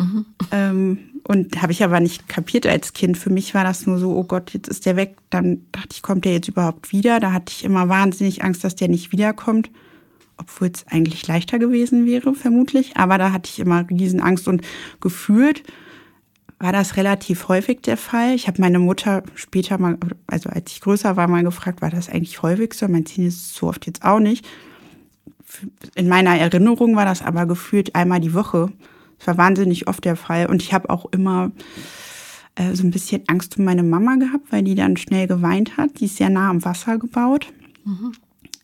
Mhm. 0.00 0.26
Ähm, 0.50 0.98
und 1.24 1.60
habe 1.62 1.72
ich 1.72 1.84
aber 1.84 2.00
nicht 2.00 2.28
kapiert 2.28 2.66
als 2.66 2.92
Kind. 2.92 3.18
Für 3.18 3.30
mich 3.30 3.54
war 3.54 3.64
das 3.64 3.86
nur 3.86 3.98
so, 3.98 4.16
oh 4.16 4.24
Gott, 4.24 4.52
jetzt 4.52 4.68
ist 4.68 4.86
der 4.86 4.96
weg. 4.96 5.16
Dann 5.28 5.66
dachte 5.72 5.88
ich, 5.92 6.02
kommt 6.02 6.24
der 6.24 6.32
jetzt 6.32 6.48
überhaupt 6.48 6.92
wieder? 6.92 7.20
Da 7.20 7.32
hatte 7.32 7.52
ich 7.56 7.64
immer 7.64 7.88
wahnsinnig 7.88 8.42
Angst, 8.42 8.64
dass 8.64 8.74
der 8.74 8.88
nicht 8.88 9.12
wiederkommt. 9.12 9.70
Obwohl 10.36 10.68
es 10.68 10.86
eigentlich 10.88 11.26
leichter 11.26 11.58
gewesen 11.58 12.06
wäre, 12.06 12.34
vermutlich. 12.34 12.96
Aber 12.96 13.18
da 13.18 13.32
hatte 13.32 13.50
ich 13.52 13.60
immer 13.60 13.88
riesen 13.90 14.20
Angst 14.20 14.48
und 14.48 14.62
gefühlt 15.00 15.62
war 16.58 16.72
das 16.72 16.96
relativ 16.96 17.48
häufig 17.48 17.80
der 17.82 17.96
Fall. 17.96 18.34
Ich 18.34 18.46
habe 18.46 18.60
meine 18.60 18.78
Mutter 18.78 19.22
später 19.34 19.78
mal, 19.78 19.96
also 20.26 20.50
als 20.50 20.72
ich 20.72 20.80
größer 20.80 21.16
war, 21.16 21.26
mal 21.26 21.42
gefragt, 21.42 21.80
war 21.80 21.90
das 21.90 22.10
eigentlich 22.10 22.42
häufig 22.42 22.74
so? 22.74 22.86
Mein 22.86 23.06
Ziel 23.06 23.26
ist 23.26 23.54
so 23.54 23.68
oft 23.68 23.86
jetzt 23.86 24.04
auch 24.04 24.20
nicht. 24.20 24.46
In 25.94 26.08
meiner 26.08 26.36
Erinnerung 26.36 26.96
war 26.96 27.06
das 27.06 27.22
aber 27.22 27.46
gefühlt 27.46 27.94
einmal 27.94 28.20
die 28.20 28.34
Woche. 28.34 28.70
Das 29.20 29.26
war 29.28 29.38
wahnsinnig 29.38 29.86
oft 29.86 30.04
der 30.04 30.16
Fall. 30.16 30.46
Und 30.46 30.62
ich 30.62 30.72
habe 30.72 30.88
auch 30.90 31.06
immer 31.12 31.52
äh, 32.54 32.74
so 32.74 32.82
ein 32.84 32.90
bisschen 32.90 33.22
Angst 33.26 33.58
um 33.58 33.64
meine 33.64 33.82
Mama 33.82 34.16
gehabt, 34.16 34.50
weil 34.50 34.62
die 34.62 34.74
dann 34.74 34.96
schnell 34.96 35.26
geweint 35.26 35.76
hat. 35.76 36.00
Die 36.00 36.06
ist 36.06 36.16
sehr 36.16 36.30
nah 36.30 36.48
am 36.48 36.64
Wasser 36.64 36.98
gebaut. 36.98 37.52
Mhm. 37.84 38.12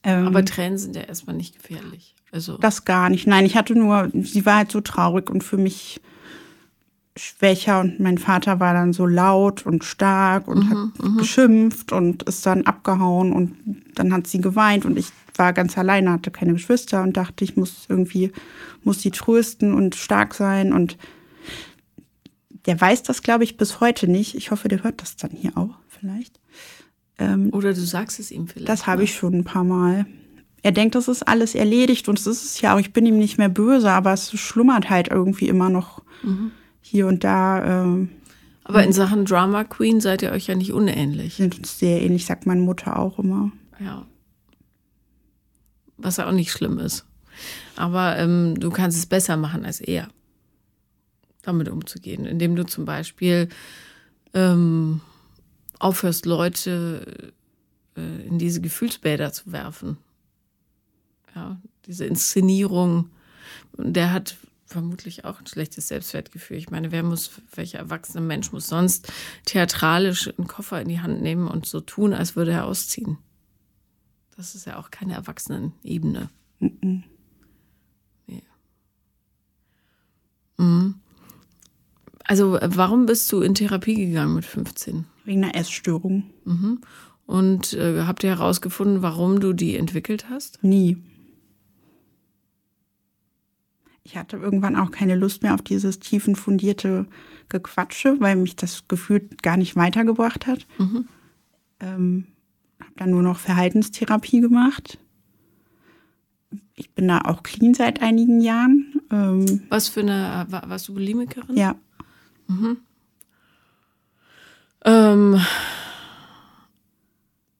Ähm, 0.02 0.26
Aber 0.26 0.44
Tränen 0.44 0.78
sind 0.78 0.96
ja 0.96 1.02
erstmal 1.02 1.36
nicht 1.36 1.56
gefährlich. 1.56 2.14
Also 2.32 2.56
das 2.56 2.84
gar 2.84 3.10
nicht. 3.10 3.26
Nein, 3.26 3.44
ich 3.44 3.54
hatte 3.54 3.74
nur, 3.74 4.10
sie 4.14 4.46
war 4.46 4.56
halt 4.56 4.72
so 4.72 4.80
traurig 4.80 5.30
und 5.30 5.44
für 5.44 5.58
mich 5.58 6.00
schwächer 7.16 7.80
und 7.80 8.00
mein 8.00 8.18
Vater 8.18 8.60
war 8.60 8.74
dann 8.74 8.92
so 8.92 9.06
laut 9.06 9.64
und 9.64 9.84
stark 9.84 10.48
und 10.48 10.64
mhm, 10.64 10.70
hat 10.70 11.04
mhm. 11.04 11.16
geschimpft 11.18 11.92
und 11.92 12.24
ist 12.24 12.44
dann 12.44 12.66
abgehauen 12.66 13.32
und 13.32 13.56
dann 13.94 14.12
hat 14.12 14.26
sie 14.26 14.40
geweint 14.40 14.84
und 14.84 14.98
ich 14.98 15.06
war 15.38 15.52
ganz 15.52 15.76
alleine, 15.78 16.12
hatte 16.12 16.30
keine 16.30 16.52
Geschwister 16.52 17.02
und 17.02 17.16
dachte, 17.16 17.44
ich 17.44 17.56
muss 17.56 17.86
irgendwie, 17.88 18.32
muss 18.84 19.02
sie 19.02 19.10
trösten 19.10 19.74
und 19.74 19.94
stark 19.94 20.34
sein 20.34 20.72
und 20.72 20.96
der 22.66 22.80
weiß 22.80 23.04
das, 23.04 23.22
glaube 23.22 23.44
ich, 23.44 23.56
bis 23.56 23.80
heute 23.80 24.08
nicht. 24.08 24.34
Ich 24.34 24.50
hoffe, 24.50 24.68
der 24.68 24.82
hört 24.82 25.00
das 25.00 25.16
dann 25.16 25.30
hier 25.30 25.56
auch 25.56 25.78
vielleicht. 25.88 26.40
Ähm, 27.18 27.50
Oder 27.52 27.72
du 27.72 27.80
sagst 27.80 28.18
es 28.18 28.30
ihm 28.30 28.48
vielleicht. 28.48 28.68
Das 28.68 28.86
habe 28.86 29.04
ich 29.04 29.14
schon 29.14 29.34
ein 29.34 29.44
paar 29.44 29.64
Mal. 29.64 30.06
Er 30.62 30.72
denkt, 30.72 30.96
das 30.96 31.08
ist 31.08 31.26
alles 31.26 31.54
erledigt 31.54 32.08
und 32.08 32.18
es 32.18 32.26
ist 32.26 32.44
es 32.44 32.60
ja 32.60 32.74
auch. 32.74 32.80
Ich 32.80 32.92
bin 32.92 33.06
ihm 33.06 33.18
nicht 33.18 33.38
mehr 33.38 33.48
böse, 33.48 33.90
aber 33.90 34.12
es 34.12 34.32
schlummert 34.38 34.90
halt 34.90 35.08
irgendwie 35.08 35.48
immer 35.48 35.70
noch 35.70 36.02
mhm. 36.22 36.50
hier 36.80 37.06
und 37.06 37.22
da. 37.22 37.84
Ähm, 37.84 38.10
aber 38.64 38.82
in 38.82 38.92
Sachen 38.92 39.24
Drama 39.24 39.62
Queen 39.62 40.00
seid 40.00 40.22
ihr 40.22 40.32
euch 40.32 40.48
ja 40.48 40.56
nicht 40.56 40.72
unähnlich. 40.72 41.36
Sind 41.36 41.56
uns 41.56 41.78
sehr 41.78 42.02
ähnlich, 42.02 42.26
sagt 42.26 42.46
meine 42.46 42.62
Mutter 42.62 42.98
auch 42.98 43.20
immer. 43.20 43.52
Ja. 43.78 44.04
Was 45.96 46.18
ja 46.18 46.28
auch 46.28 46.32
nicht 46.32 46.50
schlimm 46.50 46.78
ist. 46.78 47.04
Aber 47.76 48.16
ähm, 48.18 48.58
du 48.58 48.70
kannst 48.70 48.98
es 48.98 49.06
besser 49.06 49.36
machen 49.36 49.64
als 49.64 49.80
er 49.80 50.08
damit 51.42 51.68
umzugehen, 51.68 52.26
indem 52.26 52.56
du 52.56 52.66
zum 52.66 52.84
Beispiel 52.84 53.48
ähm, 54.34 55.00
aufhörst, 55.78 56.26
Leute 56.26 57.32
äh, 57.96 58.26
in 58.26 58.38
diese 58.38 58.60
Gefühlsbäder 58.60 59.32
zu 59.32 59.52
werfen. 59.52 59.98
Ja, 61.34 61.60
diese 61.86 62.04
Inszenierung, 62.04 63.10
der 63.76 64.12
hat 64.12 64.36
vermutlich 64.66 65.24
auch 65.24 65.38
ein 65.38 65.46
schlechtes 65.46 65.88
Selbstwertgefühl. 65.88 66.56
Ich 66.56 66.70
meine, 66.70 66.90
wer 66.90 67.04
muss, 67.04 67.30
welcher 67.54 67.78
erwachsene 67.78 68.20
Mensch 68.20 68.50
muss 68.50 68.66
sonst 68.66 69.12
theatralisch 69.44 70.28
einen 70.36 70.48
Koffer 70.48 70.80
in 70.80 70.88
die 70.88 71.00
Hand 71.00 71.22
nehmen 71.22 71.46
und 71.46 71.66
so 71.66 71.80
tun, 71.80 72.12
als 72.12 72.34
würde 72.34 72.52
er 72.52 72.64
ausziehen? 72.64 73.18
Das 74.36 74.54
ist 74.54 74.66
ja 74.66 74.78
auch 74.78 74.90
keine 74.90 75.14
Erwachsenenebene. 75.14 76.28
Mhm. 76.60 77.04
Nee. 78.26 78.42
Mhm. 80.58 80.94
Also 82.24 82.58
warum 82.60 83.06
bist 83.06 83.32
du 83.32 83.40
in 83.40 83.54
Therapie 83.54 83.94
gegangen 83.94 84.34
mit 84.34 84.44
15? 84.44 85.06
Wegen 85.24 85.44
einer 85.44 85.54
Essstörung. 85.54 86.24
Mhm. 86.44 86.80
Und 87.26 87.72
äh, 87.72 88.02
habt 88.02 88.22
ihr 88.24 88.30
herausgefunden, 88.30 89.02
warum 89.02 89.40
du 89.40 89.52
die 89.52 89.76
entwickelt 89.76 90.28
hast? 90.28 90.62
Nie. 90.62 90.96
Ich 94.04 94.16
hatte 94.16 94.36
irgendwann 94.36 94.76
auch 94.76 94.92
keine 94.92 95.16
Lust 95.16 95.42
mehr 95.42 95.54
auf 95.54 95.62
dieses 95.62 95.98
tiefen 95.98 96.36
fundierte 96.36 97.06
Gequatsche, 97.48 98.20
weil 98.20 98.36
mich 98.36 98.54
das 98.54 98.86
Gefühl 98.86 99.28
gar 99.42 99.56
nicht 99.56 99.74
weitergebracht 99.74 100.46
hat. 100.46 100.66
Mhm. 100.78 101.08
Ähm, 101.80 102.26
habe 102.96 103.04
dann 103.04 103.10
nur 103.10 103.22
noch 103.22 103.38
Verhaltenstherapie 103.38 104.40
gemacht. 104.40 104.98
Ich 106.74 106.90
bin 106.90 107.08
da 107.08 107.20
auch 107.20 107.42
clean 107.42 107.74
seit 107.74 108.00
einigen 108.00 108.40
Jahren. 108.40 109.00
Ähm, 109.10 109.62
Was 109.68 109.88
für 109.88 110.00
eine, 110.00 110.46
warst 110.48 110.88
du 110.88 110.94
Bulimikerin? 110.94 111.56
Ja. 111.56 111.76
Mhm. 112.48 112.78
Ähm, 114.84 115.40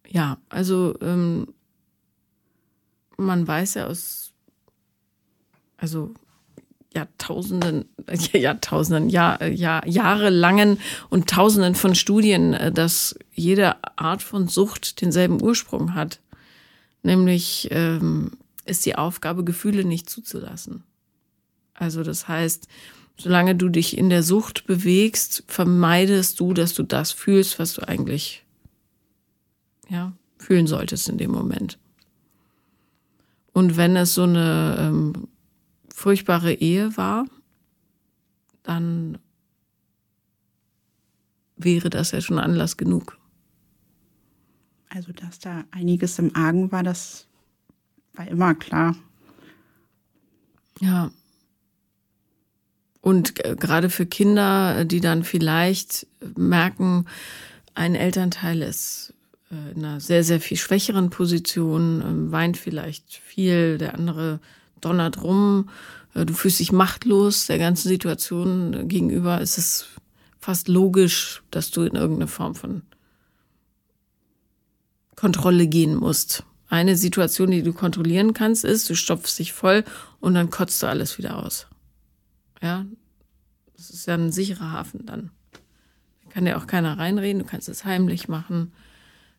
ja, 0.09 0.39
also 0.49 0.97
ähm, 1.01 1.49
man 3.19 3.47
weiß 3.47 3.75
ja 3.75 3.87
aus, 3.87 4.33
also 5.77 6.15
Jahrtausenden, 6.97 7.85
Jahrtausenden, 8.33 9.11
Jahr, 9.11 9.45
Jahr, 9.47 9.87
jahrelangen 9.87 10.79
und 11.11 11.29
Tausenden 11.29 11.75
von 11.75 11.95
Studien, 11.95 12.55
äh, 12.55 12.73
dass 12.73 13.17
jede 13.33 13.77
Art 13.97 14.23
von 14.23 14.49
Sucht 14.49 15.03
denselben 15.03 15.43
Ursprung 15.43 15.95
hat. 15.95 16.21
Nämlich 17.03 17.69
ähm, 17.71 18.33
ist 18.65 18.87
die 18.87 18.97
Aufgabe, 18.97 19.45
Gefühle 19.45 19.85
nicht 19.85 20.09
zuzulassen. 20.09 20.83
Also 21.75 22.03
das 22.03 22.27
heißt, 22.27 22.67
solange 23.19 23.55
du 23.55 23.69
dich 23.69 23.97
in 23.97 24.09
der 24.09 24.23
Sucht 24.23 24.67
bewegst, 24.67 25.45
vermeidest 25.47 26.41
du, 26.41 26.55
dass 26.55 26.73
du 26.73 26.83
das 26.83 27.13
fühlst, 27.13 27.59
was 27.59 27.75
du 27.75 27.87
eigentlich 27.87 28.45
ja, 29.89 30.15
fühlen 30.39 30.67
solltest 30.67 31.09
in 31.11 31.19
dem 31.19 31.31
Moment. 31.31 31.79
Und 33.53 33.77
wenn 33.77 33.97
es 33.97 34.15
so 34.15 34.25
eine 34.25 34.77
ähm, 34.81 35.29
furchtbare 35.97 36.53
Ehe 36.53 36.95
war, 36.99 37.25
dann 38.63 39.17
wäre 41.57 41.89
das 41.89 42.11
ja 42.11 42.21
schon 42.21 42.39
Anlass 42.39 42.77
genug. 42.77 43.17
Also, 44.91 45.13
dass 45.13 45.39
da 45.39 45.65
einiges 45.71 46.19
im 46.19 46.37
Argen 46.37 46.71
war, 46.71 46.83
das 46.83 47.27
war 48.13 48.29
immer 48.29 48.55
klar. 48.55 48.95
Ja, 50.81 51.11
und 53.01 53.37
gerade 53.37 53.89
für 53.89 54.05
Kinder, 54.05 54.85
die 54.85 55.01
dann 55.01 55.25
vielleicht 55.25 56.07
merken, 56.37 57.07
ein 57.73 57.95
Elternteil 57.95 58.61
ist 58.61 59.15
äh, 59.51 59.73
in 59.73 59.83
einer 59.83 60.01
sehr, 60.01 60.25
sehr 60.25 60.41
viel 60.41 60.59
schwächeren 60.59 61.09
Position, 61.09 62.03
ähm, 62.05 62.33
weint 62.33 62.59
vielleicht 62.59 63.15
viel, 63.15 63.79
der 63.79 63.95
andere 63.95 64.41
donnert 64.81 65.23
rum, 65.23 65.69
äh, 66.15 66.25
du 66.25 66.35
fühlst 66.35 66.61
dich 66.61 66.73
machtlos 66.73 67.47
der 67.47 67.59
ganzen 67.59 67.89
Situation 67.89 68.89
gegenüber, 68.89 69.41
ist 69.41 69.59
es 69.59 69.87
fast 70.39 70.69
logisch, 70.69 71.43
dass 71.51 71.71
du 71.71 71.83
in 71.83 71.97
irgendeine 71.97 72.29
Form 72.29 72.55
von 72.55 72.83
Kontrolle 75.17 75.67
gehen 75.67 75.97
musst. 75.97 76.45
Eine 76.69 76.97
Situation, 76.97 77.51
die 77.51 77.63
du 77.63 77.73
kontrollieren 77.73 78.35
kannst, 78.35 78.65
ist, 78.65 78.89
du 78.91 78.95
stopfst 78.95 79.39
dich 79.39 79.53
voll 79.53 79.85
und 80.21 80.35
dann 80.35 80.51
kotzt 80.51 80.83
du 80.83 80.87
alles 80.87 81.17
wieder 81.19 81.43
aus. 81.45 81.67
Ja, 82.61 82.85
das 83.77 83.91
ist 83.91 84.07
ja 84.07 84.15
ein 84.15 84.33
sicherer 84.33 84.73
Hafen 84.73 85.07
dann. 85.07 85.31
Da 86.25 86.31
kann 86.31 86.47
ja 86.47 86.59
auch 86.59 86.67
keiner 86.67 86.99
reinreden, 86.99 87.43
du 87.43 87.49
kannst 87.49 87.69
es 87.69 87.85
heimlich 87.85 88.29
machen, 88.29 88.73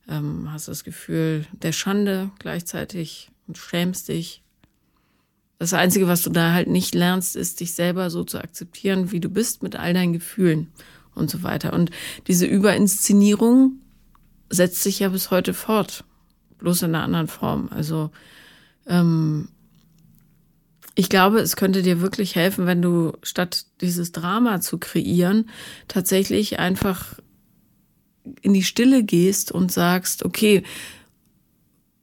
ähm, 0.07 0.51
hast 0.51 0.67
das 0.67 0.83
Gefühl 0.83 1.45
der 1.51 1.73
Schande 1.73 2.31
gleichzeitig 2.39 3.31
und 3.47 3.57
schämst 3.57 4.07
dich. 4.07 4.43
Das 5.59 5.73
Einzige, 5.73 6.07
was 6.07 6.21
du 6.21 6.29
da 6.29 6.53
halt 6.53 6.67
nicht 6.67 6.93
lernst, 6.93 7.35
ist, 7.35 7.59
dich 7.59 7.73
selber 7.73 8.09
so 8.09 8.23
zu 8.23 8.37
akzeptieren, 8.37 9.11
wie 9.11 9.19
du 9.19 9.29
bist, 9.29 9.63
mit 9.63 9.75
all 9.75 9.93
deinen 9.93 10.13
Gefühlen 10.13 10.71
und 11.15 11.31
so 11.31 11.41
weiter. 11.43 11.73
Und 11.73 11.89
diese 12.27 12.45
Überinszenierung 12.45 13.79
setzt 14.49 14.83
sich 14.83 14.99
ja 14.99 15.09
bis 15.09 15.31
heute 15.31 15.53
fort, 15.53 16.03
bloß 16.59 16.83
in 16.83 16.93
einer 16.93 17.03
anderen 17.03 17.27
Form. 17.27 17.69
Also 17.71 18.11
ähm, 18.85 19.49
ich 20.95 21.09
glaube, 21.09 21.39
es 21.39 21.55
könnte 21.55 21.81
dir 21.81 22.01
wirklich 22.01 22.35
helfen, 22.35 22.65
wenn 22.65 22.81
du 22.81 23.13
statt 23.21 23.65
dieses 23.81 24.11
Drama 24.11 24.61
zu 24.61 24.77
kreieren, 24.77 25.49
tatsächlich 25.87 26.59
einfach 26.59 27.15
in 28.41 28.53
die 28.53 28.63
Stille 28.63 29.03
gehst 29.03 29.51
und 29.51 29.71
sagst, 29.71 30.25
okay, 30.25 30.63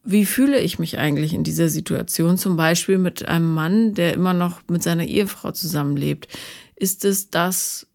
wie 0.05 0.27
fühle 0.27 0.61
ich 0.61 0.79
mich 0.79 0.99
eigentlich 0.99 1.33
in 1.33 1.45
dieser 1.45 1.71
Situation? 1.71 2.37
Zum 2.37 2.57
Beispiel 2.57 2.99
mit 2.99 3.27
einem 3.27 3.53
Mann, 3.53 3.95
der 3.95 4.13
immer 4.13 4.35
noch 4.35 4.61
mit 4.69 4.83
seiner 4.83 5.07
Ehefrau 5.07 5.51
zusammenlebt. 5.53 6.29
Ist 6.77 7.05
es 7.07 7.31
das, 7.31 7.87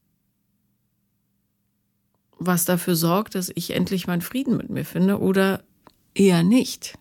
was 2.39 2.66
dafür 2.66 2.95
sorgt, 2.95 3.36
dass 3.36 3.51
ich 3.53 3.72
endlich 3.72 4.07
meinen 4.07 4.22
Frieden 4.22 4.57
mit 4.57 4.70
mir 4.70 4.86
finde 4.86 5.20
oder 5.20 5.64
eher 6.16 6.41
nicht? 6.41 6.97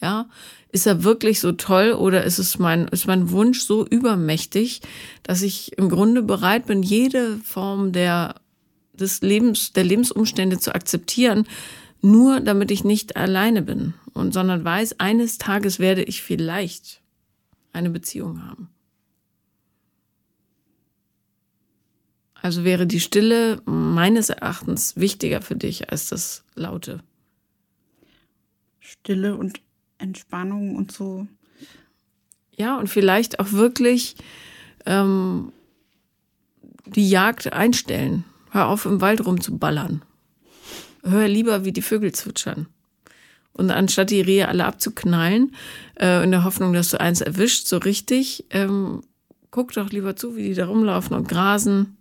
Ja, 0.00 0.28
ist 0.72 0.88
er 0.88 1.04
wirklich 1.04 1.38
so 1.38 1.52
toll 1.52 1.92
oder 1.92 2.24
ist 2.24 2.40
es 2.40 2.58
mein, 2.58 2.88
ist 2.88 3.06
mein 3.06 3.30
Wunsch 3.30 3.60
so 3.60 3.86
übermächtig, 3.86 4.80
dass 5.22 5.42
ich 5.42 5.78
im 5.78 5.88
Grunde 5.88 6.22
bereit 6.22 6.66
bin, 6.66 6.82
jede 6.82 7.36
Form 7.44 7.92
der, 7.92 8.40
des 8.92 9.20
Lebens, 9.20 9.72
der 9.72 9.84
Lebensumstände 9.84 10.58
zu 10.58 10.74
akzeptieren, 10.74 11.46
nur 12.00 12.40
damit 12.40 12.72
ich 12.72 12.82
nicht 12.82 13.16
alleine 13.16 13.62
bin 13.62 13.94
und 14.14 14.32
sondern 14.32 14.64
weiß, 14.64 15.00
eines 15.00 15.38
Tages 15.38 15.78
werde 15.78 16.02
ich 16.02 16.22
vielleicht 16.22 17.02
eine 17.72 17.90
Beziehung 17.90 18.46
haben. 18.46 18.68
Also 22.34 22.64
wäre 22.64 22.86
die 22.86 23.00
Stille 23.00 23.62
meines 23.66 24.28
Erachtens 24.28 24.96
wichtiger 24.96 25.40
für 25.42 25.54
dich 25.54 25.90
als 25.90 26.08
das 26.08 26.44
Laute. 26.54 27.00
Stille 28.80 29.36
und 29.36 29.60
Entspannung 29.98 30.74
und 30.74 30.90
so. 30.90 31.28
Ja, 32.56 32.78
und 32.78 32.88
vielleicht 32.88 33.38
auch 33.38 33.52
wirklich 33.52 34.16
ähm, 34.86 35.52
die 36.86 37.08
Jagd 37.08 37.52
einstellen. 37.52 38.24
Hör 38.50 38.68
auf, 38.68 38.86
im 38.86 39.00
Wald 39.00 39.24
rumzuballern. 39.24 40.02
Hör 41.04 41.28
lieber, 41.28 41.64
wie 41.64 41.72
die 41.72 41.80
Vögel 41.80 42.12
zwitschern. 42.12 42.66
Und 43.54 43.70
anstatt 43.70 44.10
die 44.10 44.20
Rehe 44.20 44.48
alle 44.48 44.64
abzuknallen, 44.64 45.54
äh, 46.00 46.24
in 46.24 46.30
der 46.30 46.44
Hoffnung, 46.44 46.72
dass 46.72 46.90
du 46.90 47.00
eins 47.00 47.20
erwischt, 47.20 47.66
so 47.66 47.76
richtig, 47.76 48.46
ähm, 48.50 49.02
guck 49.50 49.72
doch 49.72 49.90
lieber 49.90 50.16
zu, 50.16 50.36
wie 50.36 50.48
die 50.48 50.54
da 50.54 50.66
rumlaufen 50.66 51.16
und 51.16 51.28
grasen 51.28 51.96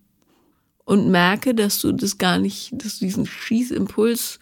und 0.85 1.09
merke, 1.09 1.53
dass 1.53 1.79
du 1.79 1.91
das 1.91 2.17
gar 2.17 2.37
nicht, 2.37 2.71
dass 2.73 2.99
du 2.99 3.05
diesen 3.05 3.25
Schießimpuls 3.25 4.39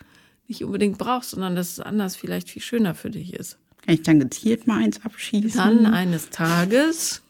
nicht 0.48 0.64
unbedingt 0.64 0.98
brauchst, 0.98 1.32
sondern 1.32 1.56
dass 1.56 1.74
es 1.74 1.80
anders 1.80 2.16
vielleicht 2.16 2.50
viel 2.50 2.62
schöner 2.62 2.96
für 2.96 3.10
dich 3.10 3.34
ist. 3.34 3.58
Kann 3.86 3.96
ich 3.96 4.04
dann 4.04 4.20
gezielt 4.20 4.68
mal 4.68 4.84
eins 4.84 5.04
abschießen? 5.04 5.52
Dann 5.58 5.86
eines 5.86 6.30
Tages 6.30 7.22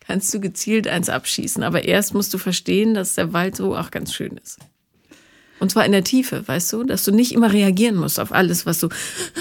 kannst 0.00 0.32
du 0.34 0.40
gezielt 0.40 0.88
eins 0.88 1.08
abschießen. 1.08 1.62
Aber 1.62 1.84
erst 1.84 2.14
musst 2.14 2.34
du 2.34 2.38
verstehen, 2.38 2.94
dass 2.94 3.14
der 3.14 3.32
Wald 3.32 3.56
so 3.56 3.76
auch 3.76 3.90
ganz 3.90 4.12
schön 4.12 4.36
ist. 4.36 4.58
Und 5.62 5.70
zwar 5.70 5.86
in 5.86 5.92
der 5.92 6.02
Tiefe, 6.02 6.42
weißt 6.44 6.72
du, 6.72 6.82
dass 6.82 7.04
du 7.04 7.12
nicht 7.12 7.30
immer 7.30 7.52
reagieren 7.52 7.94
musst 7.94 8.18
auf 8.18 8.32
alles, 8.32 8.66
was 8.66 8.80
du 8.80 8.88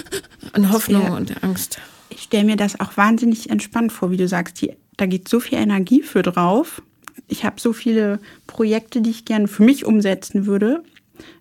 an 0.54 0.72
Hoffnung 0.72 1.02
ja, 1.02 1.16
und 1.16 1.44
Angst. 1.44 1.80
Ich 2.10 2.22
stelle 2.22 2.44
mir 2.44 2.58
das 2.58 2.80
auch 2.80 2.96
wahnsinnig 2.96 3.50
entspannt 3.50 3.92
vor, 3.92 4.12
wie 4.12 4.18
du 4.18 4.28
sagst, 4.28 4.62
die, 4.62 4.74
da 4.98 5.08
geht 5.08 5.28
so 5.28 5.40
viel 5.40 5.58
Energie 5.58 6.04
für 6.04 6.22
drauf. 6.22 6.84
Ich 7.28 7.44
habe 7.44 7.60
so 7.60 7.74
viele 7.74 8.20
Projekte, 8.46 9.02
die 9.02 9.10
ich 9.10 9.26
gerne 9.26 9.48
für 9.48 9.64
mich 9.64 9.84
umsetzen 9.84 10.46
würde. 10.46 10.84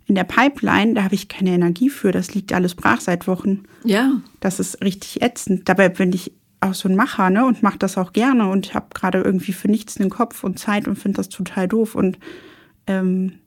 In 0.06 0.14
der 0.14 0.24
Pipeline, 0.24 0.94
da 0.94 1.04
habe 1.04 1.14
ich 1.14 1.28
keine 1.28 1.50
Energie 1.50 1.90
für. 1.90 2.10
Das 2.10 2.34
liegt 2.34 2.50
alles 2.54 2.74
brach 2.74 3.02
seit 3.02 3.26
Wochen. 3.26 3.64
Ja. 3.84 4.22
Das 4.40 4.60
ist 4.60 4.82
richtig 4.82 5.20
ätzend. 5.20 5.68
Dabei 5.68 5.90
bin 5.90 6.14
ich 6.14 6.32
auch 6.62 6.72
so 6.72 6.88
ein 6.88 6.96
Macher, 6.96 7.28
ne? 7.28 7.44
Und 7.44 7.62
mache 7.62 7.78
das 7.78 7.98
auch 7.98 8.14
gerne 8.14 8.48
und 8.48 8.72
habe 8.72 8.86
gerade 8.94 9.20
irgendwie 9.20 9.52
für 9.52 9.68
nichts 9.68 9.96
den 9.96 10.08
Kopf 10.08 10.42
und 10.42 10.58
Zeit 10.58 10.88
und 10.88 10.96
finde 10.96 11.18
das 11.18 11.28
total 11.28 11.68
doof. 11.68 11.94
Und 11.94 12.18
ähm, 12.86 13.39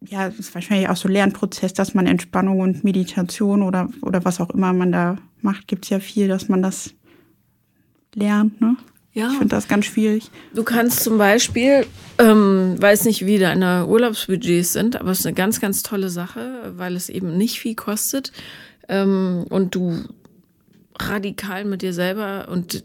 ja, 0.00 0.28
es 0.28 0.38
ist 0.38 0.54
wahrscheinlich 0.54 0.88
auch 0.88 0.96
so 0.96 1.08
ein 1.08 1.12
Lernprozess, 1.12 1.72
dass 1.72 1.94
man 1.94 2.06
Entspannung 2.06 2.60
und 2.60 2.84
Meditation 2.84 3.62
oder, 3.62 3.88
oder 4.02 4.24
was 4.24 4.40
auch 4.40 4.50
immer 4.50 4.72
man 4.72 4.92
da 4.92 5.16
macht, 5.40 5.68
gibt 5.68 5.84
es 5.84 5.90
ja 5.90 6.00
viel, 6.00 6.28
dass 6.28 6.48
man 6.48 6.62
das 6.62 6.94
lernt. 8.14 8.60
Ne? 8.60 8.76
Ja. 9.12 9.30
Ich 9.30 9.38
finde 9.38 9.54
das 9.54 9.68
ganz 9.68 9.86
schwierig. 9.86 10.30
Du 10.54 10.62
kannst 10.62 11.00
zum 11.00 11.18
Beispiel, 11.18 11.86
ähm, 12.18 12.76
weiß 12.80 13.04
nicht, 13.04 13.26
wie 13.26 13.38
deine 13.38 13.86
Urlaubsbudgets 13.86 14.72
sind, 14.72 14.96
aber 14.96 15.10
es 15.10 15.20
ist 15.20 15.26
eine 15.26 15.34
ganz, 15.34 15.60
ganz 15.60 15.82
tolle 15.82 16.08
Sache, 16.08 16.72
weil 16.76 16.96
es 16.96 17.08
eben 17.08 17.36
nicht 17.36 17.60
viel 17.60 17.74
kostet 17.74 18.32
ähm, 18.88 19.44
und 19.50 19.74
du 19.74 20.04
radikal 20.98 21.64
mit 21.64 21.82
dir 21.82 21.92
selber 21.92 22.48
und 22.50 22.84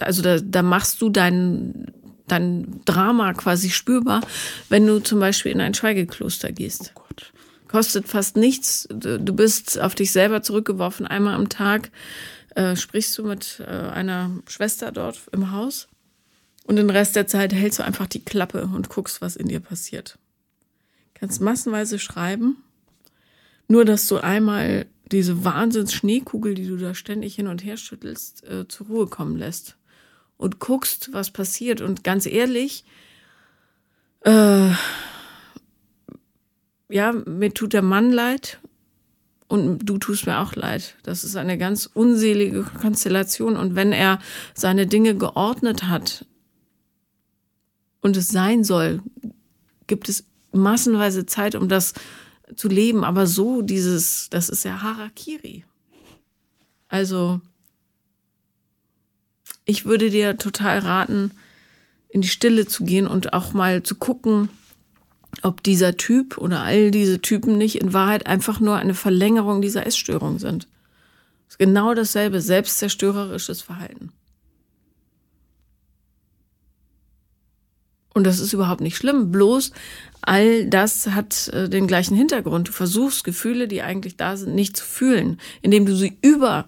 also 0.00 0.22
da, 0.22 0.38
da 0.40 0.62
machst 0.62 1.00
du 1.00 1.08
deinen 1.08 1.86
dein 2.28 2.80
Drama 2.84 3.32
quasi 3.34 3.70
spürbar, 3.70 4.20
wenn 4.68 4.86
du 4.86 5.00
zum 5.00 5.20
Beispiel 5.20 5.52
in 5.52 5.60
ein 5.60 5.74
Schweigekloster 5.74 6.52
gehst. 6.52 6.92
Oh 6.94 7.00
Gott. 7.08 7.32
Kostet 7.68 8.08
fast 8.08 8.36
nichts. 8.36 8.88
Du 8.90 9.34
bist 9.34 9.80
auf 9.80 9.94
dich 9.94 10.12
selber 10.12 10.42
zurückgeworfen. 10.42 11.06
Einmal 11.06 11.34
am 11.34 11.48
Tag 11.48 11.90
äh, 12.54 12.76
sprichst 12.76 13.16
du 13.18 13.24
mit 13.24 13.60
äh, 13.60 13.70
einer 13.70 14.30
Schwester 14.46 14.92
dort 14.92 15.20
im 15.32 15.50
Haus. 15.50 15.88
Und 16.64 16.76
den 16.76 16.90
Rest 16.90 17.16
der 17.16 17.26
Zeit 17.26 17.52
hältst 17.52 17.78
du 17.78 17.84
einfach 17.84 18.06
die 18.06 18.24
Klappe 18.24 18.62
und 18.62 18.88
guckst, 18.88 19.20
was 19.20 19.36
in 19.36 19.48
dir 19.48 19.60
passiert. 19.60 20.18
Kannst 21.14 21.40
massenweise 21.40 21.98
schreiben. 21.98 22.56
Nur, 23.68 23.84
dass 23.84 24.06
du 24.06 24.18
einmal 24.18 24.86
diese 25.10 25.44
Wahnsinns-Schneekugel, 25.44 26.54
die 26.54 26.66
du 26.66 26.76
da 26.76 26.94
ständig 26.94 27.34
hin 27.34 27.46
und 27.46 27.64
her 27.64 27.76
schüttelst, 27.76 28.44
äh, 28.44 28.66
zur 28.68 28.86
Ruhe 28.86 29.06
kommen 29.06 29.36
lässt 29.36 29.75
und 30.36 30.58
guckst, 30.58 31.12
was 31.12 31.30
passiert. 31.30 31.80
Und 31.80 32.04
ganz 32.04 32.26
ehrlich, 32.26 32.84
äh, 34.20 34.70
ja, 36.88 37.12
mir 37.12 37.52
tut 37.52 37.72
der 37.72 37.82
Mann 37.82 38.12
leid 38.12 38.60
und 39.48 39.78
du 39.78 39.98
tust 39.98 40.26
mir 40.26 40.40
auch 40.40 40.54
leid. 40.54 40.96
Das 41.02 41.24
ist 41.24 41.36
eine 41.36 41.58
ganz 41.58 41.86
unselige 41.86 42.62
Konstellation. 42.62 43.56
Und 43.56 43.74
wenn 43.74 43.92
er 43.92 44.18
seine 44.54 44.86
Dinge 44.86 45.16
geordnet 45.16 45.84
hat 45.84 46.26
und 48.00 48.16
es 48.16 48.28
sein 48.28 48.64
soll, 48.64 49.02
gibt 49.86 50.08
es 50.08 50.24
massenweise 50.52 51.26
Zeit, 51.26 51.54
um 51.54 51.68
das 51.68 51.94
zu 52.56 52.68
leben. 52.68 53.04
Aber 53.04 53.26
so 53.26 53.62
dieses, 53.62 54.28
das 54.30 54.48
ist 54.48 54.64
ja 54.64 54.82
Harakiri. 54.82 55.64
Also, 56.88 57.40
ich 59.66 59.84
würde 59.84 60.08
dir 60.08 60.38
total 60.38 60.78
raten, 60.78 61.32
in 62.08 62.22
die 62.22 62.28
Stille 62.28 62.66
zu 62.66 62.84
gehen 62.84 63.06
und 63.06 63.34
auch 63.34 63.52
mal 63.52 63.82
zu 63.82 63.96
gucken, 63.96 64.48
ob 65.42 65.62
dieser 65.62 65.96
Typ 65.98 66.38
oder 66.38 66.60
all 66.62 66.90
diese 66.90 67.20
Typen 67.20 67.58
nicht 67.58 67.76
in 67.76 67.92
Wahrheit 67.92 68.26
einfach 68.26 68.60
nur 68.60 68.76
eine 68.76 68.94
Verlängerung 68.94 69.60
dieser 69.60 69.84
Essstörung 69.86 70.38
sind. 70.38 70.68
Das 71.46 71.54
ist 71.54 71.58
genau 71.58 71.92
dasselbe, 71.94 72.40
selbstzerstörerisches 72.40 73.60
Verhalten. 73.60 74.12
Und 78.14 78.24
das 78.24 78.40
ist 78.40 78.54
überhaupt 78.54 78.80
nicht 78.80 78.96
schlimm. 78.96 79.30
Bloß 79.30 79.72
all 80.22 80.66
das 80.70 81.08
hat 81.08 81.48
äh, 81.48 81.68
den 81.68 81.86
gleichen 81.86 82.16
Hintergrund. 82.16 82.68
Du 82.68 82.72
versuchst 82.72 83.24
Gefühle, 83.24 83.68
die 83.68 83.82
eigentlich 83.82 84.16
da 84.16 84.38
sind, 84.38 84.54
nicht 84.54 84.76
zu 84.76 84.84
fühlen, 84.84 85.38
indem 85.60 85.84
du 85.84 85.94
sie 85.94 86.16
über 86.22 86.66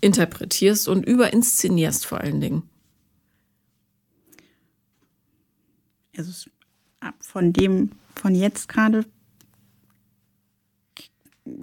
interpretierst 0.00 0.88
und 0.88 1.06
überinszenierst 1.06 2.06
vor 2.06 2.20
allen 2.20 2.40
Dingen. 2.40 2.62
Also 6.16 6.48
von 7.20 7.52
dem, 7.52 7.92
von 8.14 8.34
jetzt 8.34 8.68
gerade 8.68 9.04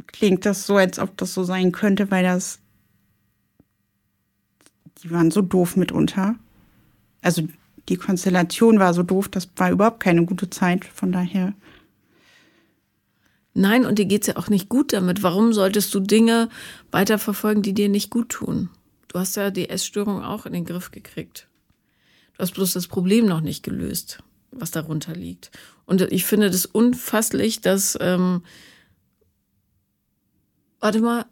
klingt 0.08 0.46
das 0.46 0.66
so, 0.66 0.78
als 0.78 1.00
ob 1.00 1.18
das 1.18 1.34
so 1.34 1.44
sein 1.44 1.72
könnte, 1.72 2.10
weil 2.12 2.24
das, 2.24 2.60
die 5.04 5.12
waren 5.12 5.32
so 5.32 5.42
doof 5.42 5.76
mitunter. 5.76 6.36
Also 7.22 7.48
die 7.90 7.98
Konstellation 7.98 8.80
war 8.80 8.94
so 8.94 9.04
doof, 9.04 9.30
das 9.30 9.50
war 9.58 9.72
überhaupt 9.72 10.00
keine 10.00 10.26
gute 10.26 10.50
Zeit, 10.50 10.86
von 10.86 11.12
daher. 11.12 11.54
Nein, 13.58 13.86
und 13.86 13.97
dir 13.97 14.06
geht's 14.06 14.28
ja 14.28 14.36
auch 14.36 14.49
nicht 14.49 14.68
gut 14.68 14.91
damit. 14.91 15.24
Warum 15.24 15.53
solltest 15.53 15.93
du 15.93 16.01
Dinge 16.01 16.49
weiterverfolgen, 16.91 17.64
die 17.64 17.74
dir 17.74 17.88
nicht 17.88 18.12
gut 18.12 18.28
tun? 18.28 18.70
Du 19.08 19.18
hast 19.18 19.38
ja 19.38 19.49
die 19.49 19.70
Essstörung 19.70 20.22
auch 20.22 20.45
in 20.45 20.51
den 20.51 20.66
Griff 20.66 20.91
gekriegt. 20.91 21.47
Du 22.34 22.39
hast 22.39 22.53
bloß 22.53 22.74
das 22.74 22.88
Problem 22.88 23.26
noch 23.26 23.39
nicht 23.39 23.64
gelöst, 23.64 24.20
was 24.51 24.72
darunter 24.72 25.14
liegt. 25.16 25.51
Und 25.86 26.01
ich 26.01 26.26
finde 26.26 26.51
das 26.51 26.66
unfasslich, 26.66 27.62
dass, 27.62 27.97
ähm, 28.01 28.43
warte 30.82 30.99
mal, 30.99 31.26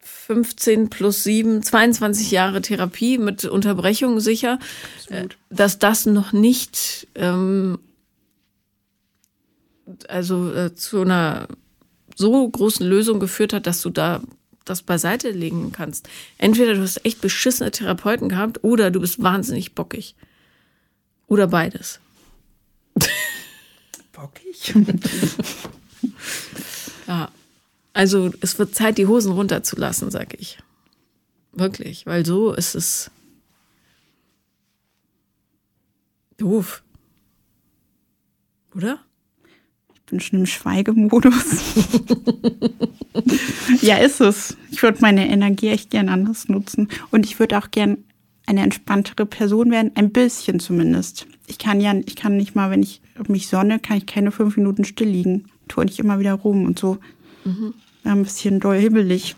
15 0.00 0.88
plus 0.88 1.24
7, 1.24 1.62
22 1.62 2.30
Jahre 2.30 2.62
Therapie 2.62 3.18
mit 3.18 3.44
Unterbrechung 3.44 4.20
sicher, 4.20 4.58
Absolut. 4.96 5.32
Äh, 5.34 5.36
dass 5.50 5.78
das 5.78 6.06
noch 6.06 6.32
nicht 6.32 7.06
ähm, 7.14 7.78
also 10.08 10.52
äh, 10.52 10.74
zu 10.74 11.02
einer 11.02 11.48
so 12.14 12.48
großen 12.48 12.86
Lösung 12.86 13.20
geführt 13.20 13.52
hat, 13.52 13.66
dass 13.66 13.80
du 13.80 13.90
da 13.90 14.20
das 14.64 14.82
beiseite 14.82 15.30
legen 15.30 15.72
kannst. 15.72 16.08
Entweder 16.36 16.74
du 16.74 16.82
hast 16.82 17.04
echt 17.04 17.20
beschissene 17.20 17.70
Therapeuten 17.70 18.28
gehabt 18.28 18.62
oder 18.64 18.90
du 18.90 19.00
bist 19.00 19.22
wahnsinnig 19.22 19.74
bockig. 19.74 20.14
Oder 21.26 21.46
beides. 21.46 22.00
Bockig? 24.12 24.74
ja. 27.06 27.30
Also 27.92 28.32
es 28.40 28.58
wird 28.58 28.74
Zeit, 28.74 28.98
die 28.98 29.06
Hosen 29.06 29.32
runterzulassen, 29.32 30.10
sag 30.10 30.38
ich. 30.38 30.58
Wirklich, 31.52 32.06
weil 32.06 32.24
so 32.24 32.52
ist 32.52 32.74
es 32.74 33.10
doof. 36.36 36.82
Oder? 38.74 39.00
Bin 40.08 40.20
schon 40.20 40.40
im 40.40 40.46
Schweigemodus. 40.46 41.74
ja, 43.80 43.96
ist 43.96 44.20
es. 44.20 44.56
Ich 44.70 44.82
würde 44.82 44.98
meine 45.00 45.28
Energie 45.28 45.68
echt 45.68 45.90
gern 45.90 46.08
anders 46.08 46.48
nutzen. 46.48 46.88
Und 47.10 47.26
ich 47.26 47.38
würde 47.38 47.58
auch 47.58 47.70
gern 47.70 47.98
eine 48.46 48.62
entspanntere 48.62 49.26
Person 49.26 49.70
werden, 49.70 49.92
ein 49.94 50.10
bisschen 50.10 50.58
zumindest. 50.60 51.26
Ich 51.46 51.58
kann 51.58 51.80
ja, 51.80 51.94
ich 52.06 52.16
kann 52.16 52.36
nicht 52.36 52.54
mal, 52.54 52.70
wenn 52.70 52.82
ich 52.82 53.02
mich 53.28 53.48
sonne, 53.48 53.78
kann 53.78 53.98
ich 53.98 54.06
keine 54.06 54.32
fünf 54.32 54.56
Minuten 54.56 54.84
still 54.84 55.08
liegen. 55.08 55.46
Tue 55.68 55.84
ich 55.84 55.98
immer 55.98 56.18
wieder 56.18 56.34
rum 56.34 56.64
und 56.64 56.78
so. 56.78 56.98
Mhm. 57.44 57.74
ein 58.04 58.22
bisschen 58.22 58.60
doll 58.60 58.78
hibbelig. 58.78 59.36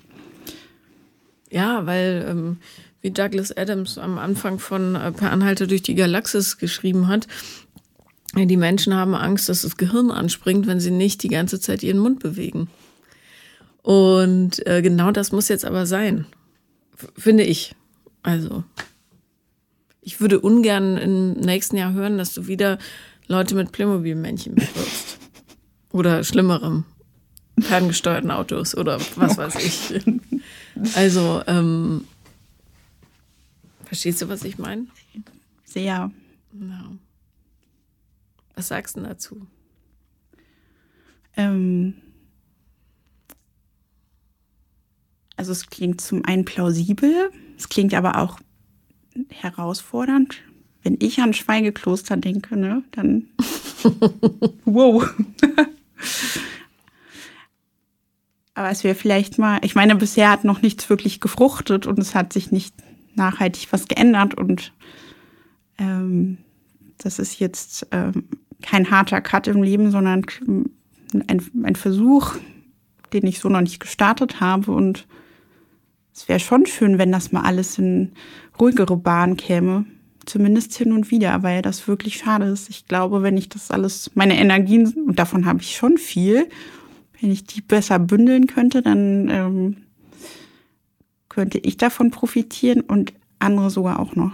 Ja, 1.50 1.86
weil 1.86 2.24
ähm, 2.28 2.56
wie 3.02 3.10
Douglas 3.10 3.56
Adams 3.56 3.98
am 3.98 4.18
Anfang 4.18 4.58
von 4.58 4.94
äh, 4.94 5.12
Per 5.12 5.32
Anhalter 5.32 5.66
durch 5.66 5.82
die 5.82 5.94
Galaxis 5.94 6.58
geschrieben 6.58 7.08
hat, 7.08 7.26
die 8.34 8.56
Menschen 8.56 8.94
haben 8.94 9.14
Angst, 9.14 9.48
dass 9.48 9.62
das 9.62 9.76
Gehirn 9.76 10.10
anspringt, 10.10 10.66
wenn 10.66 10.80
sie 10.80 10.90
nicht 10.90 11.22
die 11.22 11.28
ganze 11.28 11.60
Zeit 11.60 11.82
ihren 11.82 11.98
Mund 11.98 12.20
bewegen. 12.20 12.68
Und 13.82 14.64
äh, 14.66 14.82
genau 14.82 15.10
das 15.10 15.32
muss 15.32 15.48
jetzt 15.48 15.64
aber 15.64 15.86
sein, 15.86 16.26
finde 17.16 17.44
ich. 17.44 17.74
Also, 18.22 18.64
ich 20.02 20.20
würde 20.20 20.40
ungern 20.40 20.96
im 20.96 21.32
nächsten 21.32 21.76
Jahr 21.76 21.92
hören, 21.92 22.18
dass 22.18 22.34
du 22.34 22.46
wieder 22.46 22.78
Leute 23.26 23.54
mit 23.54 23.72
Playmobil-Männchen 23.72 24.54
bewirbst. 24.54 25.18
oder 25.92 26.22
schlimmerem. 26.24 26.84
Ferngesteuerten 27.58 28.30
Autos 28.30 28.76
oder 28.76 29.00
was 29.16 29.36
weiß 29.36 29.56
ich. 29.56 30.02
Also, 30.94 31.42
ähm, 31.46 32.04
verstehst 33.84 34.22
du, 34.22 34.28
was 34.30 34.44
ich 34.44 34.56
meine? 34.56 34.86
Sehr. 35.66 36.10
Ja. 36.52 36.90
Was 38.60 38.68
sagst 38.68 38.98
du 38.98 39.00
dazu? 39.00 39.46
Ähm, 41.34 41.94
also 45.34 45.52
es 45.52 45.70
klingt 45.70 46.02
zum 46.02 46.26
einen 46.26 46.44
plausibel, 46.44 47.30
es 47.56 47.70
klingt 47.70 47.94
aber 47.94 48.18
auch 48.18 48.38
herausfordernd. 49.30 50.42
Wenn 50.82 50.98
ich 51.00 51.20
an 51.20 51.32
Schweigekloster 51.32 52.18
denke, 52.18 52.54
ne, 52.54 52.84
dann 52.90 53.28
wow. 54.66 55.08
aber 58.52 58.68
es 58.68 58.84
wäre 58.84 58.94
vielleicht 58.94 59.38
mal, 59.38 59.60
ich 59.64 59.74
meine, 59.74 59.96
bisher 59.96 60.28
hat 60.28 60.44
noch 60.44 60.60
nichts 60.60 60.90
wirklich 60.90 61.20
gefruchtet 61.20 61.86
und 61.86 61.98
es 61.98 62.14
hat 62.14 62.34
sich 62.34 62.52
nicht 62.52 62.74
nachhaltig 63.14 63.68
was 63.70 63.88
geändert 63.88 64.34
und 64.34 64.74
ähm, 65.78 66.36
das 66.98 67.18
ist 67.18 67.38
jetzt 67.38 67.86
ähm, 67.90 68.28
kein 68.62 68.90
harter 68.90 69.20
Cut 69.20 69.46
im 69.48 69.62
Leben, 69.62 69.90
sondern 69.90 70.24
ein, 71.26 71.42
ein 71.62 71.76
Versuch, 71.76 72.36
den 73.12 73.26
ich 73.26 73.40
so 73.40 73.48
noch 73.48 73.60
nicht 73.60 73.80
gestartet 73.80 74.40
habe. 74.40 74.72
Und 74.72 75.06
es 76.14 76.28
wäre 76.28 76.40
schon 76.40 76.66
schön, 76.66 76.98
wenn 76.98 77.12
das 77.12 77.32
mal 77.32 77.42
alles 77.42 77.78
in 77.78 78.12
ruhigere 78.58 78.96
Bahn 78.96 79.36
käme. 79.36 79.86
Zumindest 80.26 80.74
hin 80.76 80.92
und 80.92 81.10
wieder, 81.10 81.42
weil 81.42 81.62
das 81.62 81.88
wirklich 81.88 82.18
schade 82.18 82.46
ist. 82.46 82.68
Ich 82.68 82.86
glaube, 82.86 83.22
wenn 83.22 83.36
ich 83.36 83.48
das 83.48 83.70
alles, 83.70 84.10
meine 84.14 84.38
Energien, 84.38 84.86
und 85.06 85.18
davon 85.18 85.46
habe 85.46 85.60
ich 85.62 85.76
schon 85.76 85.96
viel, 85.96 86.46
wenn 87.20 87.30
ich 87.30 87.44
die 87.44 87.62
besser 87.62 87.98
bündeln 87.98 88.46
könnte, 88.46 88.82
dann 88.82 89.28
ähm, 89.28 89.76
könnte 91.28 91.58
ich 91.58 91.76
davon 91.76 92.10
profitieren 92.10 92.82
und 92.82 93.12
andere 93.38 93.70
sogar 93.70 93.98
auch 93.98 94.14
noch. 94.14 94.32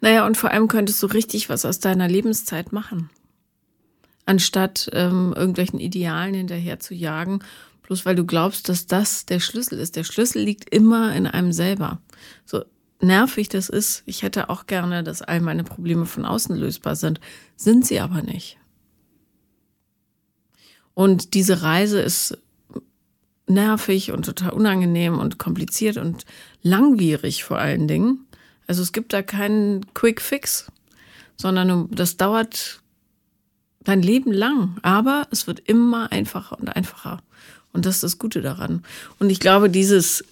Naja, 0.00 0.26
und 0.26 0.36
vor 0.36 0.50
allem 0.50 0.68
könntest 0.68 1.02
du 1.02 1.06
richtig 1.06 1.48
was 1.48 1.64
aus 1.64 1.78
deiner 1.78 2.08
Lebenszeit 2.08 2.72
machen. 2.72 3.10
Anstatt 4.24 4.88
ähm, 4.92 5.34
irgendwelchen 5.36 5.80
Idealen 5.80 6.34
hinterher 6.34 6.80
zu 6.80 6.94
jagen, 6.94 7.40
bloß 7.82 8.06
weil 8.06 8.14
du 8.14 8.24
glaubst, 8.24 8.68
dass 8.68 8.86
das 8.86 9.26
der 9.26 9.40
Schlüssel 9.40 9.78
ist. 9.78 9.96
Der 9.96 10.04
Schlüssel 10.04 10.42
liegt 10.42 10.72
immer 10.72 11.14
in 11.14 11.26
einem 11.26 11.52
selber. 11.52 12.00
So 12.44 12.64
nervig 13.00 13.48
das 13.48 13.68
ist, 13.68 14.02
ich 14.06 14.22
hätte 14.22 14.48
auch 14.48 14.66
gerne, 14.66 15.02
dass 15.02 15.22
all 15.22 15.40
meine 15.40 15.64
Probleme 15.64 16.06
von 16.06 16.24
außen 16.24 16.56
lösbar 16.56 16.96
sind. 16.96 17.20
Sind 17.56 17.86
sie 17.86 18.00
aber 18.00 18.22
nicht. 18.22 18.58
Und 20.94 21.34
diese 21.34 21.62
Reise 21.62 22.00
ist 22.00 22.38
nervig 23.46 24.12
und 24.12 24.24
total 24.24 24.50
unangenehm 24.52 25.18
und 25.18 25.38
kompliziert 25.38 25.96
und 25.96 26.24
langwierig 26.62 27.42
vor 27.42 27.58
allen 27.58 27.88
Dingen. 27.88 28.26
Also 28.70 28.82
es 28.82 28.92
gibt 28.92 29.12
da 29.12 29.20
keinen 29.20 29.84
Quick 29.94 30.20
Fix, 30.20 30.70
sondern 31.36 31.88
das 31.90 32.16
dauert 32.16 32.80
dein 33.82 34.00
Leben 34.00 34.30
lang. 34.30 34.76
Aber 34.82 35.26
es 35.32 35.48
wird 35.48 35.58
immer 35.58 36.12
einfacher 36.12 36.56
und 36.56 36.68
einfacher. 36.68 37.20
Und 37.72 37.84
das 37.84 37.96
ist 37.96 38.04
das 38.04 38.18
Gute 38.18 38.42
daran. 38.42 38.84
Und 39.18 39.28
ich 39.28 39.40
glaube, 39.40 39.70
dieses 39.70 40.24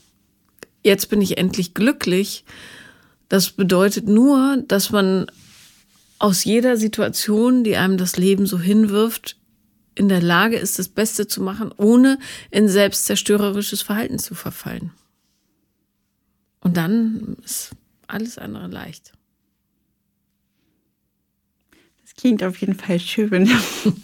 jetzt 0.84 1.10
bin 1.10 1.20
ich 1.20 1.36
endlich 1.36 1.74
glücklich, 1.74 2.44
das 3.28 3.50
bedeutet 3.50 4.06
nur, 4.06 4.62
dass 4.68 4.92
man 4.92 5.26
aus 6.20 6.44
jeder 6.44 6.76
Situation, 6.76 7.64
die 7.64 7.76
einem 7.76 7.98
das 7.98 8.18
Leben 8.18 8.46
so 8.46 8.60
hinwirft, 8.60 9.36
in 9.96 10.08
der 10.08 10.22
Lage 10.22 10.58
ist, 10.58 10.78
das 10.78 10.88
Beste 10.88 11.26
zu 11.26 11.42
machen, 11.42 11.74
ohne 11.76 12.20
in 12.52 12.68
selbstzerstörerisches 12.68 13.82
Verhalten 13.82 14.20
zu 14.20 14.36
verfallen. 14.36 14.92
Und 16.60 16.76
dann 16.76 17.36
ist 17.44 17.72
alles 18.08 18.38
andere 18.38 18.66
leicht. 18.66 19.12
Das 22.02 22.14
klingt 22.16 22.42
auf 22.42 22.56
jeden 22.58 22.74
Fall 22.74 22.98
schön. 22.98 23.48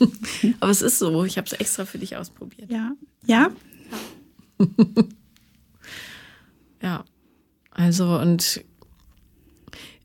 Aber 0.60 0.70
es 0.70 0.82
ist 0.82 0.98
so, 0.98 1.24
ich 1.24 1.38
habe 1.38 1.46
es 1.46 1.54
extra 1.54 1.84
für 1.84 1.98
dich 1.98 2.16
ausprobiert. 2.16 2.70
Ja. 2.70 2.92
Ja? 3.26 3.50
Ja. 4.58 4.68
ja. 6.82 7.04
Also 7.70 8.18
und 8.18 8.62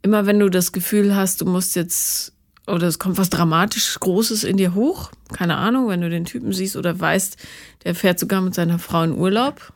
immer 0.02 0.26
wenn 0.26 0.40
du 0.40 0.50
das 0.50 0.72
Gefühl 0.72 1.16
hast, 1.16 1.42
du 1.42 1.46
musst 1.46 1.76
jetzt 1.76 2.34
oder 2.66 2.88
es 2.88 3.00
kommt 3.00 3.18
was 3.18 3.30
dramatisch 3.30 4.00
Großes 4.00 4.44
in 4.44 4.58
dir 4.58 4.76
hoch, 4.76 5.12
keine 5.34 5.58
Ahnung, 5.58 5.88
wenn 5.88 6.02
du 6.02 6.10
den 6.10 6.26
Typen 6.26 6.54
siehst 6.54 6.76
oder 6.76 7.00
weißt, 7.00 7.38
der 7.84 7.96
fährt 7.96 8.20
sogar 8.20 8.42
mit 8.42 8.54
seiner 8.54 8.80
Frau 8.80 9.04
in 9.04 9.14
Urlaub. 9.14 9.74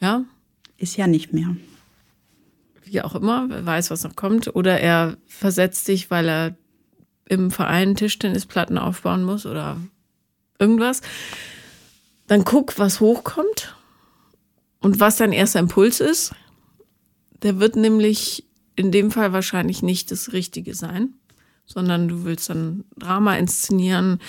Ja? 0.00 0.24
Ist 0.76 0.96
ja 0.96 1.06
nicht 1.06 1.32
mehr 1.32 1.56
wie 2.92 3.00
auch 3.00 3.14
immer, 3.14 3.48
weiß, 3.48 3.90
was 3.90 4.04
noch 4.04 4.16
kommt. 4.16 4.54
Oder 4.54 4.80
er 4.80 5.16
versetzt 5.26 5.86
sich, 5.86 6.10
weil 6.10 6.28
er 6.28 6.56
im 7.26 7.50
Verein 7.50 7.96
Tischtennisplatten 7.96 8.76
aufbauen 8.76 9.24
muss 9.24 9.46
oder 9.46 9.78
irgendwas. 10.58 11.00
Dann 12.26 12.44
guck, 12.44 12.78
was 12.78 13.00
hochkommt 13.00 13.74
und 14.80 15.00
was 15.00 15.16
dein 15.16 15.32
erster 15.32 15.60
Impuls 15.60 16.00
ist. 16.00 16.34
Der 17.42 17.58
wird 17.58 17.76
nämlich 17.76 18.44
in 18.76 18.92
dem 18.92 19.10
Fall 19.10 19.32
wahrscheinlich 19.32 19.82
nicht 19.82 20.10
das 20.10 20.32
Richtige 20.32 20.74
sein, 20.74 21.14
sondern 21.64 22.08
du 22.08 22.24
willst 22.24 22.50
dann 22.50 22.84
Drama 22.96 23.36
inszenieren, 23.36 24.20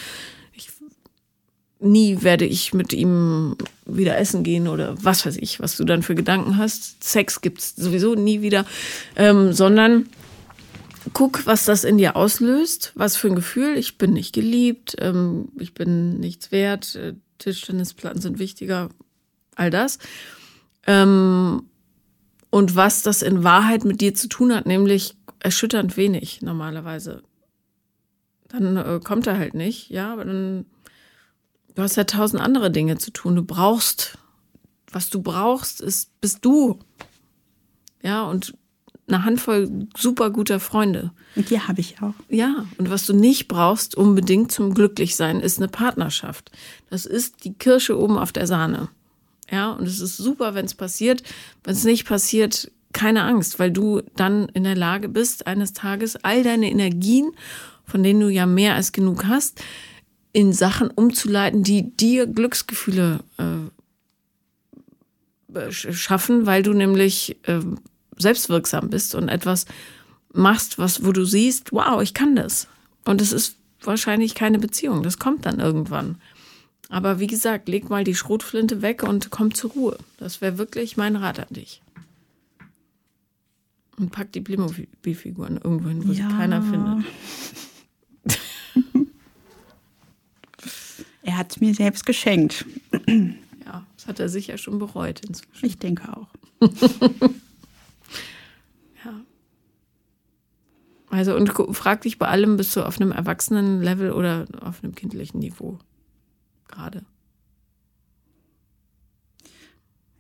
nie 1.84 2.22
werde 2.22 2.46
ich 2.46 2.74
mit 2.74 2.94
ihm 2.94 3.56
wieder 3.86 4.18
essen 4.18 4.44
gehen 4.44 4.68
oder 4.68 4.96
was 5.04 5.26
weiß 5.26 5.38
ich, 5.38 5.60
was 5.60 5.78
du 5.78 5.84
dann 5.84 6.04
für 6.04 6.16
Gedanken 6.16 6.58
hast. 6.58 7.04
Sex 7.04 7.42
gibt's 7.42 7.76
sowieso 7.76 8.16
nie 8.16 8.42
wieder, 8.42 8.66
ähm, 9.16 9.54
sondern 9.54 10.08
guck, 11.12 11.46
was 11.46 11.66
das 11.66 11.84
in 11.84 11.98
dir 11.98 12.16
auslöst, 12.16 12.94
was 12.96 13.18
für 13.18 13.28
ein 13.28 13.36
Gefühl. 13.36 13.78
Ich 13.78 13.98
bin 13.98 14.14
nicht 14.14 14.34
geliebt, 14.34 14.96
ähm, 15.00 15.50
ich 15.60 15.74
bin 15.74 16.20
nichts 16.20 16.52
wert, 16.52 16.96
äh, 16.96 17.14
Tischtennisplatten 17.40 18.22
sind 18.22 18.40
wichtiger, 18.40 18.90
all 19.56 19.70
das. 19.70 20.00
Ähm, 20.88 21.64
und 22.50 22.76
was 22.76 23.02
das 23.02 23.22
in 23.22 23.44
Wahrheit 23.44 23.84
mit 23.84 24.00
dir 24.00 24.14
zu 24.14 24.30
tun 24.30 24.54
hat, 24.54 24.66
nämlich 24.66 25.16
erschütternd 25.40 25.98
wenig 25.98 26.42
normalerweise. 26.42 27.24
Dann 28.48 28.78
äh, 28.78 29.00
kommt 29.04 29.28
er 29.28 29.38
halt 29.38 29.56
nicht, 29.56 29.90
ja, 29.90 30.14
aber 30.14 30.26
dann 30.26 30.66
Du 31.76 31.82
hast 31.82 31.96
ja 31.96 32.04
tausend 32.04 32.42
andere 32.42 32.72
Dinge 32.72 32.98
zu 32.98 33.12
tun. 33.12 33.36
Du 33.36 33.44
brauchst, 33.44 34.18
was 34.92 35.10
du 35.10 35.22
brauchst, 35.22 35.82
ist, 35.82 36.10
bist 36.22 36.40
du. 36.46 36.80
Ja, 38.04 38.24
und 38.24 38.54
eine 39.08 39.26
Handvoll 39.26 39.88
super 39.98 40.30
guter 40.30 40.60
Freunde. 40.60 41.12
Und 41.36 41.50
die 41.50 41.60
habe 41.60 41.82
ich 41.82 42.02
auch. 42.02 42.14
Ja, 42.30 42.66
und 42.78 42.90
was 42.90 43.06
du 43.06 43.14
nicht 43.14 43.48
brauchst 43.48 43.96
unbedingt 43.96 44.52
zum 44.52 44.74
Glücklichsein, 44.74 45.40
ist 45.40 45.58
eine 45.58 45.68
Partnerschaft. 45.68 46.52
Das 46.90 47.06
ist 47.06 47.44
die 47.44 47.54
Kirsche 47.54 48.00
oben 48.00 48.18
auf 48.18 48.32
der 48.32 48.48
Sahne. 48.48 48.90
Ja, 49.52 49.72
und 49.72 49.88
es 49.88 50.00
ist 50.00 50.18
super, 50.18 50.54
wenn 50.56 50.66
es 50.66 50.74
passiert. 50.74 51.24
Wenn 51.64 51.74
es 51.74 51.84
nicht 51.84 52.08
passiert, 52.08 52.72
keine 52.94 53.24
Angst, 53.24 53.60
weil 53.60 53.72
du 53.72 54.02
dann 54.16 54.48
in 54.50 54.64
der 54.64 54.76
Lage 54.76 55.10
bist, 55.10 55.48
eines 55.48 55.74
Tages 55.74 56.16
all 56.24 56.44
deine 56.44 56.70
Energien, 56.70 57.32
von 57.86 58.04
denen 58.04 58.22
du 58.22 58.30
ja 58.30 58.46
mehr 58.46 58.76
als 58.76 58.92
genug 58.92 59.26
hast, 59.26 59.62
in 60.34 60.52
Sachen 60.52 60.90
umzuleiten, 60.90 61.64
die 61.64 61.96
dir 61.96 62.28
Glücksgefühle 62.28 63.22
äh, 63.38 63.70
schaffen, 65.72 66.48
weil 66.48 66.64
du 66.64 66.74
nämlich 66.74 67.38
äh, 67.44 67.60
selbstwirksam 68.18 68.90
bist 68.90 69.16
und 69.16 69.30
etwas 69.30 69.66
machst, 70.34 70.80
was, 70.80 71.06
wo 71.06 71.12
du 71.12 71.24
siehst, 71.24 71.72
wow, 71.72 72.02
ich 72.02 72.16
kann 72.16 72.36
das. 72.36 72.68
Und 73.06 73.22
es 73.22 73.32
ist 73.32 73.58
wahrscheinlich 73.82 74.34
keine 74.34 74.60
Beziehung. 74.60 75.04
Das 75.04 75.20
kommt 75.20 75.46
dann 75.46 75.60
irgendwann. 75.60 76.18
Aber 76.90 77.20
wie 77.20 77.28
gesagt, 77.28 77.70
leg 77.70 77.90
mal 77.90 78.04
die 78.04 78.16
Schrotflinte 78.16 78.82
weg 78.82 79.04
und 79.04 79.30
komm 79.30 79.54
zur 79.54 79.72
Ruhe. 79.72 79.98
Das 80.18 80.42
wäre 80.42 80.58
wirklich 80.58 80.98
mein 80.98 81.16
Rat 81.16 81.40
an 81.40 81.48
dich. 81.52 81.82
Und 83.98 84.12
pack 84.12 84.32
die 84.32 84.42
Playmobil-Figuren 84.42 85.60
irgendwo 85.64 85.90
hin, 85.90 86.08
wo 86.08 86.12
ja. 86.12 86.30
sie 86.30 86.36
keiner 86.36 86.64
findet. 86.64 87.06
Er 91.34 91.40
hat 91.40 91.52
es 91.52 91.60
mir 91.60 91.74
selbst 91.74 92.06
geschenkt. 92.06 92.64
Ja, 93.66 93.88
das 93.96 94.06
hat 94.06 94.20
er 94.20 94.30
sicher 94.30 94.60
schon 94.60 94.78
bereut 94.78 95.26
inzwischen. 95.26 95.66
Ich 95.66 95.80
denke 95.80 96.16
auch. 96.16 96.28
ja. 99.04 99.20
Also 101.10 101.36
und 101.36 101.52
frag 101.76 102.02
dich 102.02 102.20
bei 102.20 102.28
allem, 102.28 102.56
bist 102.56 102.76
du 102.76 102.86
auf 102.86 103.02
einem 103.02 103.12
Erwachsenen-Level 103.12 104.12
oder 104.12 104.46
auf 104.62 104.84
einem 104.84 104.94
kindlichen 104.94 105.40
Niveau 105.40 105.80
gerade? 106.68 107.04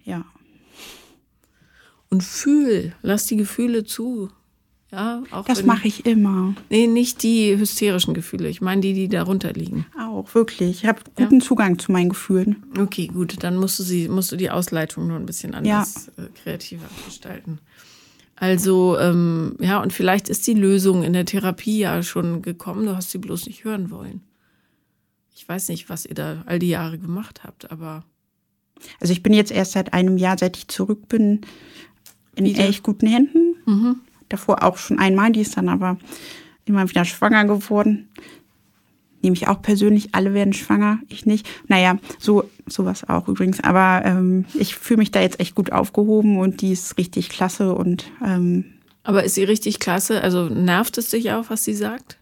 Ja. 0.03 0.25
Und 2.09 2.23
fühl, 2.23 2.95
lass 3.03 3.27
die 3.27 3.37
Gefühle 3.37 3.83
zu. 3.83 4.31
Ja, 4.93 5.23
auch 5.31 5.45
Das 5.45 5.63
mache 5.63 5.87
ich 5.87 6.05
immer. 6.05 6.53
Nee, 6.69 6.85
nicht 6.85 7.23
die 7.23 7.57
hysterischen 7.57 8.13
Gefühle. 8.13 8.47
Ich 8.47 8.61
meine 8.61 8.81
die, 8.81 8.93
die 8.93 9.07
darunter 9.09 9.51
liegen. 9.51 9.87
Auch, 9.99 10.35
wirklich. 10.35 10.83
Ich 10.83 10.85
habe 10.85 11.01
guten 11.15 11.41
Zugang 11.41 11.79
zu 11.79 11.91
meinen 11.91 12.09
Gefühlen. 12.09 12.63
Okay, 12.77 13.07
gut. 13.07 13.43
Dann 13.43 13.57
musst 13.57 13.79
du 13.79 13.83
sie, 13.83 14.07
musst 14.07 14.31
du 14.31 14.35
die 14.35 14.51
Ausleitung 14.51 15.07
nur 15.07 15.17
ein 15.17 15.25
bisschen 15.25 15.55
anders 15.55 16.09
äh, 16.17 16.27
kreativer 16.43 16.85
gestalten. 17.05 17.57
Also, 18.35 18.99
ähm, 18.99 19.55
ja, 19.59 19.81
und 19.81 19.93
vielleicht 19.93 20.29
ist 20.29 20.45
die 20.45 20.53
Lösung 20.53 21.01
in 21.01 21.13
der 21.13 21.25
Therapie 21.25 21.79
ja 21.79 22.03
schon 22.03 22.43
gekommen. 22.43 22.85
Du 22.85 22.95
hast 22.95 23.09
sie 23.09 23.17
bloß 23.17 23.47
nicht 23.47 23.63
hören 23.63 23.89
wollen. 23.89 24.21
Ich 25.35 25.49
weiß 25.49 25.69
nicht, 25.69 25.89
was 25.89 26.05
ihr 26.05 26.13
da 26.13 26.43
all 26.45 26.59
die 26.59 26.69
Jahre 26.69 26.99
gemacht 26.99 27.43
habt, 27.43 27.71
aber 27.71 28.03
Also 28.99 29.11
ich 29.11 29.23
bin 29.23 29.33
jetzt 29.33 29.51
erst 29.51 29.71
seit 29.71 29.93
einem 29.93 30.17
Jahr, 30.17 30.37
seit 30.37 30.55
ich 30.57 30.67
zurück 30.67 31.07
bin, 31.07 31.41
in 32.35 32.45
Wieder? 32.45 32.67
echt 32.67 32.83
guten 32.83 33.07
Händen. 33.07 33.55
Mhm. 33.65 33.95
Davor 34.33 34.63
auch 34.63 34.77
schon 34.77 34.97
einmal, 34.97 35.31
die 35.31 35.41
ist 35.41 35.55
dann 35.57 35.69
aber 35.69 35.95
immer 36.65 36.89
wieder 36.89 37.05
schwanger 37.05 37.45
geworden. 37.45 38.09
Nehme 39.21 39.35
ich 39.35 39.47
auch 39.47 39.61
persönlich, 39.61 40.09
alle 40.15 40.33
werden 40.33 40.53
schwanger, 40.53 40.97
ich 41.07 41.27
nicht. 41.27 41.47
Naja, 41.67 41.99
so 42.17 42.49
sowas 42.65 43.07
auch 43.07 43.27
übrigens. 43.27 43.59
Aber 43.63 44.01
ähm, 44.03 44.45
ich 44.55 44.75
fühle 44.75 44.97
mich 44.97 45.11
da 45.11 45.21
jetzt 45.21 45.39
echt 45.39 45.53
gut 45.53 45.71
aufgehoben 45.71 46.39
und 46.39 46.61
die 46.61 46.71
ist 46.71 46.97
richtig 46.97 47.29
klasse 47.29 47.75
und 47.75 48.05
ähm, 48.25 48.65
Aber 49.03 49.23
ist 49.23 49.35
sie 49.35 49.43
richtig 49.43 49.79
klasse? 49.79 50.19
Also 50.21 50.49
nervt 50.49 50.97
es 50.97 51.09
dich 51.09 51.31
auch, 51.31 51.51
was 51.51 51.63
sie 51.63 51.75
sagt? 51.75 52.17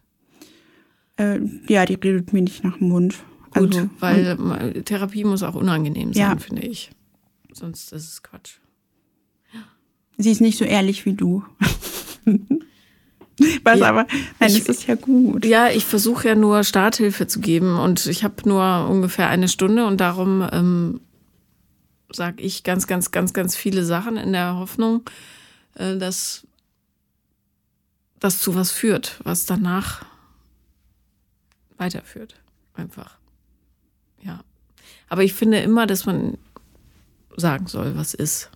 äh, 1.17 1.39
ja, 1.69 1.85
die 1.85 1.93
redet 1.93 2.33
mir 2.33 2.41
nicht 2.41 2.63
nach 2.65 2.77
dem 2.77 2.89
Mund. 2.89 3.15
Gut, 3.53 3.73
Also, 3.75 3.89
weil 3.99 4.37
äh, 4.75 4.81
Therapie 4.81 5.23
muss 5.23 5.43
auch 5.43 5.55
unangenehm 5.55 6.13
sein, 6.13 6.21
Ja. 6.23 6.35
finde 6.37 6.63
ich. 6.63 6.91
Sonst 7.53 7.93
ist 7.93 8.07
es 8.09 8.21
Quatsch. 8.23 8.57
Sie 10.17 10.31
ist 10.31 10.41
nicht 10.41 10.57
so 10.57 10.65
ehrlich 10.65 11.05
wie 11.05 11.13
du. 11.13 11.43
Was 13.63 13.79
Ja, 13.79 13.89
aber, 13.89 14.05
nein, 14.39 14.51
ich- 14.55 14.63
das 14.65 14.77
ist 14.77 14.87
ja 14.87 14.95
gut. 14.95 15.45
Ja, 15.45 15.69
ich 15.69 15.85
versuche 15.85 16.27
ja 16.27 16.35
nur 16.35 16.63
Starthilfe 16.63 17.25
zu 17.27 17.39
geben 17.39 17.79
und 17.79 18.05
ich 18.05 18.23
habe 18.23 18.47
nur 18.47 18.87
ungefähr 18.87 19.29
eine 19.29 19.47
Stunde 19.47 19.87
und 19.87 19.97
darum 19.99 20.47
ähm, 20.51 21.01
sage 22.11 22.43
ich 22.43 22.63
ganz, 22.63 22.85
ganz, 22.85 23.09
ganz, 23.11 23.33
ganz 23.33 23.55
viele 23.55 23.83
Sachen 23.83 24.17
in 24.17 24.31
der 24.33 24.57
Hoffnung, 24.57 25.01
äh, 25.75 25.97
dass 25.97 26.45
das 28.19 28.37
zu 28.39 28.53
was 28.53 28.69
führt, 28.69 29.19
was 29.23 29.45
danach 29.47 30.05
weiterführt. 31.77 32.35
Einfach. 32.75 33.17
Ja. 34.21 34.41
Aber 35.09 35.23
ich 35.23 35.33
finde 35.33 35.59
immer, 35.61 35.87
dass 35.87 36.05
man 36.05 36.37
sagen 37.37 37.65
soll, 37.65 37.95
was 37.97 38.13
ist. 38.13 38.51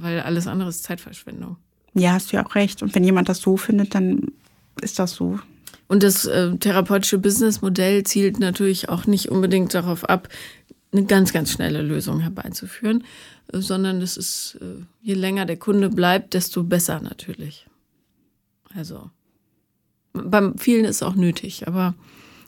Weil 0.00 0.20
alles 0.20 0.46
andere 0.46 0.68
ist 0.68 0.82
Zeitverschwendung. 0.84 1.56
Ja, 1.94 2.12
hast 2.12 2.32
du 2.32 2.36
ja 2.36 2.44
auch 2.44 2.54
recht. 2.54 2.82
Und 2.82 2.94
wenn 2.94 3.04
jemand 3.04 3.28
das 3.28 3.40
so 3.40 3.56
findet, 3.56 3.94
dann 3.94 4.32
ist 4.80 4.98
das 4.98 5.12
so. 5.12 5.38
Und 5.86 6.02
das 6.02 6.24
äh, 6.24 6.56
therapeutische 6.56 7.18
Businessmodell 7.18 8.04
zielt 8.04 8.40
natürlich 8.40 8.88
auch 8.88 9.06
nicht 9.06 9.30
unbedingt 9.30 9.74
darauf 9.74 10.04
ab, 10.04 10.28
eine 10.92 11.04
ganz, 11.04 11.32
ganz 11.32 11.50
schnelle 11.50 11.82
Lösung 11.82 12.20
herbeizuführen, 12.20 13.04
äh, 13.52 13.58
sondern 13.58 14.00
es 14.00 14.16
ist, 14.16 14.58
äh, 14.60 14.84
je 15.02 15.14
länger 15.14 15.46
der 15.46 15.56
Kunde 15.56 15.90
bleibt, 15.90 16.34
desto 16.34 16.62
besser 16.62 17.00
natürlich. 17.00 17.66
Also, 18.74 19.10
beim 20.12 20.56
vielen 20.58 20.84
ist 20.84 20.96
es 20.96 21.02
auch 21.02 21.14
nötig, 21.14 21.66
aber 21.66 21.94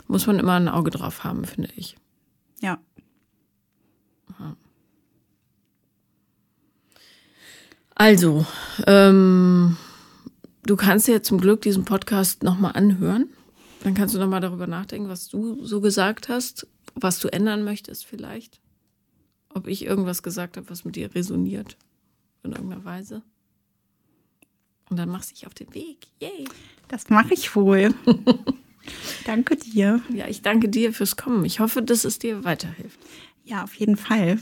muss 0.08 0.26
man 0.26 0.38
immer 0.38 0.54
ein 0.54 0.68
Auge 0.68 0.90
drauf 0.90 1.24
haben, 1.24 1.44
finde 1.44 1.70
ich. 1.76 1.96
Ja. 2.60 2.78
Also, 7.98 8.44
ähm, 8.86 9.78
du 10.64 10.76
kannst 10.76 11.08
dir 11.08 11.22
zum 11.22 11.40
Glück 11.40 11.62
diesen 11.62 11.86
Podcast 11.86 12.42
nochmal 12.42 12.72
anhören. 12.74 13.30
Dann 13.82 13.94
kannst 13.94 14.14
du 14.14 14.18
nochmal 14.18 14.42
darüber 14.42 14.66
nachdenken, 14.66 15.08
was 15.08 15.28
du 15.28 15.64
so 15.64 15.80
gesagt 15.80 16.28
hast, 16.28 16.66
was 16.94 17.18
du 17.20 17.28
ändern 17.28 17.64
möchtest 17.64 18.04
vielleicht. 18.04 18.60
Ob 19.48 19.66
ich 19.66 19.86
irgendwas 19.86 20.22
gesagt 20.22 20.58
habe, 20.58 20.68
was 20.68 20.84
mit 20.84 20.96
dir 20.96 21.14
resoniert. 21.14 21.78
In 22.42 22.52
irgendeiner 22.52 22.84
Weise. 22.84 23.22
Und 24.90 24.98
dann 24.98 25.08
machst 25.08 25.30
du 25.30 25.34
dich 25.34 25.46
auf 25.46 25.54
den 25.54 25.72
Weg. 25.74 26.06
Yay! 26.20 26.44
Das 26.88 27.08
mache 27.08 27.32
ich 27.32 27.56
wohl. 27.56 27.94
Danke 29.24 29.56
dir. 29.56 30.02
Ja, 30.12 30.28
ich 30.28 30.42
danke 30.42 30.68
dir 30.68 30.92
fürs 30.92 31.16
Kommen. 31.16 31.44
Ich 31.46 31.60
hoffe, 31.60 31.82
dass 31.82 32.04
es 32.04 32.18
dir 32.18 32.44
weiterhilft. 32.44 33.00
Ja, 33.42 33.64
auf 33.64 33.74
jeden 33.74 33.96
Fall. 33.96 34.38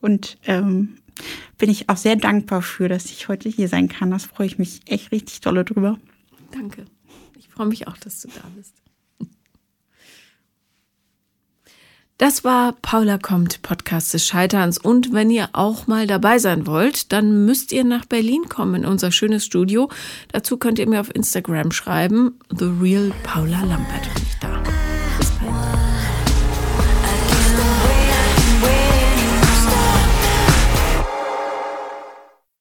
Und 0.00 0.38
ähm, 0.46 0.96
bin 1.58 1.70
ich 1.70 1.88
auch 1.88 1.96
sehr 1.96 2.16
dankbar 2.16 2.62
für, 2.62 2.88
dass 2.88 3.06
ich 3.06 3.28
heute 3.28 3.48
hier 3.48 3.68
sein 3.68 3.88
kann. 3.88 4.10
Das 4.10 4.26
freue 4.26 4.46
ich 4.46 4.58
mich 4.58 4.80
echt 4.86 5.12
richtig 5.12 5.40
dolle 5.40 5.64
drüber. 5.64 5.98
Danke. 6.52 6.84
Ich 7.38 7.48
freue 7.48 7.66
mich 7.66 7.88
auch, 7.88 7.96
dass 7.96 8.20
du 8.20 8.28
da 8.28 8.42
bist. 8.56 8.74
Das 12.18 12.44
war 12.44 12.72
Paula 12.80 13.18
kommt, 13.18 13.60
Podcast 13.60 14.14
des 14.14 14.26
Scheiterns. 14.26 14.78
Und 14.78 15.12
wenn 15.12 15.30
ihr 15.30 15.50
auch 15.52 15.86
mal 15.86 16.06
dabei 16.06 16.38
sein 16.38 16.66
wollt, 16.66 17.12
dann 17.12 17.44
müsst 17.44 17.72
ihr 17.72 17.84
nach 17.84 18.06
Berlin 18.06 18.48
kommen 18.48 18.76
in 18.76 18.86
unser 18.86 19.12
schönes 19.12 19.44
Studio. 19.44 19.90
Dazu 20.32 20.56
könnt 20.56 20.78
ihr 20.78 20.88
mir 20.88 21.00
auf 21.00 21.14
Instagram 21.14 21.72
schreiben, 21.72 22.38
The 22.56 22.72
Real 22.80 23.12
Paula 23.22 23.64
Lampert. 23.64 24.35